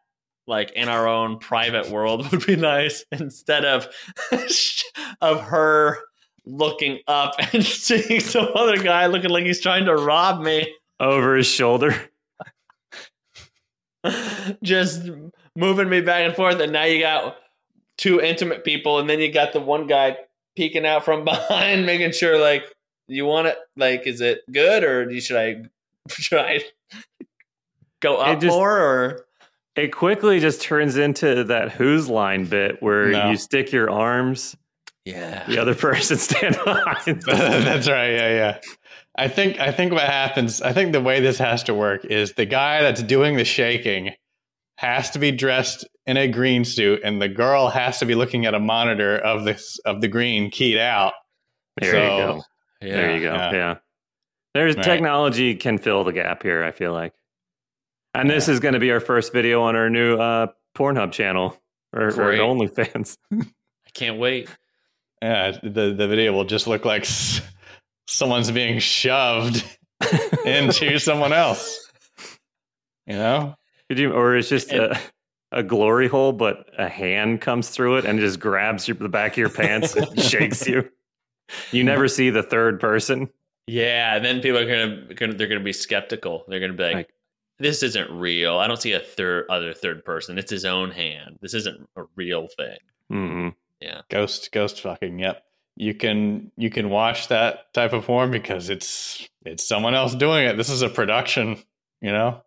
like 0.47 0.71
in 0.71 0.89
our 0.89 1.07
own 1.07 1.39
private 1.39 1.89
world 1.89 2.29
would 2.31 2.45
be 2.45 2.55
nice 2.55 3.05
instead 3.11 3.65
of 3.65 3.87
of 5.21 5.41
her 5.41 5.99
looking 6.45 6.99
up 7.07 7.35
and 7.53 7.63
seeing 7.63 8.19
some 8.19 8.47
other 8.55 8.77
guy 8.77 9.05
looking 9.07 9.29
like 9.29 9.45
he's 9.45 9.61
trying 9.61 9.85
to 9.85 9.95
rob 9.95 10.41
me 10.41 10.73
Over 10.99 11.35
his 11.37 11.47
shoulder. 11.47 11.95
just 14.61 15.09
moving 15.55 15.89
me 15.89 16.01
back 16.01 16.25
and 16.25 16.35
forth 16.35 16.59
and 16.59 16.73
now 16.73 16.83
you 16.83 16.99
got 16.99 17.37
two 17.97 18.19
intimate 18.19 18.63
people 18.65 18.99
and 18.99 19.09
then 19.09 19.19
you 19.19 19.31
got 19.31 19.53
the 19.53 19.59
one 19.61 19.87
guy 19.87 20.17
peeking 20.57 20.85
out 20.85 21.05
from 21.05 21.23
behind 21.25 21.85
making 21.85 22.11
sure 22.11 22.39
like 22.39 22.63
you 23.07 23.25
want 23.25 23.47
it 23.47 23.57
like 23.77 24.05
is 24.05 24.19
it 24.19 24.41
good 24.51 24.83
or 24.83 25.09
should 25.21 25.37
i 25.37 25.55
should 26.09 26.39
i 26.39 26.59
go 28.01 28.17
up 28.17 28.39
just- 28.41 28.53
more 28.53 28.77
or 28.77 29.25
It 29.77 29.93
quickly 29.93 30.39
just 30.41 30.61
turns 30.61 30.97
into 30.97 31.45
that 31.45 31.71
Whose 31.71 32.09
Line 32.09 32.45
bit 32.45 32.81
where 32.83 33.07
No. 33.11 33.29
you 33.31 33.37
stick 33.37 33.71
your 33.71 33.89
arms, 33.89 34.55
yeah 35.05 35.45
the 35.47 35.57
other 35.57 35.75
person 35.75 36.17
stand 36.29 36.55
behind. 36.63 37.21
That's 37.25 37.87
right. 37.89 38.11
Yeah, 38.11 38.29
yeah. 38.29 38.59
I 39.15 39.27
think 39.27 39.59
I 39.59 39.71
think 39.71 39.91
what 39.91 40.03
happens. 40.03 40.61
I 40.61 40.73
think 40.73 40.91
the 40.91 41.01
way 41.01 41.19
this 41.19 41.37
has 41.37 41.63
to 41.63 41.73
work 41.73 42.05
is 42.05 42.33
the 42.33 42.45
guy 42.45 42.81
that's 42.81 43.03
doing 43.03 43.35
the 43.37 43.45
shaking 43.45 44.11
has 44.77 45.11
to 45.11 45.19
be 45.19 45.31
dressed 45.31 45.87
in 46.07 46.17
a 46.17 46.27
green 46.27 46.65
suit, 46.65 47.01
and 47.03 47.21
the 47.21 47.29
girl 47.29 47.69
has 47.69 47.99
to 47.99 48.05
be 48.05 48.15
looking 48.15 48.45
at 48.45 48.53
a 48.55 48.59
monitor 48.59 49.17
of 49.17 49.43
this 49.45 49.77
of 49.85 50.01
the 50.01 50.07
green 50.07 50.49
keyed 50.49 50.77
out. 50.77 51.13
There 51.79 51.91
So, 51.91 51.97
you 52.01 52.07
go. 52.07 52.41
yeah 52.81 52.95
There 52.95 53.15
you 53.15 53.21
go. 53.23 53.33
Yeah. 53.35 53.51
Yeah. 53.53 53.75
There's 54.55 54.75
Right. 54.75 54.83
technology 54.85 55.55
can 55.55 55.77
fill 55.79 56.03
the 56.03 56.13
gap 56.13 56.43
here, 56.43 56.63
I 56.63 56.71
feel 56.71 56.91
like. 56.93 57.13
And 58.13 58.29
this 58.29 58.47
is 58.47 58.59
going 58.59 58.75
to 58.75 58.79
be 58.79 58.91
our 58.91 58.99
first 58.99 59.33
video 59.33 59.63
on 59.63 59.75
our 59.75 59.89
new 59.89 60.17
uh, 60.17 60.47
Pornhub 60.75 61.11
channel 61.11 61.57
or, 61.91 62.07
or 62.09 62.11
Great. 62.11 62.39
OnlyFans. 62.39 63.17
i 63.33 63.89
can't 63.95 64.19
wait 64.19 64.49
Yeah, 65.23 65.57
the 65.63 65.93
the 65.93 66.07
video 66.07 66.33
will 66.33 66.43
just 66.43 66.67
look 66.67 66.83
like 66.83 67.03
s- 67.03 67.39
someone's 68.07 68.51
being 68.51 68.79
shoved 68.79 69.63
into 70.45 70.99
someone 70.99 71.31
else. 71.31 71.89
You 73.07 73.15
know? 73.15 73.55
Could 73.89 73.99
you, 73.99 74.11
or 74.11 74.35
it's 74.35 74.49
just 74.49 74.71
a, 74.73 74.99
a 75.51 75.63
glory 75.63 76.07
hole, 76.09 76.33
but 76.33 76.65
a 76.77 76.89
hand 76.89 77.39
comes 77.41 77.69
through 77.69 77.97
it 77.97 78.05
and 78.05 78.19
just 78.19 78.39
grabs 78.39 78.87
your, 78.87 78.95
the 78.95 79.07
back 79.09 79.33
of 79.33 79.37
your 79.37 79.49
pants 79.49 79.95
and 79.95 80.19
shakes 80.21 80.67
you. 80.67 80.89
You 81.71 81.83
never 81.83 82.07
see 82.09 82.29
the 82.29 82.43
third 82.43 82.79
person. 82.79 83.29
Yeah, 83.67 84.15
and 84.17 84.25
then 84.25 84.41
people 84.41 84.57
are 84.59 84.65
gonna, 84.65 85.13
gonna 85.13 85.33
they're 85.35 85.47
gonna 85.47 85.61
be 85.61 85.71
skeptical. 85.73 86.43
They're 86.49 86.59
gonna 86.59 86.73
be 86.73 86.83
like, 86.83 86.95
Like- 86.95 87.13
"This 87.59 87.81
isn't 87.83 88.11
real. 88.11 88.57
I 88.57 88.67
don't 88.67 88.81
see 88.81 88.91
a 88.91 88.99
third 88.99 89.45
other 89.49 89.73
third 89.73 90.03
person. 90.03 90.37
It's 90.37 90.51
his 90.51 90.65
own 90.65 90.91
hand. 90.91 91.37
This 91.41 91.53
isn't 91.53 91.87
a 91.95 92.03
real 92.17 92.47
thing." 92.57 92.77
Mm-hmm. 93.11 93.49
Hmm 93.83 93.99
Ghost 94.09 94.51
ghost 94.51 94.81
fucking. 94.81 95.19
Yep. 95.19 95.43
You 95.75 95.93
can 95.95 96.51
you 96.55 96.69
can 96.69 96.89
watch 96.89 97.29
that 97.29 97.73
type 97.73 97.93
of 97.93 98.05
porn 98.05 98.29
because 98.31 98.69
it's 98.69 99.27
it's 99.45 99.67
someone 99.67 99.95
else 99.95 100.13
doing 100.15 100.45
it. 100.45 100.55
This 100.57 100.69
is 100.69 100.81
a 100.83 100.89
production, 100.89 101.57
you 102.01 102.11
know? 102.11 102.41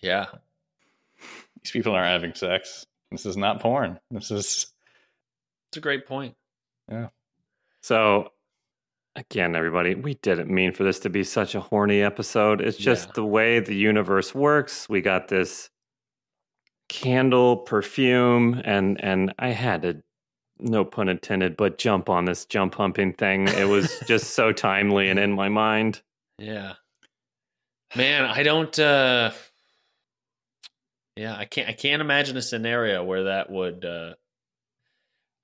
Yeah, 0.00 0.26
These 1.62 1.70
people 1.72 1.92
aren't 1.94 2.08
having 2.08 2.34
sex. 2.34 2.84
This 3.10 3.24
is 3.26 3.36
not 3.36 3.60
porn. 3.60 3.98
This 4.10 4.30
is 4.30 4.72
it's 5.68 5.76
a 5.76 5.80
great 5.80 6.06
point. 6.06 6.34
Yeah. 6.90 7.08
So, 7.82 8.30
again, 9.16 9.54
everybody, 9.54 9.94
we 9.94 10.14
didn't 10.14 10.50
mean 10.50 10.72
for 10.72 10.84
this 10.84 11.00
to 11.00 11.10
be 11.10 11.22
such 11.24 11.54
a 11.54 11.60
horny 11.60 12.00
episode. 12.02 12.60
It's 12.60 12.76
just 12.78 13.08
Yeah. 13.08 13.12
the 13.16 13.24
way 13.24 13.60
the 13.60 13.74
universe 13.74 14.34
works. 14.34 14.88
We 14.88 15.00
got 15.02 15.28
this 15.28 15.70
candle 16.88 17.58
perfume, 17.58 18.60
and 18.64 19.02
and 19.02 19.34
I 19.38 19.48
had 19.48 19.82
to, 19.82 20.02
no 20.58 20.84
pun 20.84 21.08
intended, 21.08 21.56
but 21.56 21.78
jump 21.78 22.08
on 22.08 22.24
this 22.24 22.44
jump 22.44 22.74
humping 22.74 23.12
thing. 23.12 23.48
It 23.48 23.68
was 23.68 23.98
just 24.06 24.30
so 24.30 24.52
timely 24.52 25.08
and 25.08 25.18
in 25.18 25.32
my 25.32 25.48
mind. 25.48 26.02
Yeah, 26.38 26.74
man, 27.94 28.24
I 28.24 28.42
don't. 28.42 28.76
uh 28.78 29.32
Yeah, 31.16 31.36
I 31.36 31.44
can't. 31.44 31.68
I 31.68 31.72
can't 31.72 32.00
imagine 32.02 32.36
a 32.36 32.42
scenario 32.42 33.04
where 33.04 33.24
that 33.24 33.50
would. 33.50 33.84
uh 33.84 34.14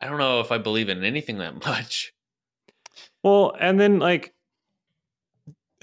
I 0.01 0.09
don't 0.09 0.19
know 0.19 0.41
if 0.41 0.51
I 0.51 0.59
believe 0.59 0.89
in 0.89 1.05
anything 1.05 1.39
that 1.39 1.65
much. 1.67 2.13
Well, 3.23 3.55
and 3.59 3.79
then 3.79 3.99
like. 3.99 4.33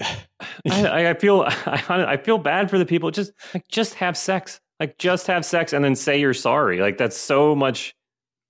I, 0.00 1.08
I 1.08 1.14
feel 1.14 1.42
I, 1.42 1.82
I 1.88 2.16
feel 2.16 2.38
bad 2.38 2.70
for 2.70 2.78
the 2.78 2.86
people. 2.86 3.10
Just 3.10 3.32
like 3.54 3.66
just 3.68 3.94
have 3.94 4.16
sex, 4.16 4.60
like 4.78 4.98
just 4.98 5.26
have 5.26 5.44
sex, 5.44 5.72
and 5.72 5.84
then 5.84 5.96
say 5.96 6.20
you're 6.20 6.34
sorry. 6.34 6.80
Like 6.80 6.98
that's 6.98 7.16
so 7.16 7.54
much 7.54 7.94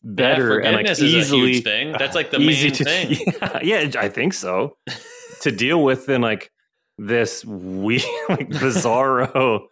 better 0.03 0.61
yeah, 0.61 0.69
and 0.69 0.77
like 0.77 0.87
forgiveness 0.87 1.01
is 1.01 1.15
a 1.15 1.19
easily 1.19 1.53
huge 1.53 1.65
thing. 1.65 1.93
That's 1.93 2.15
like 2.15 2.31
the 2.31 2.39
easy 2.39 2.69
main 2.69 2.75
to 2.75 2.85
thing. 2.85 3.35
Yeah, 3.67 3.81
yeah, 3.81 4.01
I 4.01 4.09
think 4.09 4.35
so. 4.35 4.77
to 5.43 5.53
deal 5.53 5.83
with 5.83 6.07
than 6.07 6.21
like 6.21 6.51
this 6.99 7.45
weird, 7.45 8.03
like 8.29 8.49
bizarro. 8.49 9.67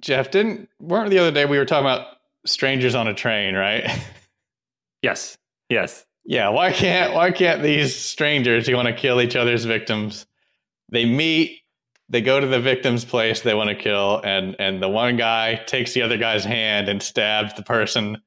Jeff, 0.00 0.30
didn't 0.30 0.68
weren't 0.80 1.10
the 1.10 1.18
other 1.18 1.30
day 1.30 1.46
we 1.46 1.58
were 1.58 1.64
talking 1.64 1.86
about 1.86 2.06
strangers 2.44 2.94
on 2.94 3.08
a 3.08 3.14
train, 3.14 3.54
right? 3.54 3.88
Yes, 5.02 5.38
yes. 5.68 6.04
Yeah, 6.24 6.48
why 6.48 6.72
can't 6.72 7.14
why 7.14 7.30
can't 7.30 7.62
these 7.62 7.94
strangers 7.94 8.66
who 8.66 8.74
want 8.74 8.88
to 8.88 8.94
kill 8.94 9.20
each 9.20 9.36
other's 9.36 9.64
victims? 9.64 10.26
They 10.90 11.04
meet, 11.04 11.60
they 12.08 12.20
go 12.20 12.40
to 12.40 12.46
the 12.46 12.60
victim's 12.60 13.04
place 13.04 13.40
they 13.40 13.54
want 13.54 13.70
to 13.70 13.76
kill, 13.76 14.20
and 14.24 14.56
and 14.58 14.82
the 14.82 14.88
one 14.88 15.16
guy 15.16 15.62
takes 15.66 15.92
the 15.92 16.02
other 16.02 16.18
guy's 16.18 16.44
hand 16.44 16.88
and 16.88 17.00
stabs 17.00 17.54
the 17.54 17.62
person. 17.62 18.20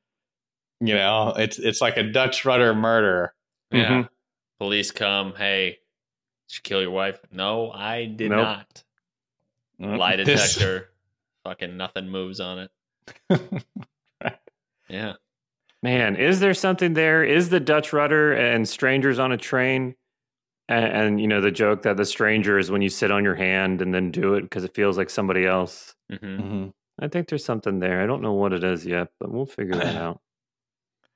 You 0.81 0.95
know, 0.95 1.33
it's 1.37 1.59
it's 1.59 1.81
like 1.81 1.97
a 1.97 2.03
Dutch 2.03 2.45
rudder 2.45 2.73
murder. 2.73 3.33
Yeah. 3.71 3.89
Mhm. 3.89 4.09
Police 4.59 4.91
come. 4.91 5.33
Hey, 5.35 5.79
did 6.47 6.55
you 6.57 6.61
kill 6.63 6.81
your 6.81 6.91
wife? 6.91 7.19
No, 7.31 7.71
I 7.71 8.05
did 8.05 8.29
Nope. 8.31 8.57
not. 9.79 9.97
Lie 9.97 10.15
This- 10.23 10.53
detector. 10.55 10.89
Fucking 11.45 11.77
nothing 11.77 12.09
moves 12.09 12.39
on 12.39 12.59
it. 13.29 13.63
Yeah. 14.89 15.13
Man, 15.83 16.15
is 16.15 16.39
there 16.39 16.53
something 16.55 16.93
there? 16.93 17.23
Is 17.23 17.49
the 17.49 17.59
Dutch 17.59 17.93
rudder 17.93 18.33
and 18.33 18.67
strangers 18.67 19.19
on 19.19 19.31
a 19.31 19.37
train? 19.37 19.95
And, 20.67 20.85
and 20.85 21.21
you 21.21 21.27
know 21.27 21.41
the 21.41 21.51
joke 21.51 21.83
that 21.83 21.95
the 21.97 22.05
stranger 22.05 22.57
is 22.57 22.69
when 22.71 22.81
you 22.81 22.89
sit 22.89 23.11
on 23.11 23.23
your 23.23 23.35
hand 23.35 23.81
and 23.81 23.93
then 23.93 24.09
do 24.11 24.33
it 24.33 24.41
because 24.41 24.63
it 24.63 24.73
feels 24.73 24.97
like 24.97 25.09
somebody 25.11 25.45
else. 25.45 25.95
hmm 26.09 26.15
Mhm. 26.15 26.73
I 27.01 27.07
think 27.07 27.29
there's 27.29 27.45
something 27.45 27.79
there. 27.79 28.01
I 28.01 28.07
don't 28.07 28.21
know 28.21 28.33
what 28.33 28.51
it 28.51 28.63
is 28.63 28.85
yet, 28.85 29.09
but 29.19 29.31
we'll 29.31 29.45
figure 29.45 29.75
that 29.75 29.95
out. 30.01 30.19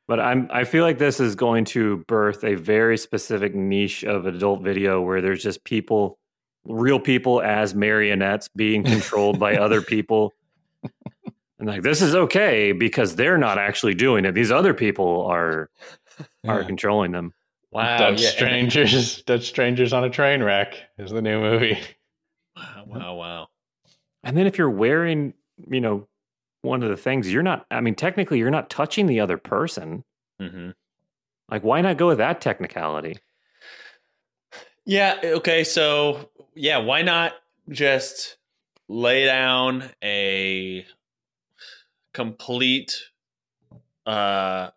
But 0.07 0.19
I'm 0.19 0.47
I 0.51 0.63
feel 0.65 0.83
like 0.83 0.97
this 0.97 1.19
is 1.19 1.35
going 1.35 1.65
to 1.65 1.97
birth 2.07 2.43
a 2.43 2.55
very 2.55 2.97
specific 2.97 3.55
niche 3.55 4.03
of 4.03 4.25
adult 4.25 4.61
video 4.61 5.01
where 5.01 5.21
there's 5.21 5.41
just 5.41 5.63
people, 5.63 6.19
real 6.65 6.99
people 6.99 7.41
as 7.41 7.73
marionettes 7.73 8.49
being 8.55 8.83
controlled 8.83 9.39
by 9.39 9.55
other 9.57 9.81
people. 9.93 10.33
And 11.59 11.69
like 11.69 11.83
this 11.83 12.01
is 12.01 12.13
okay 12.15 12.73
because 12.73 13.15
they're 13.15 13.37
not 13.37 13.57
actually 13.57 13.93
doing 13.93 14.25
it. 14.25 14.33
These 14.33 14.51
other 14.51 14.73
people 14.73 15.25
are 15.25 15.69
are 16.45 16.61
Yeah. 16.61 16.67
controlling 16.67 17.11
them. 17.11 17.33
Wow. 17.71 17.97
Dutch 17.97 18.21
yeah, 18.21 18.29
strangers, 18.29 19.23
Dutch 19.23 19.45
strangers 19.47 19.93
on 19.93 20.03
a 20.03 20.09
train 20.09 20.43
wreck 20.43 20.75
is 20.99 21.11
the 21.11 21.21
new 21.21 21.39
movie. 21.39 21.79
Wow. 22.55 22.83
Wow. 22.85 23.15
Wow. 23.15 23.47
And 24.23 24.37
then 24.37 24.45
if 24.47 24.57
you're 24.57 24.69
wearing 24.69 25.33
you 25.69 25.81
know, 25.81 26.07
one 26.63 26.81
of 26.81 26.89
the 26.89 26.97
things 26.97 27.31
you're 27.31 27.43
not. 27.43 27.65
I 27.69 27.81
mean, 27.81 27.93
technically, 27.93 28.39
you're 28.39 28.49
not 28.49 28.69
touching 28.69 29.05
the 29.05 29.19
other 29.19 29.37
person. 29.37 30.03
hmm 30.39 30.71
Like, 31.49 31.63
why 31.63 31.81
not 31.81 31.97
go 31.97 32.07
with 32.07 32.17
that 32.17 32.41
technicality? 32.41 33.19
Yeah. 34.85 35.19
Okay. 35.23 35.63
So 35.63 36.29
yeah, 36.55 36.77
why 36.79 37.03
not 37.03 37.33
just 37.69 38.37
lay 38.89 39.25
down 39.25 39.89
a 40.03 40.85
complete 42.13 43.01
uh, 44.05 44.69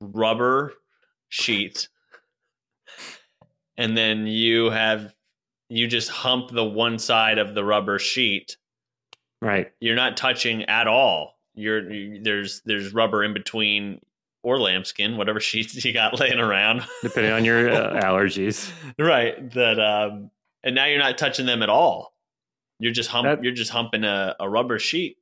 rubber 0.00 0.72
sheet, 1.28 1.88
and 3.76 3.96
then 3.96 4.26
you 4.26 4.70
have 4.70 5.14
you 5.68 5.86
just 5.86 6.10
hump 6.10 6.50
the 6.50 6.64
one 6.64 6.98
side 6.98 7.38
of 7.38 7.54
the 7.54 7.64
rubber 7.64 7.98
sheet. 7.98 8.56
Right. 9.44 9.70
You're 9.80 9.94
not 9.96 10.16
touching 10.16 10.62
at 10.64 10.86
all. 10.88 11.38
You're 11.54 11.90
you, 11.92 12.22
there's 12.22 12.62
there's 12.64 12.92
rubber 12.94 13.22
in 13.22 13.34
between 13.34 14.00
or 14.42 14.58
lambskin, 14.58 15.16
whatever 15.16 15.38
sheets 15.50 15.84
you 15.84 15.92
got 15.92 16.18
laying 16.18 16.38
around. 16.40 16.82
Depending 17.02 17.32
on 17.32 17.44
your 17.44 17.70
uh, 17.70 18.00
allergies. 18.02 18.72
right 18.98 19.50
that 19.52 19.78
um 19.78 20.30
and 20.62 20.74
now 20.74 20.86
you're 20.86 20.98
not 20.98 21.18
touching 21.18 21.44
them 21.46 21.62
at 21.62 21.68
all 21.68 22.14
you're 22.80 22.92
just 22.92 23.10
hump 23.10 23.26
That- 23.26 23.44
you're 23.44 23.52
just 23.52 23.70
humping 23.70 24.02
a, 24.04 24.34
a 24.40 24.48
rubber 24.48 24.78
sheet 24.78 25.18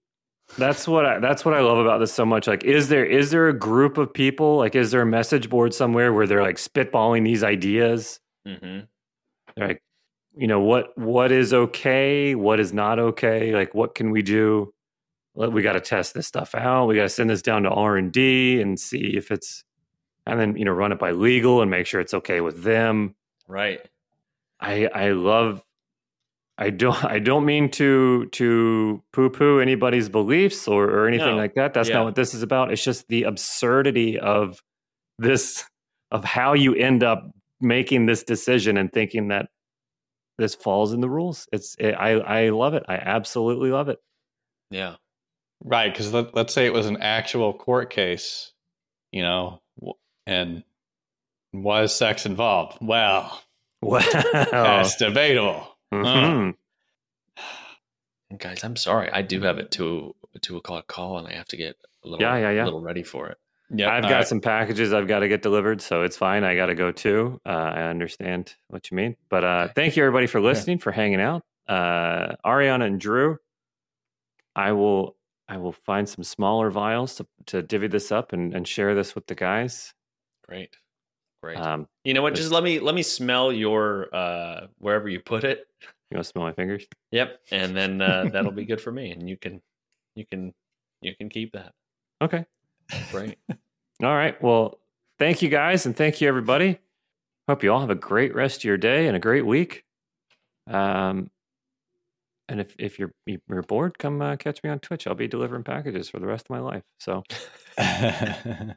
That's 0.57 0.87
what 0.89 1.05
I, 1.05 1.19
that's 1.19 1.45
what 1.45 1.55
I 1.55 1.61
love 1.61 1.79
about 1.79 1.99
this 1.99 2.13
so 2.13 2.25
much. 2.25 2.47
Like, 2.47 2.63
is 2.65 2.89
there 2.89 3.05
is 3.05 3.31
there 3.31 3.49
a 3.49 3.53
group 3.53 3.99
of 3.99 4.13
people? 4.13 4.57
Like, 4.57 4.75
is 4.77 4.91
there 4.93 5.03
a 5.03 5.07
message 5.07 5.49
board 5.51 5.75
somewhere 5.75 6.13
where 6.13 6.27
they're 6.27 6.43
like 6.43 6.57
spitballing 6.57 7.25
these 7.25 7.43
ideas? 7.43 8.21
hmm 8.47 8.81
They're 9.57 9.69
like, 9.69 9.83
you 10.37 10.47
know, 10.47 10.61
what 10.61 10.97
what 10.99 11.31
is 11.33 11.53
okay? 11.53 12.35
What 12.35 12.61
is 12.61 12.73
not 12.73 12.99
okay? 12.99 13.55
Like, 13.55 13.75
what 13.75 13.95
can 13.95 14.11
we 14.11 14.23
do? 14.23 14.73
We 15.35 15.63
got 15.63 15.73
to 15.75 15.81
test 15.81 16.13
this 16.15 16.27
stuff 16.27 16.55
out. 16.55 16.87
We 16.87 16.95
got 16.97 17.03
to 17.05 17.09
send 17.09 17.31
this 17.31 17.43
down 17.43 17.63
to 17.63 17.71
R 17.71 17.97
and 17.97 18.13
D 18.13 18.61
and 18.61 18.79
see 18.79 19.17
if 19.17 19.31
it's, 19.31 19.65
and 20.27 20.39
then 20.39 20.57
you 20.57 20.65
know, 20.65 20.73
run 20.73 20.93
it 20.93 20.99
by 20.99 21.13
legal 21.13 21.63
and 21.63 21.71
make 21.71 21.87
sure 21.87 22.01
it's 22.01 22.15
okay 22.15 22.41
with 22.41 22.63
them. 22.63 23.15
right 23.49 23.81
I 24.61 24.87
I 24.87 25.11
love 25.11 25.63
I 26.59 26.71
don't 26.71 27.03
I 27.05 27.19
don't 27.19 27.45
mean 27.45 27.71
to 27.73 28.27
to 28.27 29.03
poo 29.13 29.31
poo 29.31 29.59
anybody's 29.59 30.09
beliefs 30.09 30.69
or, 30.69 30.85
or 30.85 31.09
anything 31.09 31.35
No. 31.35 31.37
like 31.37 31.55
that. 31.55 31.75
That's 31.75 31.89
Yeah. 31.89 31.97
not 31.97 32.05
what 32.05 32.15
this 32.15 32.35
is 32.35 32.43
about. 32.43 32.71
It's 32.73 32.85
just 32.85 33.09
the 33.09 33.25
absurdity 33.25 34.19
of 34.19 34.63
this 35.19 35.65
of 36.11 36.25
how 36.25 36.53
you 36.53 36.75
end 36.75 37.03
up 37.03 37.31
making 37.61 38.07
this 38.07 38.23
decision 38.23 38.77
and 38.77 38.93
thinking 38.93 39.29
that 39.29 39.49
this 40.39 40.55
falls 40.55 40.93
in 40.93 41.01
the 41.01 41.09
rules. 41.11 41.49
It's 41.53 41.77
it, 41.79 41.93
I 41.93 42.13
I 42.13 42.49
love 42.51 42.75
it. 42.75 42.85
I 42.89 42.95
absolutely 42.97 43.71
love 43.71 43.89
it. 43.89 43.99
yeah 44.71 44.97
Right, 45.65 45.93
because 45.93 46.13
let, 46.13 46.35
let's 46.35 46.53
say 46.53 46.67
it 46.67 46.73
was 46.73 46.87
an 46.87 46.97
actual 47.01 47.53
court 47.55 47.91
case, 47.91 48.53
you 49.13 49.23
know, 49.23 49.63
and 50.27 50.65
was 51.53 51.95
sex 51.95 52.27
involved? 52.27 52.79
Well, 52.81 53.41
Wow. 53.81 54.01
that's 54.03 54.97
debatable. 54.97 55.67
Mhm. 55.93 56.55
And 58.31 58.41
guys 58.41 58.65
i'm 58.65 58.77
sorry 58.77 59.11
i 59.13 59.21
do 59.23 59.41
have 59.43 59.59
it 59.59 59.71
to 59.73 60.15
a 60.35 60.39
two 60.39 60.57
o'clock 60.57 60.87
call 60.87 61.19
and 61.19 61.29
i 61.29 61.35
have 61.35 61.49
to 61.49 61.57
get 61.59 61.77
a 62.03 62.09
little 62.09 62.23
Yeah, 62.23 62.37
yeah, 62.39 62.51
yeah. 62.51 62.65
a 62.65 62.65
little 62.65 62.81
ready 62.81 63.03
for 63.03 63.29
it 63.29 63.37
Yep. 63.75 63.91
I've 63.91 64.03
got 64.03 64.11
right. 64.11 64.29
some 64.29 64.41
packages 64.41 64.93
I've 64.93 65.09
got 65.09 65.21
to 65.21 65.29
get 65.29 65.41
delivered, 65.41 65.81
so 65.81 66.03
it's 66.03 66.17
fine. 66.17 66.45
I 66.45 66.55
got 66.55 66.67
to 66.67 66.75
go 66.75 66.93
too. 66.93 67.41
Uh, 67.47 67.49
I 67.49 67.83
understand 67.85 68.55
what 68.69 68.91
you 68.91 68.97
mean, 68.97 69.17
but 69.31 69.45
uh, 69.45 69.69
thank 69.75 69.97
you 69.97 70.03
everybody 70.05 70.27
for 70.27 70.41
listening, 70.41 70.79
for 70.79 70.93
hanging 70.93 71.21
out. 71.21 71.43
Uh, 71.67 72.35
Ariana 72.45 72.85
and 72.85 73.01
Drew, 73.01 73.39
I 74.55 74.73
will 74.73 75.17
I 75.49 75.57
will 75.57 75.73
find 75.73 76.09
some 76.09 76.23
smaller 76.23 76.71
vials 76.71 77.17
to, 77.17 77.27
to 77.47 77.63
divvy 77.63 77.89
this 77.89 78.13
up 78.13 78.33
and, 78.33 78.55
and 78.55 78.69
share 78.69 78.95
this 78.95 79.15
with 79.15 79.27
the 79.27 79.35
guys. 79.35 79.95
great 80.47 80.77
great 81.43 81.59
Um, 81.59 81.89
you 82.05 82.15
know 82.15 82.23
what 82.23 82.35
just 82.35 82.53
let 82.53 82.63
me 82.63 82.79
let 82.79 82.95
me 82.95 83.03
smell 83.03 83.53
your 83.53 84.15
uh 84.15 84.67
wherever 84.79 85.09
you 85.09 85.19
put 85.21 85.45
it 85.45 85.67
you 86.11 86.17
want 86.17 86.25
to 86.25 86.31
smell 86.31 86.45
my 86.45 86.53
fingers? 86.53 86.87
yep 87.11 87.41
and 87.51 87.77
then 87.77 88.01
uh 88.01 88.29
that'll 88.31 88.53
be 88.53 88.65
good 88.73 88.81
for 88.81 88.93
me 88.93 89.11
and 89.11 89.29
you 89.29 89.37
can 89.37 89.61
you 90.15 90.25
can 90.27 90.53
you 91.01 91.17
can 91.17 91.29
keep 91.29 91.53
that 91.53 91.73
Okay. 92.23 92.45
Great 93.11 93.39
All 94.03 94.15
right. 94.17 94.41
Well, 94.43 94.81
thank 95.21 95.43
you 95.43 95.49
guys, 95.49 95.87
and 95.87 95.97
thank 95.97 96.21
you 96.21 96.27
everybody. 96.27 96.81
Hope 97.49 97.63
you 97.63 97.73
all 97.73 97.81
have 97.81 97.91
a 97.91 97.95
great 97.95 98.35
rest 98.35 98.59
of 98.59 98.65
your 98.65 98.77
day 98.77 99.07
and 99.07 99.17
a 99.17 99.21
great 99.21 99.47
week. 99.47 99.85
Um, 100.69 101.31
and 102.49 102.61
if 102.61 102.75
if 102.79 102.99
you're 102.99 103.13
you're 103.27 103.63
bored, 103.63 103.97
come 103.99 104.21
uh, 104.21 104.35
catch 104.37 104.63
me 104.65 104.71
on 104.71 104.81
Twitch. 104.81 105.07
I'll 105.07 105.15
be 105.15 105.29
delivering 105.29 105.63
packages 105.63 106.09
for 106.09 106.19
the 106.19 106.27
rest 106.27 106.47
of 106.47 106.51
my 106.51 106.59
life. 106.59 106.83
So 106.99 107.23
all 107.79 108.75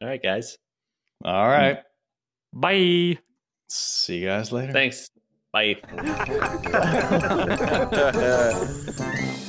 right 0.00 0.22
guys 0.22 0.58
all 1.24 1.48
right. 1.48 1.82
bye. 2.52 3.18
See 3.68 4.18
you 4.18 4.28
guys 4.28 4.50
later. 4.50 4.72
thanks 4.72 5.10
bye 5.52 5.76